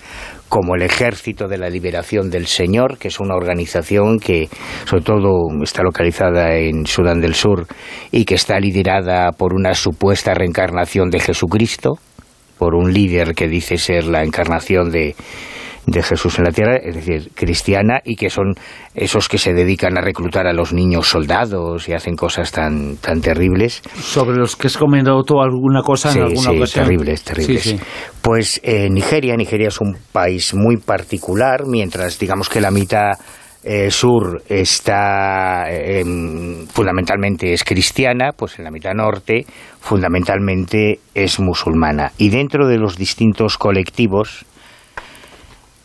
[0.47, 4.47] como el Ejército de la Liberación del Señor, que es una organización que
[4.85, 5.29] sobre todo
[5.63, 7.67] está localizada en Sudán del Sur
[8.11, 11.93] y que está liderada por una supuesta reencarnación de Jesucristo,
[12.57, 15.15] por un líder que dice ser la encarnación de,
[15.87, 18.53] de Jesús en la tierra, es decir, cristiana, y que son
[18.93, 23.21] esos que se dedican a reclutar a los niños soldados y hacen cosas tan, tan
[23.21, 23.81] terribles.
[23.95, 27.75] Sobre los que has comentado tú alguna cosa en alguna sí, terribles, terribles.
[28.21, 33.13] pues eh, Nigeria, Nigeria es un país muy particular, mientras digamos que la mitad
[33.67, 39.45] eh, sur está em, fundamentalmente es cristiana, pues en la mitad norte
[39.79, 42.11] fundamentalmente es musulmana.
[42.19, 44.45] Y dentro de los distintos colectivos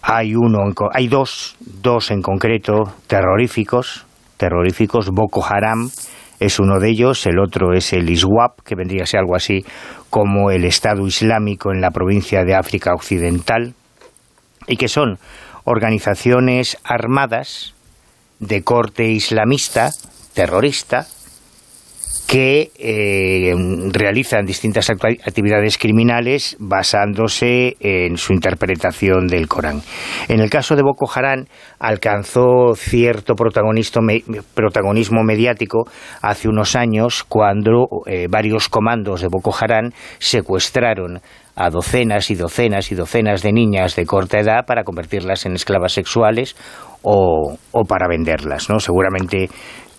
[0.02, 0.59] hay uno,
[0.93, 4.06] hay dos, dos en concreto terroríficos,
[4.36, 5.10] terroríficos.
[5.10, 5.90] Boko Haram
[6.39, 9.64] es uno de ellos, el otro es el ISWAP, que vendría a ser algo así
[10.09, 13.74] como el Estado Islámico en la provincia de África Occidental,
[14.66, 15.18] y que son
[15.64, 17.74] organizaciones armadas
[18.39, 19.90] de corte islamista,
[20.32, 21.06] terrorista,
[22.31, 23.52] que eh,
[23.93, 29.82] realizan distintas actividades criminales basándose en su interpretación del Corán.
[30.28, 31.47] En el caso de Boko Haram
[31.81, 35.89] alcanzó cierto protagonismo mediático
[36.23, 39.90] hace unos años cuando eh, varios comandos de Boko Haram
[40.20, 41.20] secuestraron
[41.57, 45.94] a docenas y docenas y docenas de niñas de corta edad para convertirlas en esclavas
[45.94, 46.55] sexuales
[47.02, 48.70] o, o para venderlas.
[48.70, 48.78] ¿no?
[48.78, 49.48] Seguramente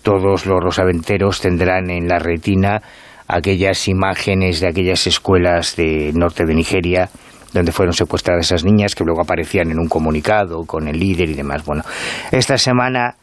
[0.02, 2.82] todos los rosaventeros tendrán en la retina
[3.28, 7.08] aquellas imágenes de aquellas escuelas de norte de Nigeria
[7.52, 11.34] donde fueron secuestradas esas niñas que luego aparecían en un comunicado con el líder y
[11.34, 11.64] demás.
[11.64, 11.82] Bueno,
[12.30, 13.16] esta semana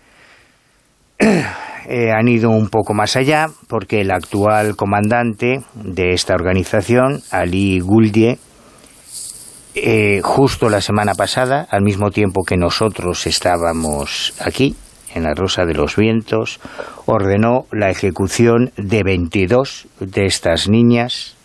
[1.20, 7.80] eh, han ido un poco más allá porque el actual comandante de esta organización, Ali
[7.80, 8.38] Guldie,
[9.76, 14.76] eh, justo la semana pasada, al mismo tiempo que nosotros estábamos aquí,
[15.14, 16.60] en la Rosa de los Vientos,
[17.06, 21.36] ordenó la ejecución de 22 de estas niñas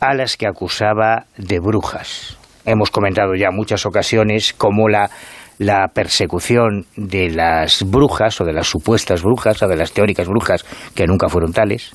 [0.00, 2.36] a las que acusaba de brujas.
[2.64, 5.10] Hemos comentado ya muchas ocasiones cómo la,
[5.58, 10.64] la persecución de las brujas o de las supuestas brujas o de las teóricas brujas
[10.94, 11.94] que nunca fueron tales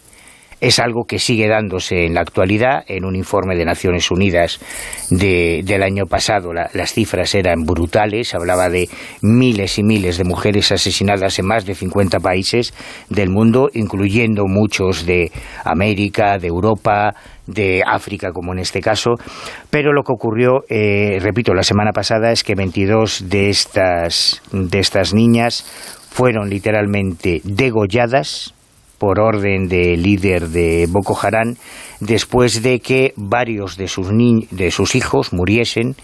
[0.61, 2.83] es algo que sigue dándose en la actualidad.
[2.87, 4.59] En un informe de Naciones Unidas
[5.09, 8.33] del año pasado las cifras eran brutales.
[8.33, 8.89] Hablaba de
[9.21, 12.73] miles y miles de mujeres asesinadas en más de 50 países
[13.09, 15.31] del mundo, incluyendo muchos de
[15.63, 17.13] América, de Europa,
[17.47, 19.11] de África, como en este caso.
[19.69, 24.79] Pero lo que ocurrió, eh, repito, la semana pasada es que 22 de estas, de
[24.79, 25.65] estas niñas
[26.09, 28.53] fueron literalmente degolladas
[29.03, 31.55] por orden del líder de Boko Haram
[31.99, 34.07] después de que varios de sus,
[34.49, 35.97] de sus hijos muriesen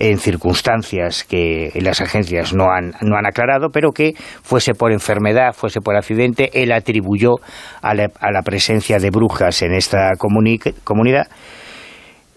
[0.00, 5.52] en circunstancias que las agencias no han, no han aclarado, pero que fuese por enfermedad,
[5.52, 7.36] fuese por accidente, él atribuyó
[7.80, 11.28] a la, presencia de brujas en esta comunidad.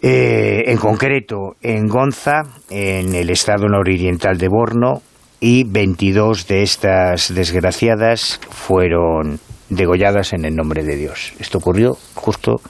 [0.03, 5.01] Eh, en concreto, en Gonza, en el estado nororiental de Borno,
[5.39, 9.39] y 22 de estas desgraciadas fueron
[9.69, 11.33] degolladas en el nombre de Dios.
[11.39, 12.61] Esto ocurrió justo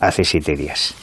[0.00, 0.94] hace siete días.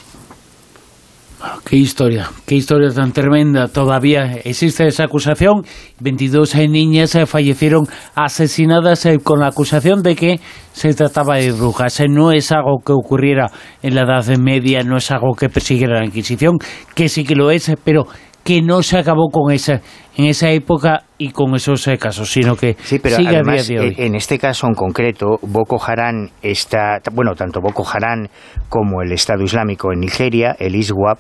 [1.64, 3.70] Qué historia, qué historia tan tremenda.
[3.70, 5.64] Todavía existe esa acusación.
[6.02, 10.42] 22 niñas eh, fallecieron asesinadas eh, con la acusación de que
[10.74, 11.98] se trataba de brujas.
[12.02, 13.52] Eh, no es algo que ocurriera
[13.82, 16.58] en la Edad Media, no es algo que persiguiera la Inquisición,
[16.94, 18.06] que sí que lo es, pero
[18.44, 19.82] que no se acabó con esa
[20.20, 23.96] en esa época y con esos eh, casos, sino que sigue a día de hoy.
[23.98, 28.28] En este caso en concreto, Boko Haram está, bueno, tanto Boko Haram
[28.68, 31.20] como el Estado Islámico en Nigeria, el ISWAP,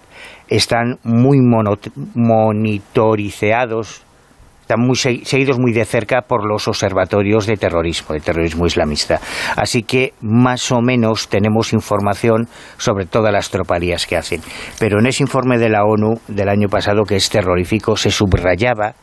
[0.49, 1.39] están muy
[2.13, 4.03] monitorizados
[4.69, 9.19] están muy seguidos muy de cerca por los observatorios de terrorismo, de terrorismo islamista.
[9.55, 12.47] Así que más o menos tenemos información
[12.77, 14.41] sobre todas las tropalías que hacen.
[14.77, 18.93] Pero en ese informe de la ONU del año pasado, que es terrorífico, se subrayaba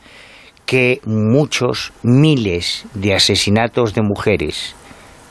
[0.65, 4.73] que muchos, miles de asesinatos de mujeres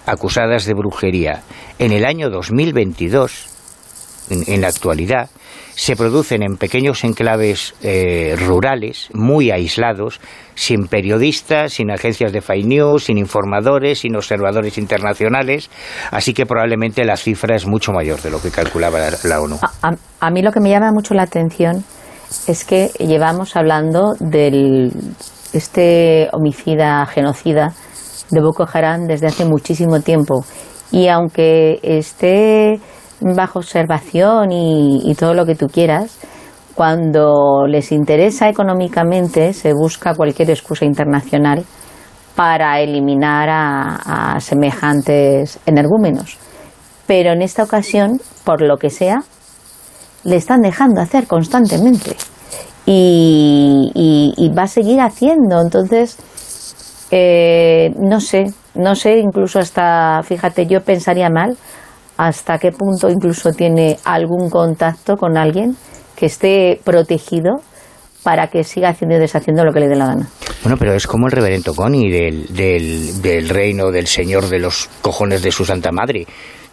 [0.04, 1.44] acusadas de brujería
[1.78, 3.46] en el año 2022,
[4.28, 5.30] en la actualidad,
[5.76, 10.20] se producen en pequeños enclaves eh, rurales, muy aislados,
[10.54, 15.70] sin periodistas, sin agencias de fake news, sin informadores, sin observadores internacionales,
[16.10, 19.58] así que probablemente la cifra es mucho mayor de lo que calculaba la, ONU.
[20.20, 21.84] A, mí lo que me llama mucho la atención
[22.48, 24.90] es que llevamos hablando de
[25.52, 27.74] este homicida, genocida
[28.30, 30.42] de Boko Haram desde hace muchísimo tiempo
[30.90, 32.80] y aunque esté
[33.20, 36.18] bajo observación y, todo lo que tú quieras,
[36.74, 41.64] cuando les interesa económicamente se busca cualquier excusa internacional
[42.34, 46.38] para eliminar a, semejantes energúmenos.
[47.06, 49.22] Pero en esta ocasión, por lo que sea,
[50.24, 52.16] le están dejando hacer constantemente.
[52.84, 55.60] Y, va a seguir haciendo.
[55.60, 56.16] Entonces,
[57.10, 61.56] eh, no sé, no sé, incluso hasta, fíjate, yo pensaría mal
[62.16, 65.76] hasta qué punto incluso tiene algún contacto con alguien
[66.16, 67.56] que esté protegido
[68.22, 70.28] para que siga haciendo y deshaciendo lo que le dé la gana.
[70.62, 74.88] Bueno, pero es como el reverendo Connie del, del, del reino del señor de los
[75.00, 76.26] cojones de su santa madre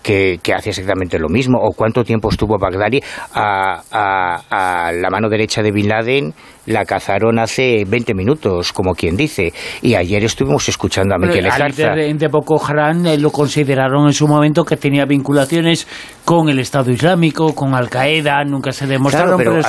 [0.03, 1.57] que, hace exactamente lo mismo.
[1.61, 2.99] ¿O cuánto tiempo estuvo Bagdadi
[3.33, 6.33] a, a, la mano derecha de Bin Laden?
[6.65, 9.51] La cazaron hace 20 minutos, como quien dice.
[9.81, 11.91] Y ayer estuvimos escuchando a Miquel Ejarza.
[11.93, 15.85] De, de Boko Haram eh, lo consideraron en su momento que tenía vinculaciones
[16.23, 19.59] con el Estado Islámico, con Al Qaeda, nunca se demostraron, pero,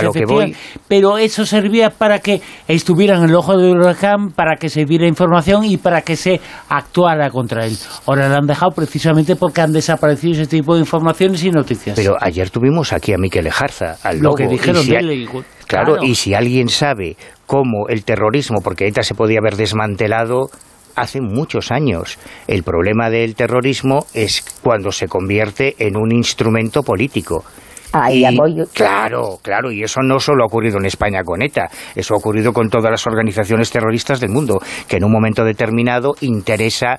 [0.87, 5.07] pero, eso servía para que estuvieran en el ojo del huracán, para que se diera
[5.09, 7.77] información y para que se actuara contra él.
[8.07, 11.97] Ahora lo han dejado precisamente porque han desaparecido ese tipo de informaciones y noticias.
[11.97, 15.29] Pero ayer tuvimos aquí a Miquel Ejarza, al Lo que dijeron de él.
[15.75, 20.49] Claro, y si alguien sabe cómo el terrorismo, porque ETA se podía haber desmantelado
[20.97, 22.19] hace muchos años.
[22.47, 27.45] El problema del terrorismo es cuando se convierte en un instrumento político.
[27.93, 28.25] Ahí
[28.73, 32.53] Claro, claro, y eso no solo ha ocurrido en España con ETA, eso ha ocurrido
[32.53, 36.99] con todas las organizaciones terroristas del mundo, que en un momento determinado interesa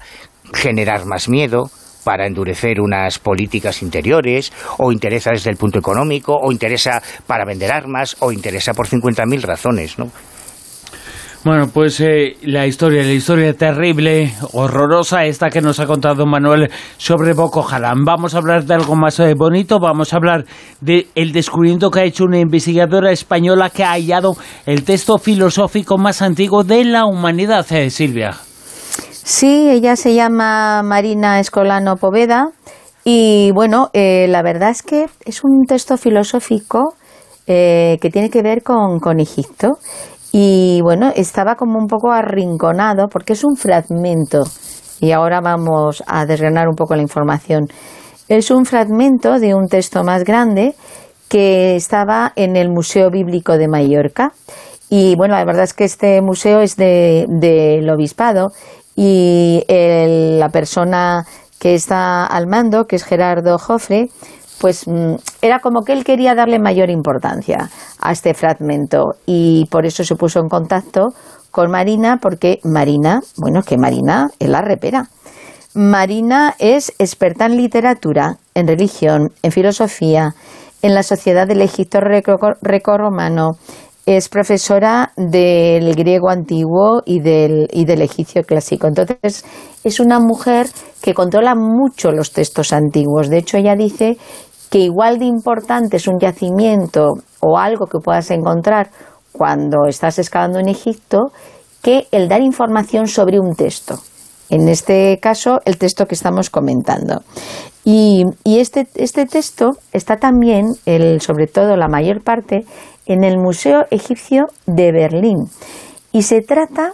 [0.53, 1.69] generar más miedo,
[2.05, 7.71] para endurecer unas políticas interiores, o interesa desde el punto económico, o interesa para vender
[7.71, 10.11] armas, o interesa por 50.000 razones, ¿no?
[11.45, 16.71] Bueno, pues eh, la historia, la historia terrible, horrorosa, esta que nos ha contado Manuel
[16.97, 18.03] sobre Boko Haram.
[18.03, 20.45] Vamos a hablar de algo más eh, bonito, vamos a hablar
[20.81, 25.99] del el descubrimiento que ha hecho una investigadora española que ha hallado el texto filosófico
[25.99, 28.37] más antiguo de la humanidad, eh, Silvia.
[29.27, 32.51] Sí, ella se llama Marina Escolano Poveda
[33.03, 36.93] y bueno, eh, la verdad es que es un texto filosófico
[37.47, 39.79] eh, que tiene que ver con, con Egipto
[40.31, 44.43] y bueno, estaba como un poco arrinconado porque es un fragmento
[44.99, 47.65] y ahora vamos a desgranar un poco la información.
[48.27, 50.75] Es un fragmento de un texto más grande
[51.29, 54.33] que estaba en el Museo Bíblico de Mallorca.
[54.87, 58.51] Y bueno, la verdad es que este museo es del de, obispado
[58.95, 61.25] y la persona
[61.59, 64.09] que está al mando, que es Gerardo Jofre,
[64.59, 67.69] pues mm, era como que él quería darle mayor importancia
[67.99, 71.13] a este fragmento y por eso se puso en contacto
[71.51, 75.07] con Marina, porque Marina, bueno, que Marina es la repera.
[75.73, 80.33] Marina es experta en literatura, en religión, en filosofía,
[80.81, 83.51] en la sociedad del Egipto romano
[84.05, 88.87] es profesora del griego antiguo y del, y del egipcio clásico.
[88.87, 89.43] Entonces,
[89.83, 90.67] es una mujer
[91.01, 93.29] que controla mucho los textos antiguos.
[93.29, 94.17] De hecho, ella dice
[94.69, 98.89] que igual de importante es un yacimiento o algo que puedas encontrar
[99.31, 101.31] cuando estás excavando en Egipto
[101.81, 103.99] que el dar información sobre un texto.
[104.49, 107.23] En este caso, el texto que estamos comentando.
[107.83, 112.65] Y, este, este, texto está también, el, sobre todo la mayor parte,
[113.05, 115.49] en el Museo Egipcio de Berlín.
[116.11, 116.93] Y se trata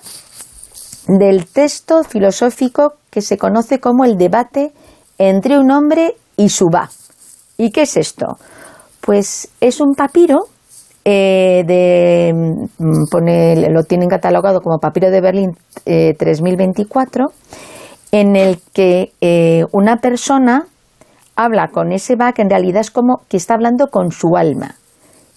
[1.07, 4.71] del texto filosófico que se conoce como el debate
[5.17, 6.89] entre un hombre y su va.
[7.57, 8.37] ¿Y qué es esto?
[9.01, 10.45] Pues es un papiro
[11.03, 17.33] eh, de, mm, lo tienen catalogado como papiro de Berlín 3024, eh,
[18.11, 20.67] en el que eh, una persona
[21.35, 24.75] habla con ese va que en realidad es como que está hablando con su alma.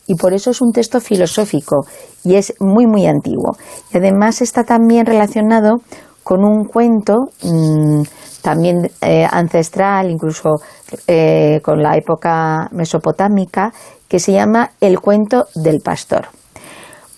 [0.07, 1.87] Y por eso es un texto filosófico
[2.25, 3.57] y es muy, muy antiguo.
[3.93, 5.77] Y además está también relacionado
[6.23, 8.03] con un cuento mm,
[8.43, 10.57] también eh, ancestral, incluso
[11.07, 13.73] eh, con la época mesopotámica,
[14.09, 16.29] que se llama El cuento del pastor.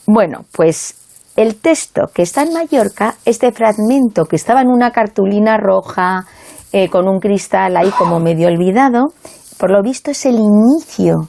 [0.07, 0.95] Bueno, pues
[1.37, 6.25] el texto que está en Mallorca, este fragmento que estaba en una cartulina roja,
[6.73, 9.13] eh, con un cristal ahí como medio olvidado,
[9.59, 11.29] por lo visto es el inicio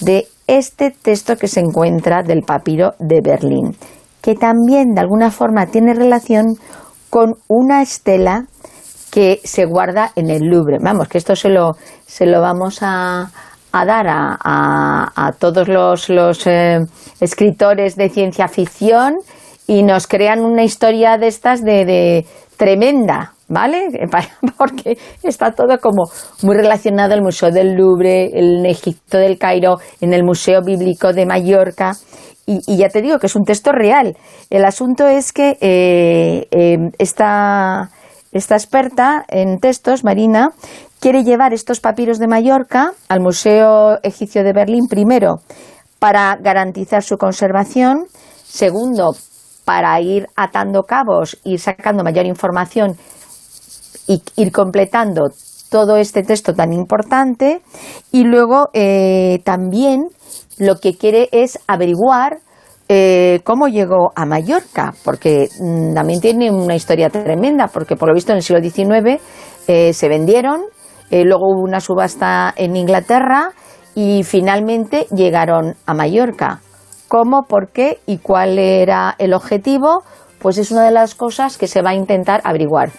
[0.00, 3.76] de este texto que se encuentra del papiro de Berlín,
[4.20, 6.46] que también de alguna forma tiene relación
[7.10, 8.46] con una estela
[9.10, 10.78] que se guarda en el Louvre.
[10.80, 11.72] Vamos, que esto se lo,
[12.06, 13.30] se lo vamos a,
[13.72, 16.80] dar a, todos los, eh,
[17.20, 19.14] escritores de ciencia ficción
[19.66, 22.26] y nos crean una historia de estas de
[22.58, 23.88] tremenda, ¿vale?
[24.58, 26.10] Porque está todo como
[26.42, 31.24] muy relacionado el Museo del Louvre, el Egipto del Cairo, en el Museo Bíblico de
[31.24, 31.92] Mallorca.
[32.44, 34.16] Y, ya te digo que es un texto real.
[34.48, 37.90] El asunto es que eh, em, esta,
[38.32, 40.48] esta experta en textos, Marina,
[40.98, 45.40] quiere llevar estos papiros de Mallorca al Museo Egipcio de Berlín, primero,
[45.98, 48.06] para garantizar su conservación,
[48.44, 49.12] segundo,
[49.68, 52.96] para ir atando cabos, ir sacando mayor información
[54.06, 55.28] y ir completando
[55.68, 57.60] todo este texto tan importante
[58.10, 60.08] y luego eh, también
[60.56, 62.38] lo que quiere es averiguar
[62.88, 68.14] eh, cómo llegó a Mallorca, porque mm, también tiene una historia tremenda, porque por lo
[68.14, 69.20] visto en el siglo XIX
[69.66, 70.62] eh, se vendieron,
[71.10, 73.50] luego hubo una subasta en Inglaterra
[73.94, 76.62] y finalmente llegaron a Mallorca.
[77.08, 80.02] ¿Cómo, por qué y cuál era el objetivo?
[80.40, 82.90] Pues es una de las cosas que se va a intentar averiguar.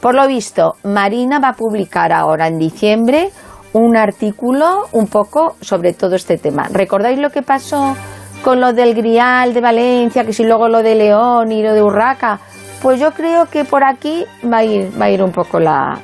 [0.00, 3.30] Por lo visto, Marina va a publicar ahora en diciembre
[3.72, 6.68] un artículo un poco sobre todo este tema.
[6.70, 7.96] ¿Recordáis lo que pasó
[8.44, 11.82] con lo del Grial de Valencia, que si luego lo de León y lo de
[11.82, 12.38] Urraca?
[12.86, 15.98] Pues yo creo que por aquí va a ir, va a ir un poco la,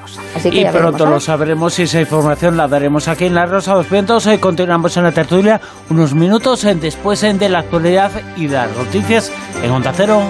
[0.00, 0.22] cosa.
[0.48, 3.90] y pronto lo sabremos y esa información la daremos aquí en La Rosa de los
[3.90, 4.26] Vientos.
[4.26, 5.60] Eh, continuamos en la tertulia
[5.90, 9.30] unos minutos eh, después de la actualidad y las noticias
[9.62, 10.22] en Onda Cero.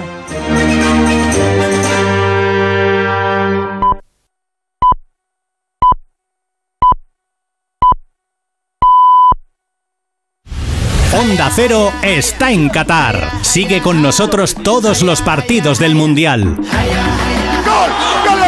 [11.13, 13.29] Onda Cero está en Qatar.
[13.43, 16.55] Sigue con nosotros todos los partidos del Mundial.
[16.55, 16.65] ¡Gol!
[18.25, 18.39] ¡Gol!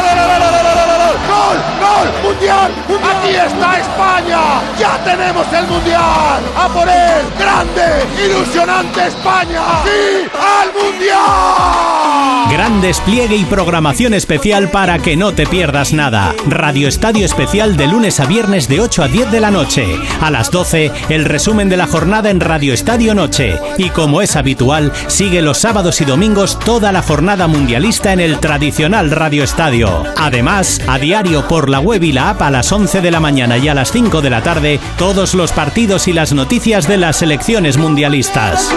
[1.28, 1.58] ¡Gol!
[1.80, 2.25] ¡Gol!
[2.26, 2.72] ¡Mundial!
[3.04, 4.40] ¡Aquí está España!
[4.80, 6.42] ¡Ya tenemos el Mundial!
[6.58, 7.24] ¡A por él!
[7.38, 8.26] ¡Grande!
[8.26, 9.62] ¡Ilusionante España!
[9.84, 10.28] ¡Sí!
[10.34, 12.26] ¡Al Mundial!
[12.52, 16.34] Gran despliegue y programación especial para que no te pierdas nada.
[16.48, 19.86] Radio Estadio Especial de lunes a viernes de 8 a 10 de la noche.
[20.22, 23.60] A las 12, el resumen de la jornada en Radio Estadio Noche.
[23.78, 28.40] Y como es habitual, sigue los sábados y domingos toda la jornada mundialista en el
[28.40, 30.04] tradicional Radio Estadio.
[30.16, 33.58] Además, a diario por la web y la app a las 11 de la mañana
[33.58, 37.18] y a las 5 de la tarde, todos los partidos y las noticias de las
[37.18, 38.74] selecciones mundialistas.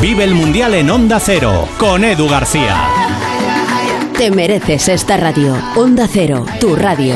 [0.00, 2.88] Vive el Mundial en Onda Cero, con Edu García.
[4.16, 5.54] Te mereces esta radio.
[5.76, 7.14] Onda Cero, tu radio.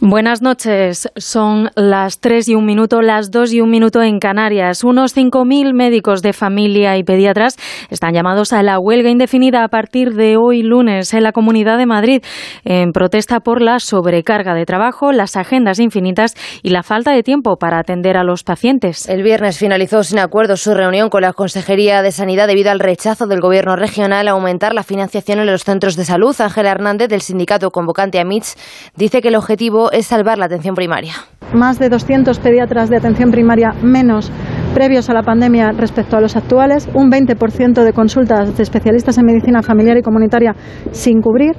[0.00, 1.08] Buenas noches.
[1.16, 4.84] Son las 3 y un minuto, las 2 y un minuto en Canarias.
[4.84, 7.56] Unos 5.000 médicos de familia y pediatras
[7.90, 11.86] están llamados a la huelga indefinida a partir de hoy lunes en la Comunidad de
[11.86, 12.22] Madrid
[12.64, 17.56] en protesta por la sobrecarga de trabajo, las agendas infinitas y la falta de tiempo
[17.56, 19.08] para atender a los pacientes.
[19.08, 23.26] El viernes finalizó sin acuerdo su reunión con la Consejería de Sanidad debido al rechazo
[23.26, 26.40] del Gobierno regional a aumentar la financiación en los centros de salud.
[26.40, 28.54] Ángela Hernández, del sindicato convocante AMITS,
[28.94, 31.14] dice que el objetivo es salvar la atención primaria.
[31.54, 34.30] Más de 200 pediatras de atención primaria menos
[34.74, 39.26] previos a la pandemia respecto a los actuales, un 20% de consultas de especialistas en
[39.26, 40.54] medicina familiar y comunitaria
[40.92, 41.56] sin cubrir,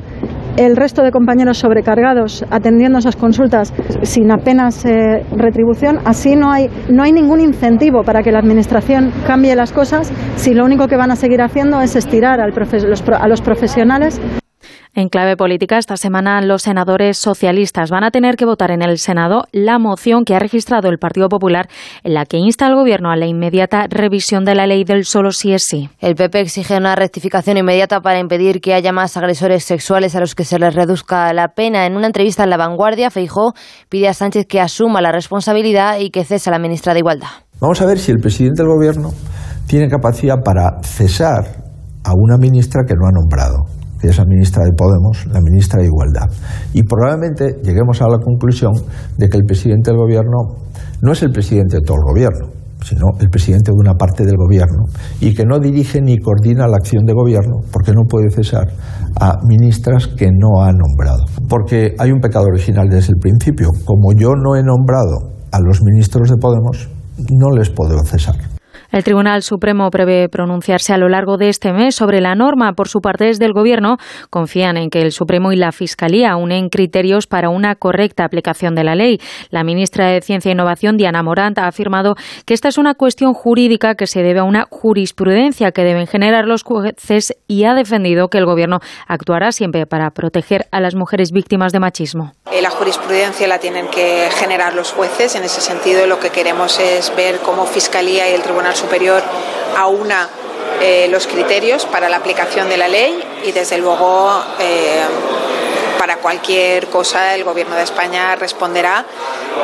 [0.57, 3.73] el resto de compañeros sobrecargados atendiendo esas consultas
[4.03, 5.99] sin apenas eh, retribución.
[6.05, 10.53] Así no hay, no hay ningún incentivo para que la Administración cambie las cosas si
[10.53, 14.19] lo único que van a seguir haciendo es estirar a los profesionales
[14.95, 18.97] en clave política, esta semana los senadores socialistas van a tener que votar en el
[18.97, 21.69] Senado la moción que ha registrado el Partido Popular
[22.03, 25.31] en la que insta al Gobierno a la inmediata revisión de la ley del solo
[25.31, 25.89] sí es sí.
[25.99, 30.33] El PP exige una rectificación inmediata para impedir que haya más agresores sexuales a los
[30.33, 31.85] que se les reduzca la pena.
[31.85, 33.53] En una entrevista en La Vanguardia, Feijó
[33.89, 37.29] pide a Sánchez que asuma la responsabilidad y que cese a la ministra de Igualdad.
[37.61, 39.11] Vamos a ver si el presidente del Gobierno
[39.67, 41.45] tiene capacidad para cesar
[42.03, 45.87] a una ministra que no ha nombrado que es ministra de Podemos, la ministra de
[45.87, 46.27] Igualdad.
[46.73, 48.71] Y probablemente lleguemos a la conclusión
[49.17, 50.37] de que el presidente del gobierno
[51.01, 54.37] no es el presidente de todo el gobierno, sino el presidente de una parte del
[54.37, 54.85] gobierno
[55.19, 58.67] y que no dirige ni coordina la acción de gobierno porque no puede cesar
[59.19, 61.25] a ministras que no ha nombrado.
[61.49, 63.69] Porque hay un pecado original desde el principio.
[63.85, 66.89] Como yo no he nombrado a los ministros de Podemos,
[67.31, 68.58] no les puedo cesar.
[68.91, 72.73] El Tribunal Supremo prevé pronunciarse a lo largo de este mes sobre la norma.
[72.73, 73.97] Por su parte, desde el Gobierno
[74.31, 78.83] confían en que el Supremo y la Fiscalía unen criterios para una correcta aplicación de
[78.83, 79.21] la ley.
[79.51, 82.15] La ministra de Ciencia e Innovación, Diana Morant, ha afirmado
[82.47, 86.45] que esta es una cuestión jurídica que se debe a una jurisprudencia que deben generar
[86.45, 91.31] los jueces y ha defendido que el Gobierno actuará siempre para proteger a las mujeres
[91.31, 92.31] víctimas de machismo.
[92.51, 95.35] Eh, la jurisprudencia la tienen que generar los jueces.
[95.35, 99.21] En ese sentido, lo que queremos es ver cómo Fiscalía y el Tribunal Superior
[99.77, 100.29] aúna
[100.81, 105.03] eh, los criterios para la aplicación de la ley y desde luego eh,
[105.97, 109.05] para cualquier cosa el Gobierno de España responderá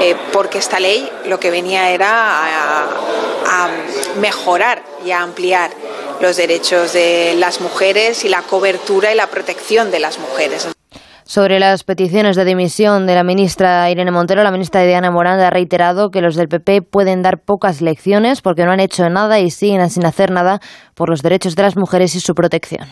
[0.01, 2.43] eh, porque esta ley lo que venía era
[3.47, 3.69] a
[4.19, 5.71] mejorar y a ampliar
[6.19, 10.67] los derechos de las mujeres y la cobertura y la protección de las mujeres.
[11.27, 15.49] Sobre las peticiones de dimisión de la ministra Irene Montero, la ministra Diana Moranda ha
[15.49, 19.49] reiterado que los del PP pueden dar pocas lecciones porque no han hecho nada y
[19.49, 20.59] siguen sin hacer nada
[20.93, 22.85] por los derechos de las mujeres y su protección.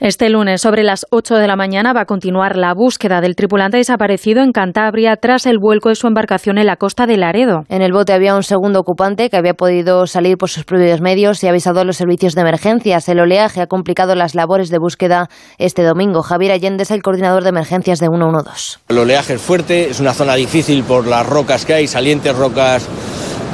[0.00, 3.78] Este lunes, sobre las 8 de la mañana, va a continuar la búsqueda del tripulante
[3.78, 7.64] desaparecido en Cantabria tras el vuelco de su embarcación en la costa de Laredo.
[7.70, 11.42] En el bote había un segundo ocupante que había podido salir por sus propios medios
[11.42, 13.08] y ha avisado a los servicios de emergencias.
[13.08, 16.20] El oleaje ha complicado las labores de búsqueda este domingo.
[16.22, 18.80] Javier Allende es el coordinador de emergencias de 112.
[18.88, 22.86] El oleaje es fuerte, es una zona difícil por las rocas que hay, salientes rocas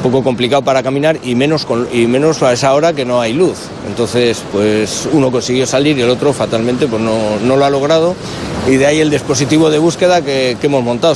[0.02, 3.68] poco complicado para caminar y menos, y menos a esa hora que no hay luz.
[3.86, 8.14] Entonces, pues uno consiguió salir y el otro fatalmente pues no, no lo ha logrado
[8.66, 11.14] y de ahí el dispositivo de búsqueda que, que hemos montado.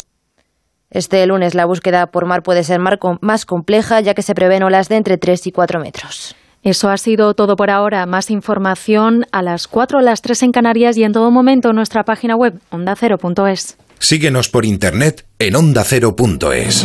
[0.91, 4.89] Este lunes la búsqueda por mar puede ser más compleja ya que se prevén olas
[4.89, 6.37] de entre 3 y 4 metros.
[6.63, 8.07] Eso ha sido todo por ahora.
[8.07, 11.77] Más información a las 4 o las 3 en Canarias y en todo momento en
[11.77, 13.77] nuestra página web ondacero.es.
[13.99, 16.85] Síguenos por internet en ondacero.es.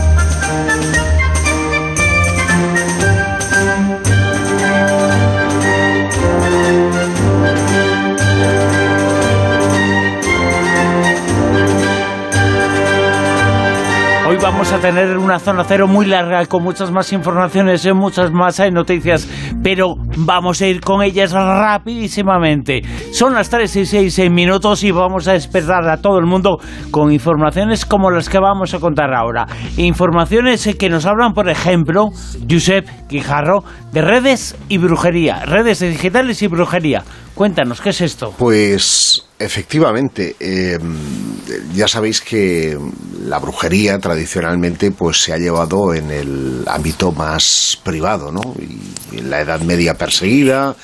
[14.73, 18.71] A tener una zona cero muy larga con muchas más informaciones y muchas más eh,
[18.71, 19.27] noticias,
[19.61, 22.81] pero vamos a ir con ellas rapidísimamente.
[23.11, 27.11] Son las 3 y 6 minutos y vamos a despertar a todo el mundo con
[27.11, 29.45] informaciones como las que vamos a contar ahora.
[29.75, 32.09] Informaciones que nos hablan, por ejemplo,
[32.49, 37.03] Josep Quijarro, de redes y brujería, redes digitales y brujería.
[37.35, 38.33] Cuéntanos, ¿qué es esto?
[38.37, 40.77] Pues efectivamente, eh,
[41.73, 42.77] ya sabéis que
[43.25, 48.41] la brujería tradicionalmente pues se ha llevado en el ámbito más privado, ¿no?
[48.59, 50.75] Y en la Edad Media perseguida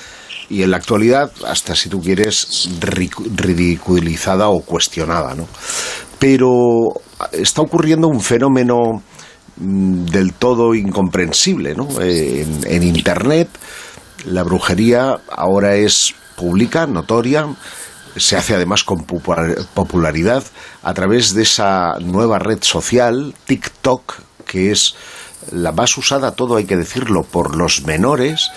[0.48, 5.46] y en la actualidad, hasta si tú quieres, ridiculizada o cuestionada, ¿no?
[6.18, 6.88] Pero
[7.32, 9.02] está ocurriendo un fenómeno
[9.56, 11.88] mm, del todo incomprensible, ¿no?
[12.00, 13.48] Eh, en Internet
[14.26, 17.46] la brujería ahora es pública, notoria,
[18.16, 20.44] se hace además con popularidad
[20.82, 24.14] a través de esa nueva red social, TikTok,
[24.46, 24.94] que es
[25.52, 28.50] la más usada, todo hay que decirlo, por los menores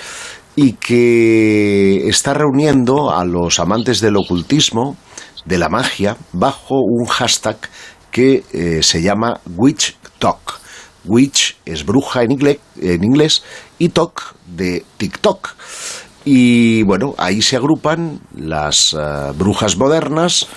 [0.56, 4.98] y que está reuniendo a los amantes del ocultismo,
[5.45, 7.57] de la magia, bajo un hashtag
[8.11, 10.60] que eh, se llama WitchTok.
[11.06, 13.44] Witch es bruja en inglés, en inglés
[13.80, 15.56] y Tok de TikTok.
[16.23, 20.48] Y bueno, ahí se agrupan las eh, brujas modernas,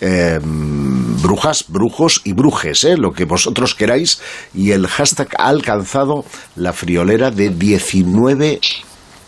[0.00, 2.96] em, brujas, brujos y brujes, ¿eh?
[2.96, 4.20] lo que vosotros queráis,
[4.54, 6.24] y el hashtag ha alcanzado
[6.56, 8.60] la friolera de 19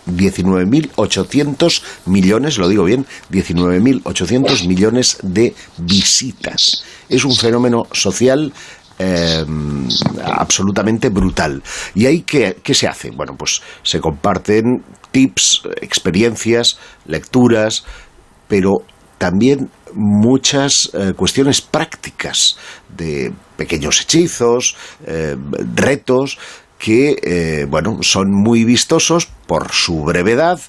[0.06, 6.84] 19.800 millones, lo digo bien, 19.800 millones de visitas.
[7.08, 8.52] Es un fenómeno social
[8.98, 9.88] em,
[10.22, 11.62] absolutamente brutal.
[11.94, 13.12] ¿Y ahí qué, qué, se hace?
[13.12, 14.84] Bueno, pues se comparten
[15.14, 16.76] tips, experiencias,
[17.06, 17.84] lecturas,
[18.48, 18.82] pero
[19.16, 22.56] también muchas eh, cuestiones prácticas
[22.88, 24.76] de pequeños hechizos,
[25.06, 25.36] eh,
[25.76, 26.36] retos
[26.78, 30.60] que eh, bueno son muy vistosos por su brevedad,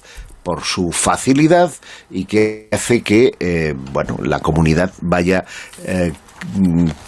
[0.44, 1.72] por su facilidad
[2.08, 5.44] y que hace que bueno la comunidad vaya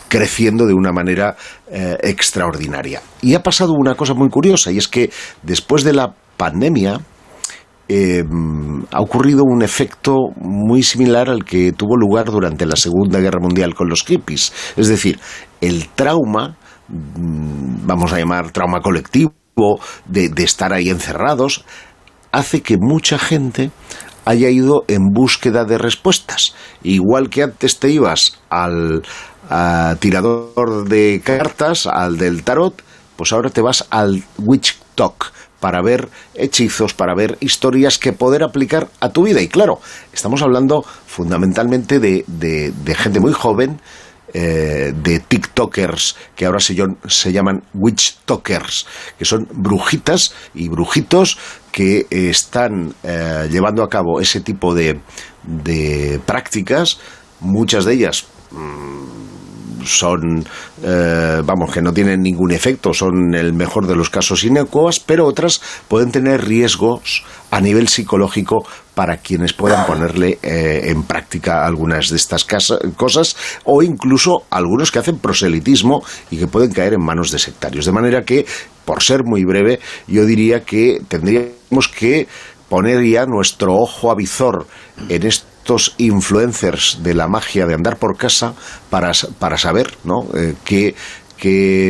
[0.08, 1.36] creciendo de una manera
[1.70, 3.00] extraordinaria.
[3.22, 5.10] Y ha pasado una cosa muy curiosa y es que
[5.44, 7.00] después de la pandemia
[7.88, 8.22] eh,
[8.90, 13.74] ha ocurrido un efecto muy similar al que tuvo lugar durante la Segunda Guerra Mundial
[13.74, 14.52] con los hippies.
[14.76, 15.18] Es decir,
[15.62, 16.58] el trauma,
[16.88, 19.32] mm, vamos a llamar trauma colectivo,
[20.06, 21.64] de, estar ahí encerrados,
[22.30, 23.70] hace que mucha gente
[24.24, 26.54] haya ido en búsqueda de respuestas.
[26.82, 29.02] Igual que antes te ibas al
[29.98, 32.82] tirador de cartas, al del tarot,
[33.16, 38.42] pues ahora te vas al witch talk para ver hechizos, para ver historias que poder
[38.42, 39.40] aplicar a tu vida.
[39.40, 39.80] Y claro,
[40.12, 43.80] estamos hablando fundamentalmente de, de, gente muy joven,
[44.34, 46.76] eh, de TikTokers, que ahora se,
[47.08, 48.86] se llaman witch talkers,
[49.18, 51.38] que son brujitas y brujitos
[51.72, 55.00] que están eh, llevando a cabo ese tipo de,
[55.44, 56.98] de prácticas,
[57.40, 59.47] muchas de ellas mm,
[59.84, 60.44] son,
[60.82, 65.26] eh, vamos, que no tienen ningún efecto, son el mejor de los casos inocuas, pero
[65.26, 72.10] otras pueden tener riesgos a nivel psicológico para quienes puedan ponerle eh, en práctica algunas
[72.10, 72.44] de estas
[72.96, 77.86] cosas o incluso algunos que hacen proselitismo y que pueden caer en manos de sectarios.
[77.86, 78.44] De manera que,
[78.84, 79.78] por ser muy breve,
[80.08, 82.26] yo diría que tendríamos que
[82.68, 84.66] poner ya nuestro ojo avizor
[85.08, 85.46] en esto
[85.98, 88.54] influencers de la magia de andar por casa
[88.88, 90.26] para, para saber ¿no?
[90.34, 90.94] Eh, qué,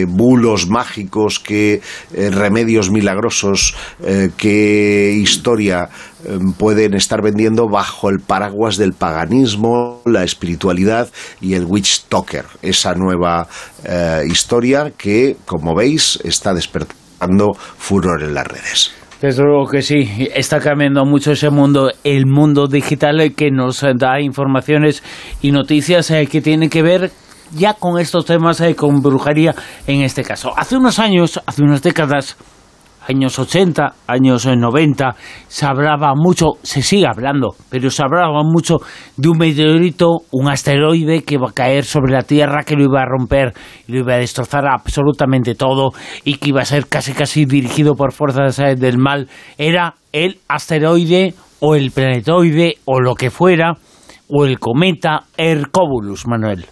[0.07, 1.81] bulos mágicos, qué
[2.13, 5.89] eh, remedios milagrosos, eh, qué historia
[6.59, 11.09] pueden estar vendiendo bajo el paraguas del paganismo, la espiritualidad
[11.41, 13.49] y el witch talker, esa nueva
[14.27, 18.98] historia que, como veis, está despertando furor en las redes.
[19.21, 24.21] Desde luego que sí, está cambiando mucho ese mundo, el mundo digital que nos da
[24.21, 25.03] informaciones
[25.43, 27.11] y noticias eh, que tienen que ver
[27.53, 29.57] ya con estos temas, eh, con brujería
[29.89, 30.53] en este caso.
[30.57, 32.37] Hace unos años, hace unas décadas,
[33.09, 35.17] años 80, años 90,
[35.47, 38.79] se hablaba mucho, se sigue hablando, pero se hablaba mucho
[39.17, 43.01] de un meteorito, un asteroide que iba a caer sobre la Tierra, que lo iba
[43.01, 43.55] a romper
[43.87, 45.91] lo iba a destrozar absolutamente todo
[46.25, 49.29] y que iba a ser casi casi dirigido por fuerzas eh, del mal.
[49.57, 53.75] Era el asteroide o el planetoide o lo que fuera,
[54.29, 56.67] o el cometa Hercóbulus, Manuel.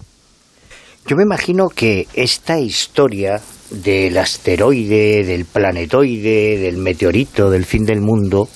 [1.06, 8.00] Yo me imagino que esta historia del asteroide, del planetoide, del meteorito, del fin del
[8.00, 8.48] mundo,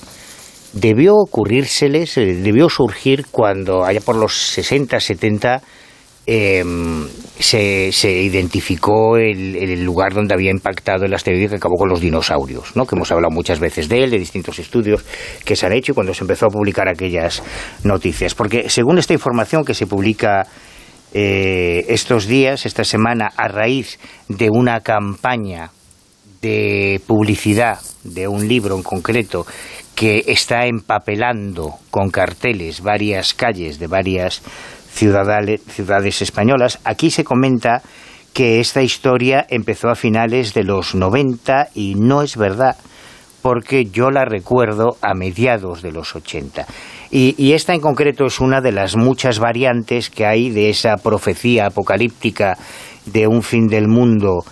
[0.73, 5.61] debió ocurrírseles, eh, debió surgir cuando, allá por los 60, 70,
[6.25, 7.07] em,
[7.39, 12.01] se, se identificó el, el lugar donde había impactado el asteroide que acabó con los
[12.01, 12.85] dinosaurios, ¿no?
[12.85, 15.05] que hemos hablado muchas veces de él, de distintos estudios
[15.45, 17.41] que se han hecho y cuando se empezó a publicar aquellas
[17.85, 18.35] noticias.
[18.35, 20.45] Porque según esta información que se publica
[21.13, 25.71] eh, estos días, esta semana, a raíz de una campaña
[26.41, 29.45] de publicidad de un libro en concreto
[29.95, 34.41] que está empapelando con carteles varias calles de varias
[34.93, 37.81] ciudades españolas, aquí se comenta
[38.33, 42.77] que esta historia empezó a finales de los 90 y no es verdad,
[43.41, 46.65] porque yo la recuerdo a mediados de los 80.
[47.13, 51.65] Y, esta en concreto es una de las muchas variantes que hay de esa profecía
[51.65, 52.57] apocalíptica
[53.05, 54.45] de un fin del mundo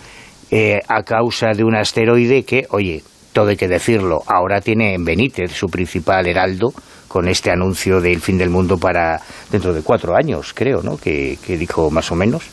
[0.50, 5.04] eh, a causa de un asteroide que, oye, todo hay que decirlo, ahora tiene en
[5.04, 6.74] Benítez su principal heraldo
[7.08, 10.98] con este anuncio del fin del mundo para dentro de cuatro años, creo, ¿no?
[10.98, 12.44] Que, dijo más o menos.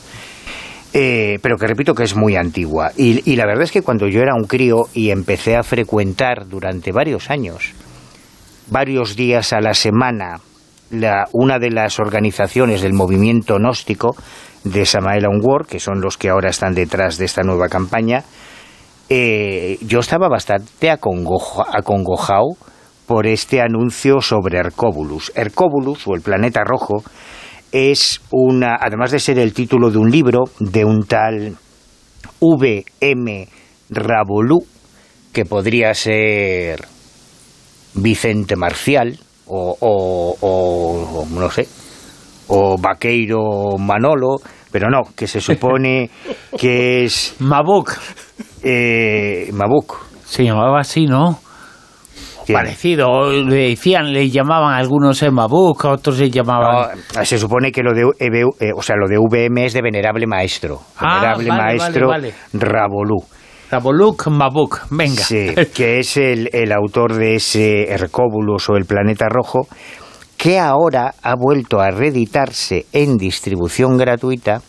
[0.94, 2.92] Eh, pero que repito que es muy antigua.
[2.96, 6.48] Y, y la verdad es que cuando yo era un crío y empecé a frecuentar
[6.48, 7.74] durante varios años
[8.70, 10.40] varios días a la semana
[11.34, 14.16] una de las organizaciones del movimiento gnóstico
[14.64, 18.24] de Samael Onward, que son los que ahora están detrás de esta nueva campaña,
[19.10, 22.58] eh, yo estaba bastante acongojado
[23.06, 25.32] por este anuncio sobre Hercóbulus.
[25.36, 27.04] Hercóbulus, o el planeta rojo,
[27.72, 31.56] es una, además de ser el título de un libro de un tal
[32.40, 33.48] V.M.
[33.90, 34.60] Rabolú,
[35.32, 36.86] que podría ser
[37.94, 41.68] Vicente Marcial o, o, no sé,
[42.48, 44.38] o Vaqueiro Manolo,
[44.72, 46.10] pero no, que se supone
[46.58, 47.36] que es...
[47.40, 47.94] Mabuk.
[48.64, 50.06] Eh, Mabuk.
[50.26, 51.40] Se llamaba así, ¿no?
[52.52, 56.98] Parecido, le decían, le llamaban algunos en Mabuk, otros se llamaban...
[57.24, 60.80] se supone que lo de, eh, o sea, lo de VM es de Venerable Maestro.
[60.98, 62.10] Ah, venerable Maestro
[62.54, 63.18] Rabolú.
[64.30, 65.24] Mabuk, venga.
[65.24, 69.68] Sí, que es el, el autor de ese Hercóbulus o el planeta rojo,
[70.38, 74.62] que ahora ha vuelto a reeditarse en distribución gratuita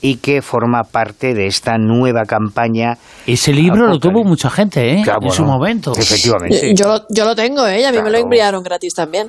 [0.00, 2.98] y que forma parte de esta nueva campaña.
[3.26, 5.02] Ese libro lo tuvo mucha gente, ¿eh?
[5.02, 5.92] en su momento.
[5.96, 6.74] Efectivamente.
[6.74, 7.86] Yo, yo lo tengo, ¿eh?
[7.86, 9.28] A mí me lo enviaron gratis también.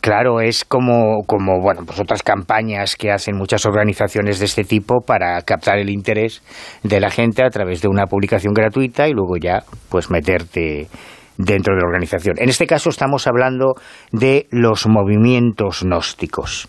[0.00, 5.00] Claro, es como, como bueno, pues otras campañas que hacen muchas organizaciones de este tipo
[5.00, 6.42] para captar el interés
[6.82, 10.88] de la gente a través de una publicación gratuita y luego ya pues meterte
[11.38, 12.36] dentro de la organización.
[12.38, 13.74] En este caso estamos hablando
[14.12, 16.68] de los movimientos gnósticos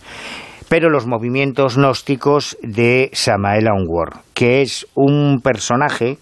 [0.70, 6.18] pero los movimientos gnósticos de Samael Aunwar, que es un personaje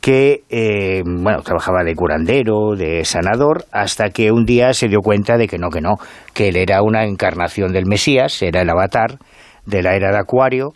[0.00, 5.36] que eh, bueno trabajaba de curandero, de sanador, hasta que un día se dio cuenta
[5.36, 5.96] de que no, que no,
[6.32, 9.18] que él era una encarnación del Mesías, era el avatar
[9.66, 10.72] de la era de Acuario,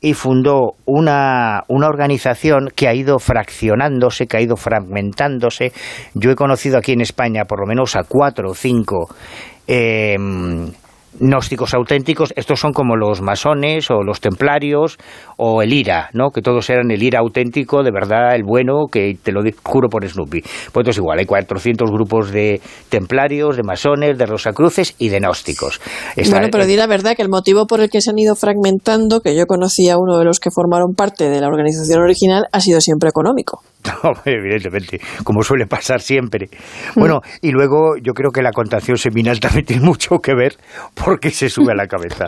[0.00, 5.72] y fundó una, una organización que ha ido fraccionándose, que ha ido fragmentándose.
[6.14, 9.14] Yo he conocido aquí en España por lo menos a cuatro o cinco
[9.66, 10.16] eh,
[11.18, 14.98] gnósticos auténticos, estos son como los masones o los templarios
[15.36, 16.30] o el IRA, ¿no?
[16.30, 20.06] que todos eran el IRA auténtico, de verdad, el bueno, que te lo juro por
[20.06, 20.40] Snoopy.
[20.40, 25.80] Pues entonces igual, hay 400 grupos de templarios, de masones, de rosacruces y de gnósticos.
[26.30, 29.20] bueno, pero di la verdad que el motivo por el que se han ido fragmentando,
[29.20, 32.60] que yo conocía a uno de los que formaron parte de la organización original, ha
[32.60, 33.62] sido siempre económico.
[34.02, 36.48] No, evidentemente, como suele pasar siempre.
[36.96, 40.56] Bueno, y luego yo creo que la contación seminal también tiene mucho que ver
[41.04, 42.26] porque se sube a la cabeza.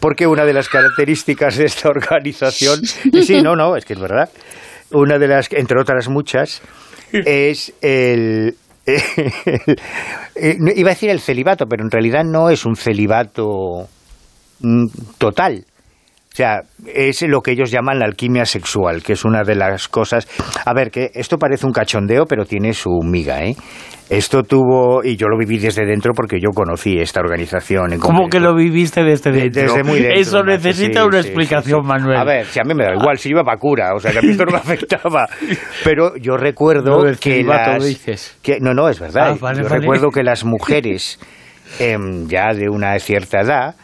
[0.00, 4.30] Porque una de las características de esta organización, sí, no, no, es que es verdad,
[4.92, 6.62] una de las, entre otras muchas,
[7.12, 8.56] es el,
[10.36, 13.88] iba a decir el celibato, pero en realidad no es un celibato
[14.60, 14.86] mm,
[15.18, 15.64] total.
[16.34, 19.86] O sea, es lo que ellos llaman la alquimia sexual, que es una de las
[19.86, 20.26] cosas...
[20.66, 23.54] A ver, que esto parece un cachondeo, pero tiene su miga, ¿eh?
[24.10, 27.92] Esto tuvo, y yo lo viví desde dentro porque yo conocí esta organización.
[27.92, 29.62] En ¿Cómo que lo viviste desde dentro?
[29.62, 30.20] Desde muy dentro.
[30.20, 32.18] Eso necesita una explicación, Manuel.
[32.18, 34.18] A ver, si a mí me da igual, si iba para cura, o sea, que
[34.18, 35.28] a mí esto no me afectaba.
[35.84, 37.84] Pero yo recuerdo que las...
[37.84, 38.36] dices.
[38.42, 39.38] Que, no, no, es verdad.
[39.40, 41.20] Ah, yo recuerdo que las mujeres
[41.78, 43.76] em, ya de una cierta edad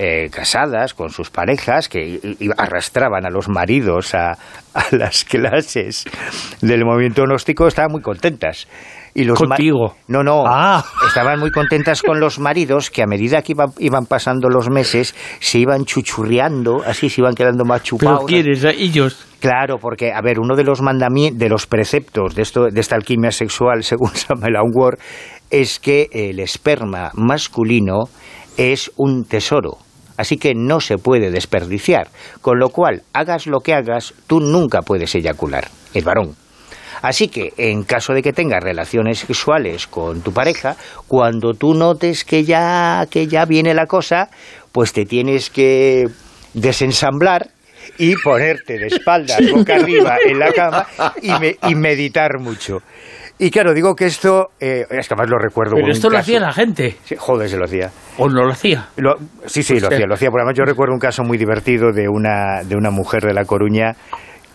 [0.00, 4.38] eh, casadas con sus parejas que arrastraban a los maridos a,
[4.92, 6.04] las clases
[6.60, 8.68] del movimiento gnóstico estaban muy contentas.
[9.12, 9.96] Y los Contigo.
[10.06, 10.44] No, no.
[10.46, 10.84] Ah.
[11.08, 15.58] Estaban muy contentas con los maridos que a medida que iban, pasando los meses se
[15.58, 18.22] iban chuchurriando, así se iban quedando más chupados.
[18.24, 18.62] ¿Pero quiénes?
[18.62, 19.26] ¿Ellos?
[19.40, 22.94] Claro, porque, a ver, uno de los mandamientos, de los preceptos de, esto, de esta
[22.94, 25.00] alquimia sexual, según Samuel Ward,
[25.50, 28.04] es que el esperma masculino
[28.56, 29.78] es un tesoro
[30.18, 32.08] así que no se puede desperdiciar,
[32.42, 36.36] con lo cual, hagas lo que hagas, tú nunca puedes eyacular, el varón.
[37.00, 40.76] Así que, en caso de que tengas relaciones sexuales con tu pareja,
[41.06, 44.28] cuando tú notes que ya, que ya viene la cosa,
[44.72, 46.08] pues te tienes que
[46.54, 47.50] desensamblar
[47.98, 50.86] y ponerte de espaldas boca arriba en la cama
[51.22, 52.78] y, me- y meditar mucho.
[53.38, 56.22] Y claro, digo que esto, eh, es que además lo recuerdo Pero esto lo caso.
[56.22, 56.96] hacía la gente.
[57.04, 57.90] Sí, joder, se lo hacía.
[58.16, 58.88] ¿O no lo hacía?
[58.96, 59.16] Lo-
[59.46, 60.30] sí, sí, lo hacía, lo hacía.
[60.30, 63.44] Por además, yo recuerdo un caso muy divertido de una, de una mujer de La
[63.44, 63.94] Coruña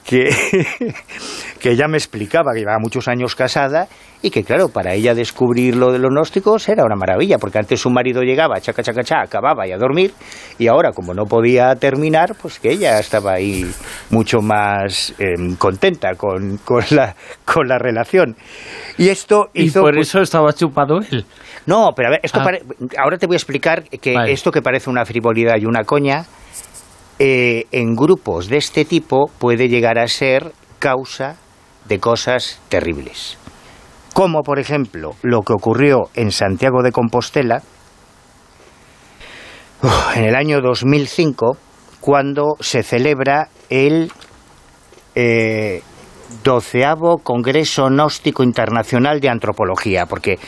[0.05, 0.29] que,
[1.59, 3.87] que ella me explicaba que llevaba muchos años casada
[4.21, 7.81] y que, claro, para ella descubrir lo de los gnósticos era una maravilla, porque antes
[7.81, 10.13] su marido llegaba, chaca, chaca, chaca, acababa y a dormir,
[10.57, 13.69] y ahora, como no podía terminar, pues que ella estaba ahí
[14.11, 18.37] mucho más em, contenta con, con, la, con la relación.
[18.97, 19.81] Y esto Y hizo...
[19.81, 21.25] por pues, eso estaba chupado él.
[21.65, 22.43] no, pero a ver, esto Ah.
[22.45, 22.61] pare-
[22.97, 24.31] ahora te voy a explicar que Vale.
[24.31, 26.25] esto que parece una frivolidad y una coña,
[27.25, 31.37] eh, en grupos de este tipo puede llegar a ser causa
[31.85, 33.37] de cosas terribles.
[34.13, 37.61] Como, por ejemplo, lo que ocurrió en Santiago de Compostela
[40.15, 41.55] en el año 2005,
[42.01, 44.11] cuando se celebra el
[45.15, 45.81] eh,
[46.43, 50.39] doceavo Congreso Gnóstico Internacional de Antropología, porque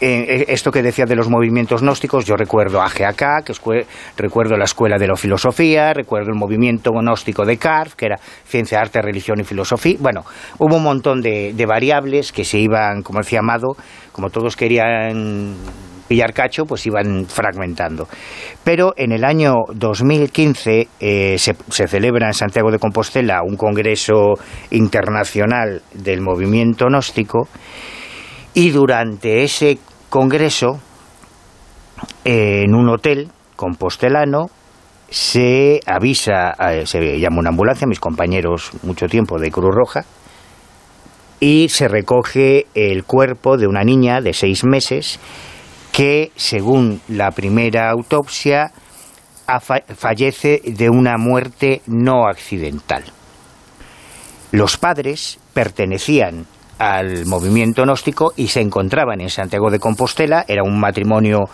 [0.00, 3.86] eh, esto que decía de los movimientos gnósticos, yo recuerdo a GAK, que escue-
[4.16, 8.80] recuerdo la Escuela de la Filosofía, recuerdo el movimiento gnóstico de Carf, que era ciencia,
[8.80, 9.96] arte, religión y filosofía.
[10.00, 10.22] Bueno,
[10.58, 13.76] hubo un montón de, de variables que se iban, como decía Amado,
[14.12, 15.54] como todos querían
[16.06, 18.08] pillar cacho, pues iban fragmentando.
[18.64, 24.34] Pero en el año 2015 eh, se, se celebra en Santiago de Compostela un congreso
[24.70, 27.48] internacional del movimiento gnóstico
[28.54, 29.78] y durante ese
[30.08, 30.80] congreso,
[32.24, 34.46] en un hotel compostelano,
[35.10, 40.06] se avisa, eh, se llama una ambulancia, mis compañeros mucho tiempo de Cruz Roja,
[41.38, 45.20] y se recoge el cuerpo de una niña de seis meses
[45.96, 48.70] que, según la primera autopsia,
[49.96, 53.02] fallece de una muerte no accidental.
[54.52, 56.44] Los padres pertenecían
[56.78, 60.44] al movimiento gnóstico y se encontraban en Santiago de Compostela.
[60.46, 61.44] Era un matrimonio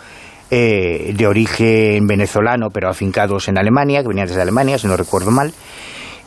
[0.51, 5.31] eh, de origen venezolano, pero afincados en Alemania, que venían desde Alemania, si no recuerdo
[5.31, 5.53] mal,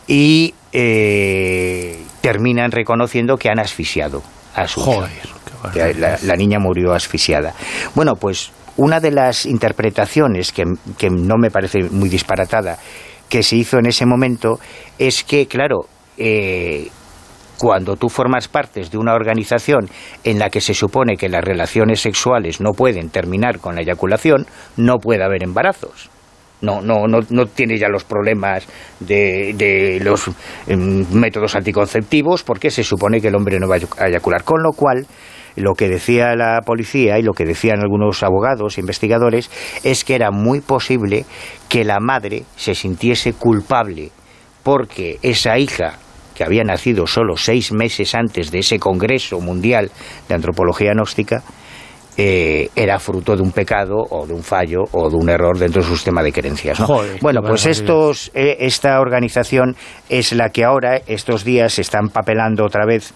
[0.06, 4.22] y eh, terminan reconociendo que han asfixiado
[4.54, 5.35] a su hija.
[5.74, 7.54] La, niña murió asfixiada.
[7.94, 10.64] Bueno, pues una de las interpretaciones que,
[10.98, 12.78] que no me parece muy disparatada
[13.28, 14.60] que se hizo en ese momento
[14.98, 15.86] es que, claro,
[16.16, 16.88] eh,
[17.58, 19.88] cuando tú formas parte de una organización
[20.24, 24.46] en la que se supone que las relaciones sexuales no pueden terminar con la eyaculación,
[24.76, 26.10] no puede haber embarazos.
[26.62, 28.66] No, no, no, no tiene ya los problemas
[29.00, 30.30] de, de los
[30.66, 34.42] em, métodos anticonceptivos porque se supone que el hombre no va a eyacular.
[34.42, 35.06] Con lo cual,
[35.56, 39.50] lo que decía la policía y lo que decían algunos abogados e investigadores
[39.82, 41.24] es que era muy posible
[41.68, 44.10] que la madre se sintiese culpable
[44.62, 45.98] porque esa hija
[46.34, 49.90] que había nacido solo seis meses antes de ese Congreso Mundial
[50.28, 51.42] de Antropología Gnóstica,
[52.18, 55.82] eh, era fruto de un pecado o de un fallo o de un error dentro
[55.82, 56.80] de su sistema de creencias.
[56.80, 56.86] ¿no?
[56.86, 59.76] Joder, bueno, pues estos, eh, esta organización
[60.08, 63.12] es la que ahora, estos días, se están papelando otra vez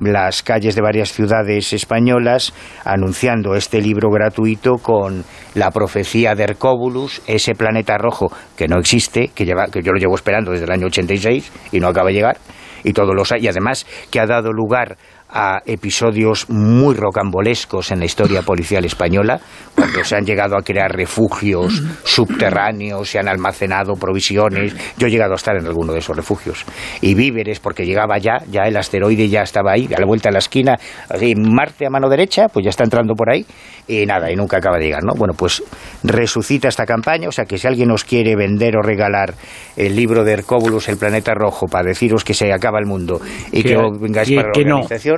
[0.00, 2.52] las calles de varias ciudades españolas
[2.84, 9.30] anunciando este libro gratuito con la profecía de Hercóbulus, ese planeta rojo que no existe,
[9.34, 12.14] que, lleva, que yo lo llevo esperando desde el año 86 y no acaba de
[12.14, 12.38] llegar,
[12.84, 14.96] y todos los y además que ha dado lugar
[15.30, 19.40] a episodios muy rocambolescos en la historia policial española,
[19.74, 24.74] cuando se han llegado a crear refugios subterráneos, se han almacenado provisiones.
[24.96, 26.64] Yo he llegado a estar en alguno de esos refugios.
[27.00, 30.32] Y víveres, porque llegaba ya, ya el asteroide ya estaba ahí, a la vuelta de
[30.34, 30.76] la esquina,
[31.08, 33.44] así, Marte a mano derecha, pues ya está entrando por ahí,
[33.86, 35.14] y nada, y nunca acaba de llegar, ¿no?
[35.14, 35.62] Bueno, pues
[36.02, 39.34] resucita esta campaña, o sea que si alguien os quiere vender o regalar
[39.76, 43.20] el libro de Hercóbulus, El planeta rojo, para deciros que se acaba el mundo
[43.52, 45.17] y que, Que- vengáis para la que organización,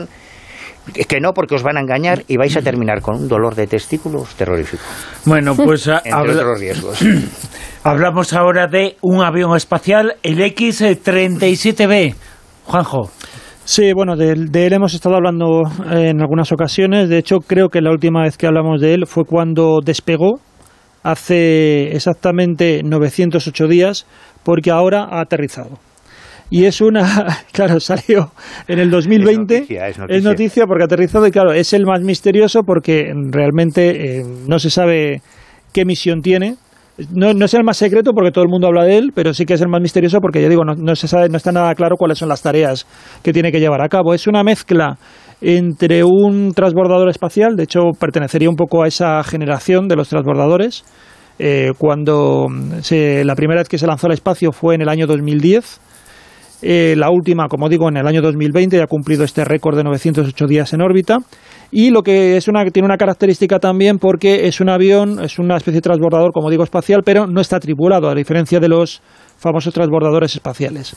[0.92, 3.66] que no, porque os van a engañar y vais a terminar con un dolor de
[3.66, 4.82] testículos terrorífico.
[5.24, 6.98] Bueno, pues a- Entre habla- otros riesgos.
[7.84, 12.14] hablamos ahora de un avión espacial, el X-37B.
[12.66, 13.10] Juanjo.
[13.64, 17.08] Sí, bueno, de, él- de él hemos estado hablando eh, en algunas ocasiones.
[17.08, 20.40] De hecho, creo que la última vez que hablamos de él fue cuando despegó,
[21.02, 24.06] hace exactamente 908 días,
[24.42, 25.78] porque ahora ha aterrizado.
[26.50, 28.32] Y es una, claro, salió
[28.66, 29.54] en el 2020.
[29.54, 30.30] Es noticia, es noticia.
[30.30, 34.68] noticia porque ha aterrizado y claro, es el más misterioso porque realmente eh, no se
[34.68, 35.22] sabe
[35.72, 36.56] qué misión tiene.
[37.14, 39.46] no, no, es el más secreto porque todo el mundo habla de él, pero sí
[39.46, 41.72] que es el más misterioso porque, ya digo, no, no, se sabe, no está nada
[41.76, 42.84] claro cuáles son las tareas
[43.22, 44.12] que tiene que llevar a cabo.
[44.12, 44.98] Es una mezcla
[45.40, 50.84] entre un transbordador espacial, de hecho pertenecería un poco a esa generación de los transbordadores,
[51.38, 52.48] eh, cuando
[52.82, 55.80] se, la primera vez que se lanzó al espacio fue en el año 2010.
[56.62, 59.84] Eh, la última, como digo, en el año 2020 ya ha cumplido este récord de
[59.84, 61.18] 908 días en órbita.
[61.70, 65.56] Y lo que es una, tiene una característica también porque es un avión, es una
[65.56, 69.02] especie de transbordador, como digo, espacial, pero no está tripulado, a diferencia de los
[69.38, 70.96] famosos transbordadores espaciales.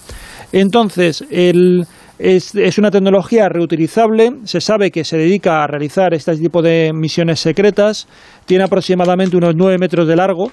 [0.52, 6.61] Entonces, es, es, una tecnología reutilizable, se sabe que se dedica a realizar este tipo
[6.61, 8.07] de misiones secretas,
[8.45, 10.52] tiene aproximadamente unos 9 metros de largo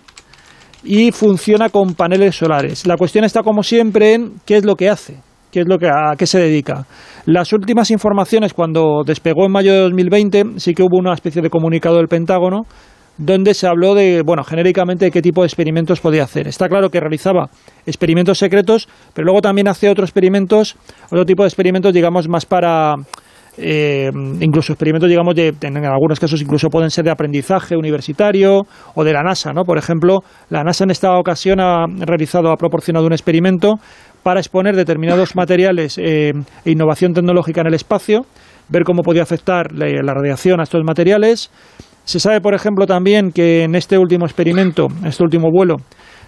[0.84, 2.86] y funciona con paneles solares.
[2.86, 5.16] La cuestión está, como siempre, en qué es lo que hace,
[5.50, 6.86] qué es lo que, a qué se dedica.
[7.26, 11.50] Las últimas informaciones, cuando despegó en mayo de 2020, sí que hubo una especie de
[11.50, 12.62] comunicado del Pentágono
[13.20, 16.48] donde se habló de, bueno, genéricamente qué tipo de experimentos podía hacer.
[16.48, 17.50] Está claro que realizaba
[17.84, 20.76] experimentos secretos, pero luego también hacía otros experimentos,
[21.06, 22.94] otro tipo de experimentos, digamos, más para
[23.60, 24.10] eh,
[24.40, 28.62] incluso experimentos, digamos, de, en algunos casos incluso pueden ser de aprendizaje universitario
[28.94, 29.64] o de la NASA, ¿no?
[29.64, 33.74] Por ejemplo, la NASA en esta ocasión ha realizado, ha proporcionado un experimento
[34.22, 36.32] para exponer determinados materiales eh,
[36.64, 38.26] e innovación tecnológica en el espacio,
[38.68, 41.50] ver cómo podía afectar la, la radiación a estos materiales.
[42.04, 45.76] Se sabe, por ejemplo, también que en este último experimento, en este último vuelo,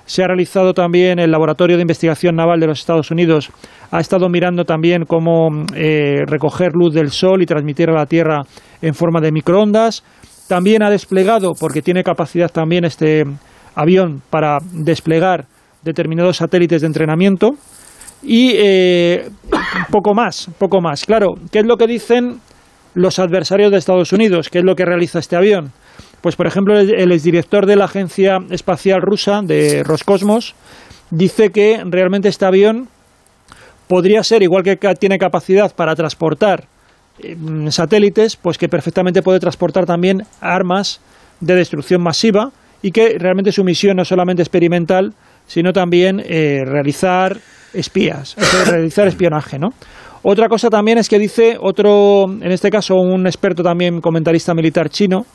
[0.04, 3.50] se ha realizado también el Laboratorio de Investigación Naval de los Estados Unidos.
[3.90, 8.42] Ha estado mirando también cómo eh, recoger luz del sol y transmitir a la Tierra
[8.80, 10.02] en forma de microondas.
[10.48, 13.24] También ha desplegado, porque tiene capacidad también este
[13.74, 15.46] avión para desplegar
[15.82, 17.50] determinados satélites de entrenamiento.
[18.22, 19.28] Y eh,
[19.90, 21.04] poco más, poco más.
[21.04, 22.40] Claro, ¿qué es lo que dicen
[22.94, 24.48] los adversarios de Estados Unidos?
[24.50, 25.72] ¿Qué es lo que realiza este avión?
[26.22, 30.54] Pues, por ejemplo, el exdirector de la Agencia Espacial Rusa, de Roscosmos,
[31.10, 32.88] dice que realmente este avión
[33.88, 36.64] podría ser, igual que tiene capacidad para transportar
[37.18, 37.36] eh,
[37.68, 41.00] satélites, pues que perfectamente puede transportar también armas
[41.40, 42.50] de destrucción masiva
[42.82, 45.12] y que realmente su misión no es solamente experimental,
[45.46, 47.36] sino también eh, realizar
[47.74, 48.36] espías,
[48.66, 49.70] realizar espionaje, ¿no?
[50.24, 54.88] Otra cosa también es que dice otro, en este caso un experto también comentarista militar
[54.88, 55.26] chino,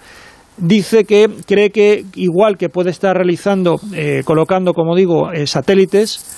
[0.58, 6.38] dice que cree que igual que puede estar realizando, eh, colocando, como digo, eh, satélites,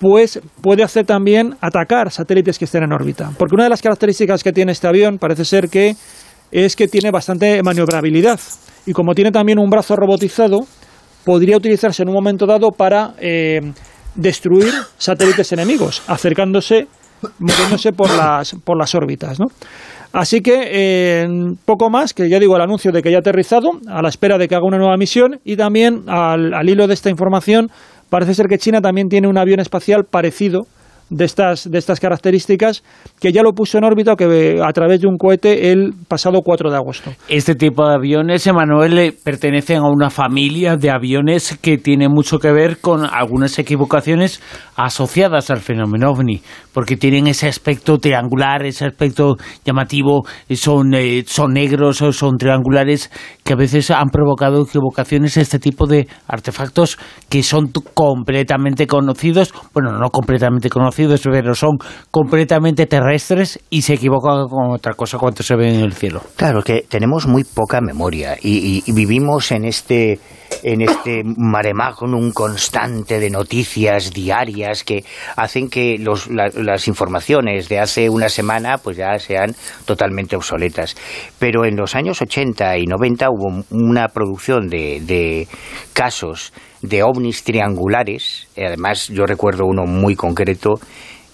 [0.00, 3.30] pues puede hacer también atacar satélites que estén en órbita.
[3.38, 5.96] Porque una de las características que tiene este avión parece ser que
[6.50, 8.38] es que tiene bastante maniobrabilidad.
[8.84, 10.60] Y como tiene también un brazo robotizado,
[11.24, 13.60] podría utilizarse en un momento dado para eh,
[14.14, 16.86] destruir satélites enemigos, acercándose,
[17.38, 19.40] moviéndose por las, por las órbitas.
[19.40, 19.46] ¿no?
[20.18, 21.26] Así que eh,
[21.66, 24.38] poco más, que ya digo el anuncio de que ya ha aterrizado, a la espera
[24.38, 27.68] de que haga una nueva misión y también al, al hilo de esta información
[28.08, 30.62] parece ser que China también tiene un avión espacial parecido
[31.10, 32.82] de estas, de estas características,
[33.20, 36.70] que ya lo puso en órbita que, a través de un cohete el pasado 4
[36.70, 37.12] de agosto.
[37.28, 42.50] Este tipo de aviones, Emanuel, pertenecen a una familia de aviones que tiene mucho que
[42.52, 44.40] ver con algunas equivocaciones
[44.74, 46.42] asociadas al fenómeno ovni,
[46.72, 50.24] porque tienen ese aspecto triangular, ese aspecto llamativo,
[50.54, 53.10] son, eh, son negros, son triangulares,
[53.44, 59.92] que a veces han provocado equivocaciones este tipo de artefactos que son completamente conocidos, bueno,
[59.92, 61.78] no completamente conocidos, pero son
[62.10, 66.22] completamente terrestres y se equivocan con otra cosa cuando se ven en el cielo.
[66.36, 70.18] Claro, que tenemos muy poca memoria y, y, y vivimos en este
[70.62, 75.04] en este mare magnum constante de noticias diarias que
[75.36, 79.54] hacen que los, la, las informaciones de hace una semana pues ya sean
[79.84, 80.96] totalmente obsoletas.
[81.38, 85.48] Pero en los años 80 y 90 hubo una producción de, de
[85.92, 86.52] casos
[86.82, 90.74] de ovnis triangulares, además yo recuerdo uno muy concreto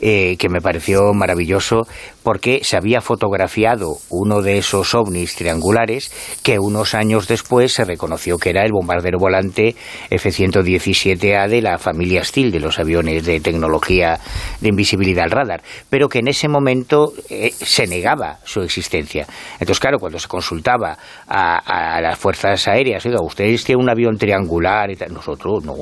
[0.04, 1.86] eh, que me pareció maravilloso
[2.24, 6.12] porque se había fotografiado uno de esos ovnis triangulares
[6.42, 9.76] que unos años después se reconoció que era el bombardero volante
[10.10, 14.18] F-117A de la familia Steele, de los aviones de tecnología
[14.60, 19.26] de invisibilidad al radar, pero que en ese momento eh, se negaba su existencia.
[19.54, 20.98] Entonces, claro, cuando se consultaba
[21.28, 24.90] a, a las fuerzas aéreas, oiga, ¿ustedes tienen un avión triangular?
[24.90, 25.12] Y tal?
[25.12, 25.74] Nosotros no,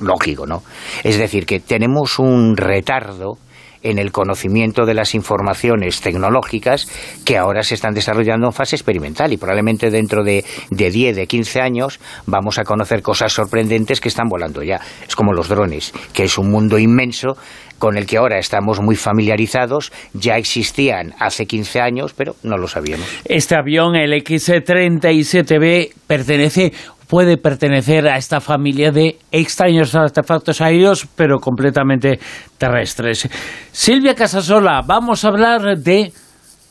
[0.00, 0.62] lógico, ¿no?
[1.04, 3.38] Es decir, que tenemos un retardo
[3.82, 6.88] en el conocimiento de las informaciones tecnológicas
[7.24, 11.26] que ahora se están desarrollando en fase experimental y probablemente dentro de, de 10, de
[11.26, 14.80] 15 años vamos a conocer cosas sorprendentes que están volando ya.
[15.06, 17.36] Es como los drones, que es un mundo inmenso
[17.78, 22.68] con el que ahora estamos muy familiarizados, ya existían hace 15 años, pero no lo
[22.68, 23.06] sabíamos.
[23.26, 26.72] Este avión, el X-37B, pertenece
[27.06, 32.18] puede pertenecer a esta familia de extraños artefactos aéreos, pero completamente
[32.58, 33.28] terrestres.
[33.72, 36.12] Silvia Casasola, vamos a hablar de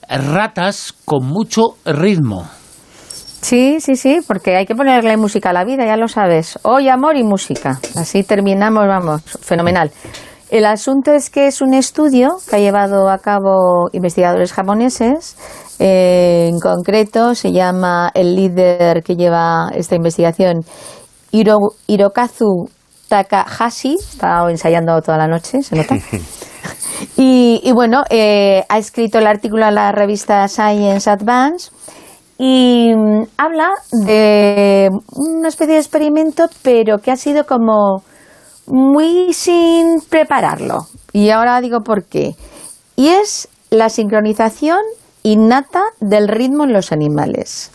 [0.09, 2.47] ratas con mucho ritmo.
[3.41, 6.57] Sí, sí, sí, porque hay que ponerle música a la vida, ya lo sabes.
[6.63, 7.79] Hoy amor y música.
[7.95, 9.91] Así terminamos, vamos, fenomenal.
[10.55, 15.35] El asunto es que es un estudio que ha llevado a cabo investigadores japoneses.
[15.79, 20.63] Eh, en concreto, se llama el líder que lleva esta investigación,
[21.31, 22.69] Hirokazu
[23.09, 23.97] Takahashi.
[23.99, 25.97] Estaba ensayando toda la noche, se nota.
[27.17, 31.69] Y, bueno, eh, ha escrito el artículo en la revista Science Advance
[32.37, 38.03] y mm, habla de una especie de experimento, pero que ha sido como
[38.67, 40.87] muy sin prepararlo.
[41.13, 42.35] Y ahora digo por qué.
[42.95, 44.79] Y es la sincronización
[45.23, 47.71] innata del ritmo en los animales.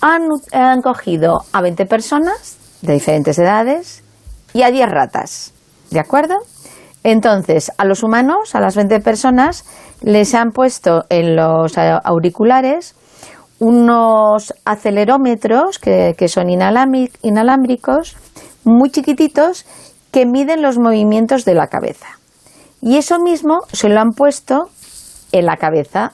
[0.00, 4.02] Han, han cogido a 20 personas de diferentes edades
[4.52, 5.52] y a 10 ratas.
[5.90, 6.34] ¿De acuerdo?
[7.04, 9.64] Entonces, a los humanos, a las 20 personas,
[10.02, 12.94] les han puesto en los auriculares
[13.60, 18.16] unos acelerómetros que, son inalámbricos,
[18.68, 19.66] muy chiquititos,
[20.10, 22.06] que miden los movimientos de la cabeza.
[22.80, 24.68] Y eso mismo se lo han puesto
[25.32, 26.12] en la cabeza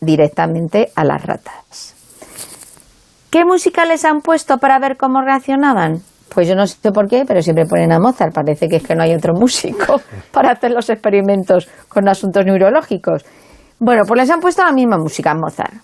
[0.00, 1.94] directamente a las ratas.
[3.30, 6.02] ¿Qué música les han puesto para ver cómo reaccionaban?
[6.34, 8.34] Pues yo no sé por qué, pero siempre ponen a Mozart.
[8.34, 10.00] Parece que es que no hay otro músico
[10.32, 13.24] para hacer los experimentos con asuntos neurológicos.
[13.78, 15.74] Bueno, pues les han puesto la misma música a Mozart.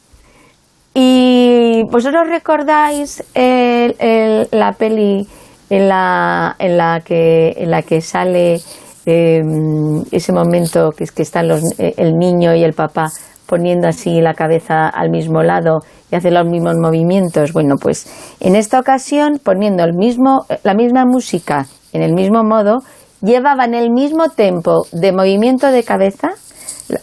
[0.93, 5.27] Y vosotros recordáis la peli
[5.71, 8.61] en la, en la, que, en la que sale
[9.05, 13.09] em, ese momento que es que están los, eh, el niño y el papá
[13.47, 15.79] poniendo así la cabeza al mismo lado
[16.11, 17.53] y hacer los mismos movimientos.
[17.53, 18.07] Bueno, pues
[18.41, 22.79] en esta ocasión, poniendo el mismo, la misma música en el mismo modo,
[23.23, 26.31] llevaban el mismo tempo de movimiento de cabeza.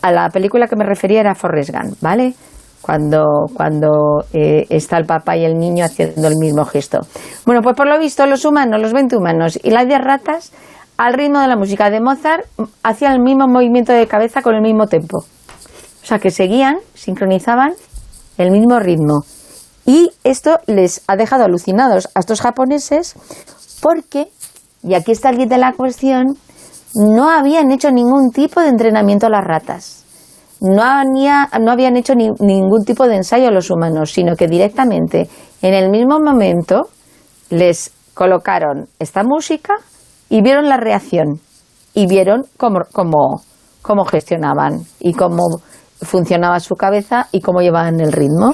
[0.01, 2.35] A la película que me refería era Forrest Gump, ¿vale?
[2.83, 6.99] Cuando, cuando eh, está el papá y el niño haciendo el mismo gesto.
[7.45, 10.51] Bueno, pues por lo visto los humanos, los 20 humanos y las 10 ratas,
[10.97, 12.45] al ritmo de la música de Mozart,
[12.83, 15.19] hacían el mismo movimiento de cabeza con el mismo tempo.
[15.19, 17.71] O sea, que seguían, sincronizaban
[18.37, 19.21] el mismo ritmo.
[19.85, 23.15] Y esto les ha dejado alucinados a estos japoneses
[23.81, 24.27] porque,
[24.83, 26.37] y aquí está el kit de la cuestión,
[26.95, 30.02] no habían hecho ningún tipo de entrenamiento a las ratas.
[30.63, 35.29] No, no habían hecho ningún tipo de ensayo a los humanos, sino que directamente
[35.61, 36.87] en el mismo momento
[37.49, 39.75] les colocaron esta música
[40.29, 41.41] y vieron la reacción
[41.93, 45.43] y vieron cómo gestionaban y cómo
[46.01, 48.53] funcionaba su cabeza y cómo llevaban el ritmo.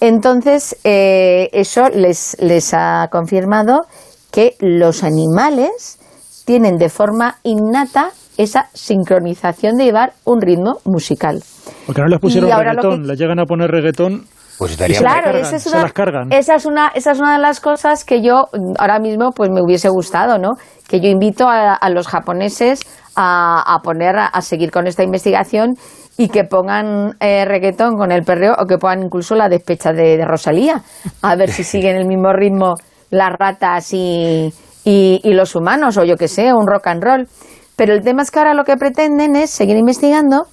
[0.00, 3.86] Entonces, eh, eso les, les ha confirmado
[4.30, 5.98] que los animales
[6.44, 11.42] tienen de forma innata esa sincronización de llevar un ritmo musical.
[11.86, 14.24] Porque no les pusieron reggaetón, les llegan a poner reggaetón
[14.58, 16.32] pues claro, esa es, una, las cargan.
[16.32, 18.46] esa es una esa es una de las cosas que yo
[18.78, 20.52] ahora mismo pues me hubiese gustado, ¿no?
[20.88, 22.80] Que yo invito a, los japoneses
[23.14, 25.74] a, a poner a, seguir con esta investigación
[26.16, 30.24] y que pongan eh, reggaetón con el perreo o que pongan incluso la despecha de,
[30.24, 30.82] Rosalía,
[31.22, 32.74] a ver si siguen el mismo ritmo
[33.10, 34.52] las ratas y,
[34.84, 37.28] y, los humanos, o yo que sé, un rock and roll.
[37.76, 40.46] Pero el tema es que ahora lo que pretenden es seguir investigando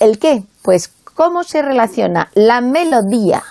[0.00, 3.42] el qué, pues cómo se relaciona la melodía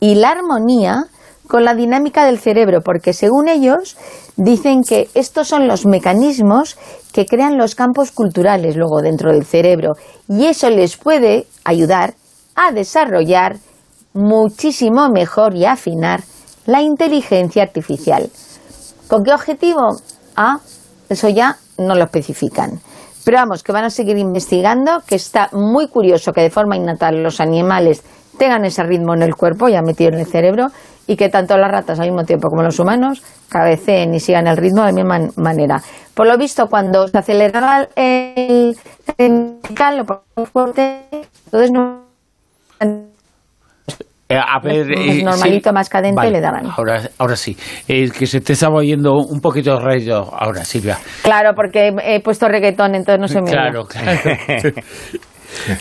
[0.00, 1.04] y la armonía
[1.48, 3.96] con la dinámica del cerebro, porque según ellos
[4.36, 6.78] dicen que estos son los mecanismos
[7.12, 9.94] que crean los campos culturales luego dentro del cerebro
[10.28, 12.14] y eso les puede ayudar
[12.54, 13.56] a desarrollar
[14.12, 16.22] muchísimo mejor y afinar
[16.66, 18.30] la inteligencia artificial.
[19.08, 19.96] ¿Con qué objetivo?
[20.36, 20.60] Ah,
[21.10, 22.80] eso ya no lo especifican.
[23.24, 27.12] Pero vamos, que van a seguir investigando, que está muy curioso que de forma innata
[27.12, 28.02] los animales
[28.38, 30.68] tengan ese ritmo en el cuerpo ya metido en el cerebro
[31.06, 34.56] y que tanto las ratas al mismo tiempo como los humanos cabeceen y sigan el
[34.56, 35.82] ritmo de la misma manera.
[36.14, 38.76] Por lo visto, cuando se aceleraba el,
[39.18, 39.58] el
[40.52, 41.04] fuerte,
[41.44, 42.00] entonces no
[44.30, 46.66] eh, a ver, eh, normalito, más cadente le daban.
[46.76, 47.56] Ahora, ahora sí.
[47.88, 50.98] Es que se te estaba oyendo un poquito de rayo ahora, Silvia.
[51.22, 54.20] Claro, porque he puesto reggaetón, entonces no se me Claro, claro.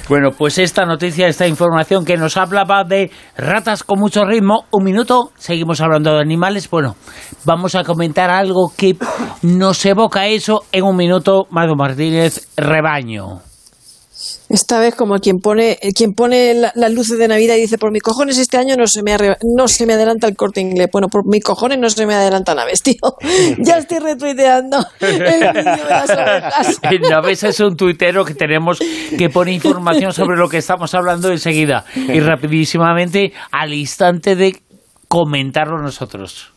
[0.10, 4.84] Bueno, pues esta noticia, esta información que nos hablaba de ratas con mucho ritmo, un
[4.84, 6.68] minuto, seguimos hablando de animales.
[6.72, 6.96] Bueno,
[7.46, 8.96] vamos a comentar algo que
[9.44, 13.49] nos evoca eso en un minuto, Mado Martínez, rebaño.
[14.50, 18.02] Esta vez como quien pone quien pone las luces de Navidad y dice, por mis
[18.02, 19.16] cojones este año no se me,
[19.56, 20.90] no se me adelanta el corte inglés.
[20.92, 22.96] Bueno, por mis cojones no se me adelanta Naves, tío.
[23.60, 27.10] ya estoy retuiteando el vídeo.
[27.10, 28.80] Naves es un tuitero que tenemos
[29.18, 34.62] que pone información sobre lo que estamos hablando enseguida y rapidísimamente al instante de
[35.08, 36.52] comentarlo nosotros.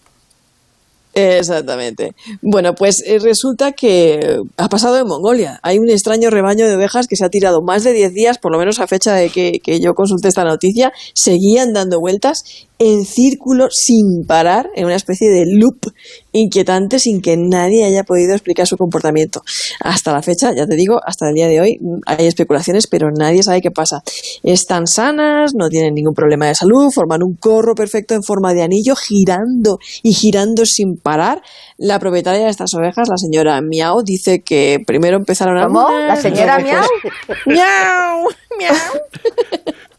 [1.14, 2.14] Exactamente.
[2.40, 5.60] Bueno, pues eh, resulta que ha pasado en Mongolia.
[5.62, 8.50] Hay un extraño rebaño de ovejas que se ha tirado más de 10 días, por
[8.50, 13.04] lo menos a fecha de que, que yo consulté esta noticia, seguían dando vueltas en
[13.04, 15.92] círculo sin parar, en una especie de loop
[16.32, 19.42] inquietante sin que nadie haya podido explicar su comportamiento.
[19.80, 23.42] Hasta la fecha, ya te digo, hasta el día de hoy hay especulaciones, pero nadie
[23.42, 24.02] sabe qué pasa.
[24.42, 28.62] Están sanas, no tienen ningún problema de salud, forman un corro perfecto en forma de
[28.62, 31.42] anillo, girando y girando sin parar.
[31.78, 35.66] La propietaria de estas ovejas, la señora Miau, dice que primero empezaron a...
[35.66, 35.88] ¿Cómo?
[35.90, 36.84] ¿La señora Miau?
[37.46, 38.28] ¡Miau!
[38.58, 38.76] ¡Miau!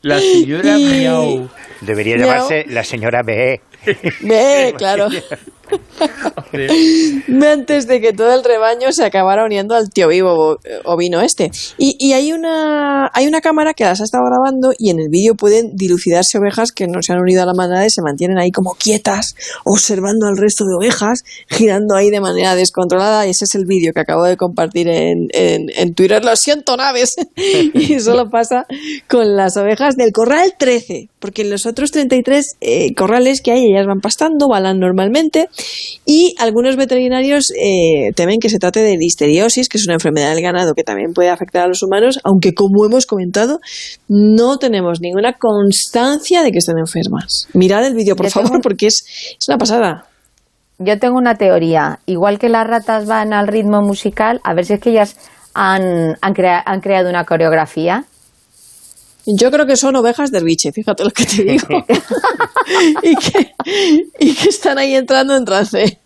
[0.02, 1.50] La señora Miau.
[1.82, 3.62] Debería llamarse la señora B.
[4.22, 5.08] B, claro.
[7.54, 11.52] Antes de que todo el rebaño se acabara uniendo al tío vivo ovino este.
[11.78, 15.36] Y, hay, una, hay una cámara que las ha estado grabando y en el vídeo
[15.36, 18.52] pueden dilucidarse ovejas que no se han unido a la manada y se mantienen ahí
[18.52, 23.28] como quietas, observando al resto de ovejas, girando ahí de manera descontrolada.
[23.28, 26.24] Y ese es el vídeo que acabo de compartir en, en, en Twitter.
[26.24, 27.16] Lo siento, naves.
[27.36, 28.66] y solo pasa
[29.08, 33.66] con las ovejas del corral 13, porque en los otros 33 eh, corrales que hay,
[33.66, 35.50] ellas van pastando, balan normalmente
[36.06, 40.44] y algunos veterinarios eh, temen que se trate de listeriosis, que es una enfermedad del
[40.44, 43.60] ganado que también puede afectar a los humanos, aunque como hemos comentado,
[44.08, 47.48] no tenemos ninguna constancia de que estén enfermas.
[47.54, 49.04] Mirad el vídeo, por favor, porque es,
[49.40, 50.06] es una pasada.
[50.80, 52.00] Yo tengo una teoría.
[52.06, 55.16] Igual que las ratas van al ritmo musical, a ver si es que ellas
[55.54, 56.34] han, han,
[56.66, 58.06] han creado una coreografía.
[59.26, 61.68] Yo creo que son ovejas del biche, fíjate lo que te digo.
[63.04, 63.54] y, que,
[64.20, 66.00] y que están ahí entrando en trance.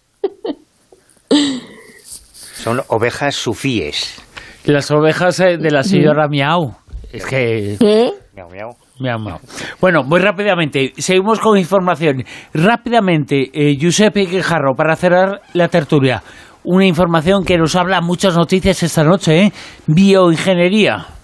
[2.56, 4.22] Son ovejas sufíes.
[4.66, 6.76] Las ovejas eh, de la señora Miau.
[7.12, 7.78] Es que...
[7.80, 8.12] ¿Qué?
[8.36, 8.76] Miau, miau.
[9.00, 9.40] Miau, miau.
[9.80, 12.24] Bueno, muy rápidamente, seguimos con información.
[12.54, 16.24] Rápidamente, eh, Giuseppe Quejarro, para cerrar la tertulia.
[16.64, 19.54] Una información que nos habla muchas noticias esta noche, ¿eh?
[19.86, 21.17] Bioingeniería.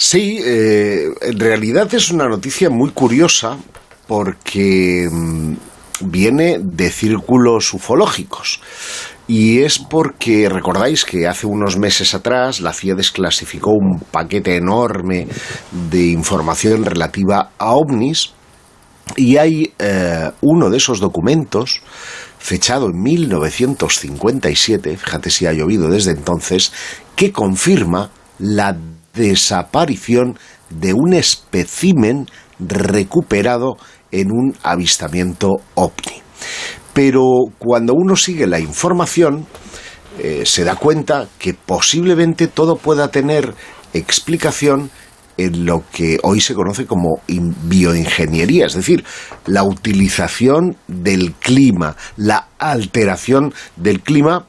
[0.00, 3.58] Sí, eh, en realidad es una noticia muy curiosa
[4.06, 5.54] porque mm,
[6.02, 8.60] viene de círculos ufológicos.
[9.26, 15.26] Y es porque recordáis que hace unos meses atrás la CIA desclasificó un paquete enorme
[15.90, 18.30] de información relativa a ovnis
[19.16, 21.82] y hay eh, uno de esos documentos
[22.38, 26.72] fechado en 1957, fíjate si ha llovido desde entonces,
[27.16, 28.78] que confirma la
[29.18, 30.38] desaparición
[30.70, 32.26] de un espécimen
[32.58, 33.76] recuperado
[34.10, 36.22] en un avistamiento ovni.
[36.92, 37.22] Pero
[37.58, 39.46] cuando uno sigue la información,
[40.18, 43.54] eh, se da cuenta que posiblemente todo pueda tener
[43.92, 44.90] explicación
[45.36, 49.04] en lo que hoy se conoce como bioingeniería, es decir,
[49.46, 54.46] la utilización del clima, la alteración del clima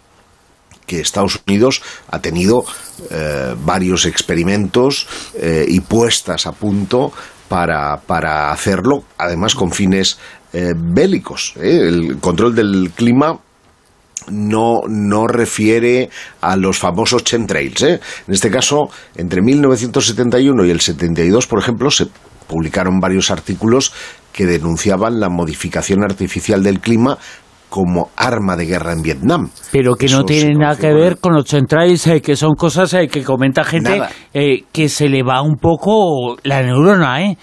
[0.90, 2.66] que Estados Unidos ha tenido
[3.12, 7.14] eh, varios experimentos eh, y puestas a punto
[7.48, 10.18] para, para hacerlo, además con fines
[10.52, 11.54] eh, bélicos.
[11.62, 13.38] El control del clima
[14.32, 16.10] no, no refiere
[16.42, 17.84] a los famosos chemtrails.
[17.84, 22.08] En este caso, entre 1971 y el 72, por ejemplo, se
[22.48, 23.94] publicaron varios artículos
[24.34, 27.20] que denunciaban la modificación artificial del clima
[27.70, 29.50] como arma de guerra en Vietnam.
[29.72, 33.08] Pero que no tiene nada que ver con los centrales, eh, que son cosas eh,
[33.08, 34.02] que comenta gente
[34.34, 37.38] eh, que se le va un poco la neurona, ¿eh?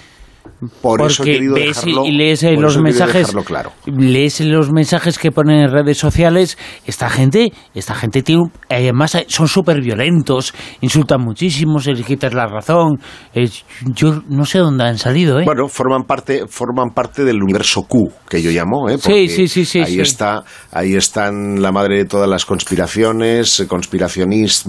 [0.80, 3.72] Por Porque eso he querido ves dejarlo, y lees por los mensajes, claro.
[3.86, 6.58] lees los mensajes que ponen en redes sociales.
[6.86, 12.46] Esta gente, esta gente tiene, además eh, son súper violentos, insultan muchísimo, se les la
[12.46, 12.98] razón.
[13.34, 13.48] Eh,
[13.94, 15.44] yo no sé dónde han salido, ¿eh?
[15.44, 18.98] Bueno, forman parte, forman parte del universo Q, que yo llamo, ¿eh?
[19.02, 23.66] Porque sí, sí, sí, Ahí está, ahí están la madre de todas las conspiraciones, eh,
[23.66, 24.66] conspiracionistas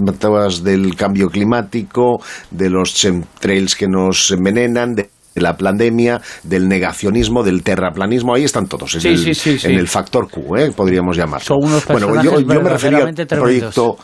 [0.62, 2.20] del cambio climático,
[2.50, 5.10] de los chemtrails que nos envenenan, de
[5.40, 9.66] la pandemia, del negacionismo, del terraplanismo, ahí están todos, en, Sí, el, sí, sí, sí.
[9.66, 10.72] en el factor Q, ¿eh?
[10.74, 11.44] podríamos llamarlo.
[11.44, 13.96] Son unos bueno, yo, yo me refería al proyecto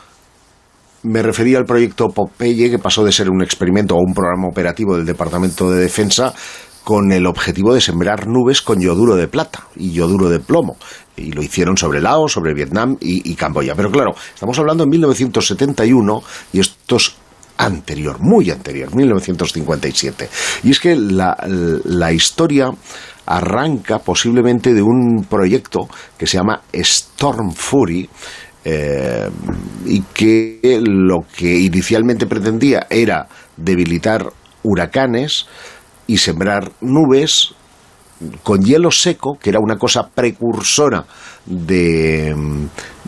[1.04, 4.96] me refería al proyecto Popeye, que pasó de ser un experimento o un programa operativo
[4.96, 6.32] del Departamento de Defensa
[6.82, 10.76] con el objetivo de sembrar nubes con yoduro de plata y yoduro de plomo.
[11.16, 13.74] Y lo hicieron sobre Laos, sobre Vietnam y, y Camboya.
[13.74, 17.16] Pero claro, estamos hablando en 1971 y estos
[17.56, 20.28] anterior, muy anterior, 1957.
[20.64, 21.36] Y es que la,
[21.84, 22.70] la historia
[23.26, 28.08] arranca posiblemente de un proyecto que se llama Storm Fury,
[28.66, 29.28] eh,
[29.84, 33.28] y que lo que inicialmente pretendía era
[33.58, 34.26] debilitar
[34.62, 35.46] huracanes
[36.06, 37.54] y sembrar nubes
[38.42, 41.04] con hielo seco, que era una cosa precursora
[41.46, 42.34] de,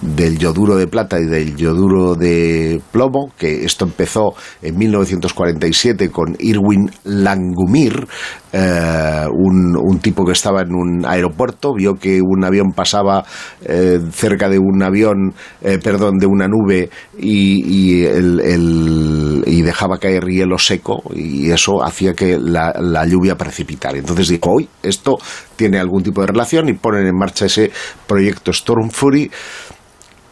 [0.01, 6.37] del yoduro de plata y del yoduro de plomo, que esto empezó en 1947 con
[6.39, 8.07] Irwin Langumir,
[8.53, 13.25] eh, un, tipo que estaba en un aeropuerto, vio que un avión pasaba
[13.63, 20.59] eh, cerca de un avión, eh, perdón, de una nube y, y, dejaba caer hielo
[20.59, 23.99] seco y eso hacía que la, la lluvia precipitara.
[23.99, 25.19] Entonces dijo, hoy esto
[25.57, 27.71] tiene algún tipo de relación y ponen en marcha ese
[28.07, 29.31] proyecto Storm Fury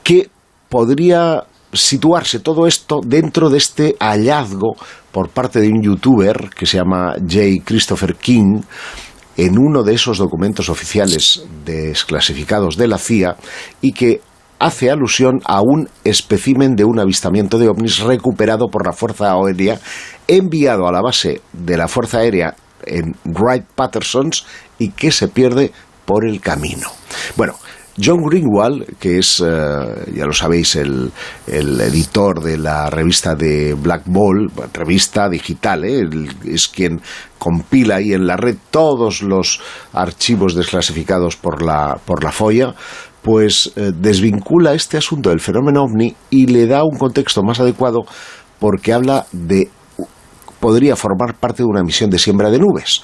[0.03, 0.29] que
[0.69, 4.77] podría situarse todo esto dentro de este hallazgo
[5.11, 7.63] por parte de un youtuber que se llama J.
[7.65, 8.61] Christopher King
[9.37, 13.37] en uno de esos documentos oficiales desclasificados de la CIA
[13.81, 14.21] y que
[14.59, 19.81] hace alusión a un espécimen de un avistamiento de ovnis recuperado por la Fuerza Aérea
[20.29, 22.55] enviado a la base de la Fuerza Aérea
[22.87, 24.47] en Wright Patterson's
[24.79, 25.73] y que se pierde
[26.05, 26.89] por el camino.
[27.37, 27.55] Bueno,
[28.03, 31.13] John Greenwald, que es, eh, ya lo sabéis, el,
[31.47, 36.03] editor de la revista de Black Ball, revista digital, ¿eh?
[36.45, 37.01] es quien
[37.39, 39.61] compila ahí en la red todos los
[39.93, 42.75] archivos desclasificados por la, por la FOIA,
[43.23, 48.01] pues eh, desvincula este asunto del fenómeno ovni y le da un contexto más adecuado
[48.59, 49.71] porque habla de
[50.59, 53.03] podría formar parte de una misión de siembra de nubes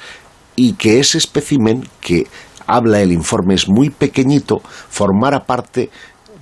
[0.57, 2.27] y que ese espécimen que
[2.67, 5.91] habla el informe es muy pequeñito, formara parte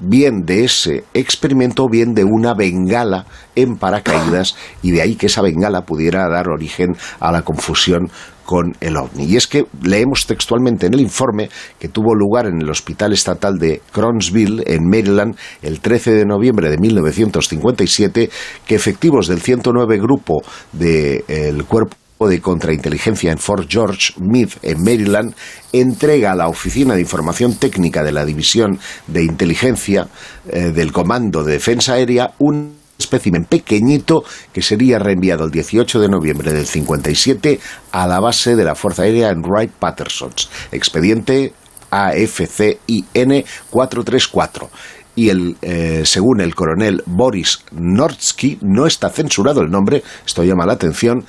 [0.00, 3.26] bien de ese experimento o bien de una bengala
[3.56, 8.10] en paracaídas y de ahí que esa bengala pudiera dar origen a la confusión
[8.44, 9.24] con el ovni.
[9.24, 13.58] Y es que leemos textualmente en el informe que tuvo lugar en el Hospital Estatal
[13.58, 18.30] de Cronsville, en Maryland, el 13 de noviembre de 1957,
[18.66, 21.96] que efectivos del 109 Grupo del Cuerpo
[22.26, 25.34] de Contrainteligencia en Fort George Meade, en Maryland,
[25.72, 30.08] entrega a la Oficina de Información Técnica de la División de Inteligencia
[30.48, 36.08] eh, del Comando de Defensa Aérea un espécimen pequeñito que sería reenviado el 18 de
[36.08, 37.60] noviembre del 57
[37.92, 41.52] a la base de la Fuerza Aérea en Wright Patterson's, expediente
[41.90, 44.70] AFCIN 434
[45.18, 50.64] y el, eh, según el coronel Boris Nordsky, no está censurado el nombre, esto llama
[50.64, 51.24] la atención,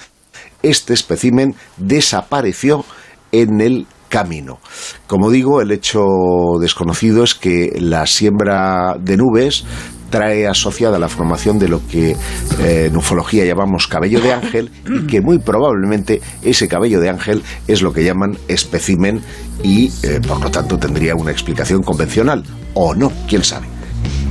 [0.64, 2.86] este espécimen desapareció
[3.31, 4.60] en el camino.
[5.07, 6.02] Como digo, el hecho
[6.60, 9.65] desconocido es que la siembra de nubes
[10.10, 15.06] trae asociada la formación de lo que eh, en ufología llamamos cabello de ángel y
[15.06, 19.22] que muy probablemente ese cabello de ángel es lo que llaman espécimen
[19.64, 23.78] y eh, por lo tanto tendría una explicación convencional o no, quién sabe.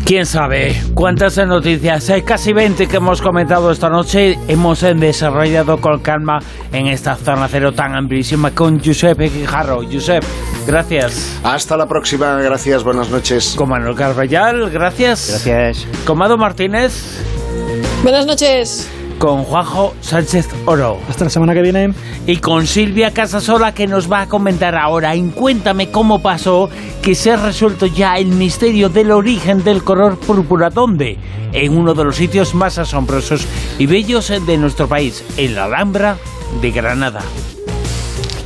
[0.05, 2.09] ¿Quién sabe cuántas noticias?
[2.11, 4.39] Hay casi 20 que hemos comentado esta noche.
[4.49, 6.39] Hemos desarrollado con calma
[6.73, 9.81] en esta zona cero tan amplísima con Giuseppe Guijarro.
[9.91, 10.25] Josep,
[10.67, 11.41] gracias.
[11.45, 13.55] Hasta la próxima, gracias, buenas noches.
[13.57, 15.45] Con Manuel Carvallal, gracias.
[15.45, 15.87] Gracias.
[16.07, 17.23] Con Mado Martínez.
[18.03, 18.89] Buenas noches
[19.19, 20.99] con Juanjo Sánchez Oro.
[21.09, 21.93] Hasta la semana que viene.
[22.27, 26.71] Y con Silvia Casasola que nos va a comentar ahora en Cuéntame cómo pasó
[27.03, 30.71] que se ha resuelto ya el misterio del origen del color púrpura.
[30.71, 31.19] ¿Dónde?
[31.53, 33.47] En uno de los sitios más asombrosos
[33.79, 36.17] y bellos de nuestro país, en la Alhambra
[36.61, 37.23] de Granada.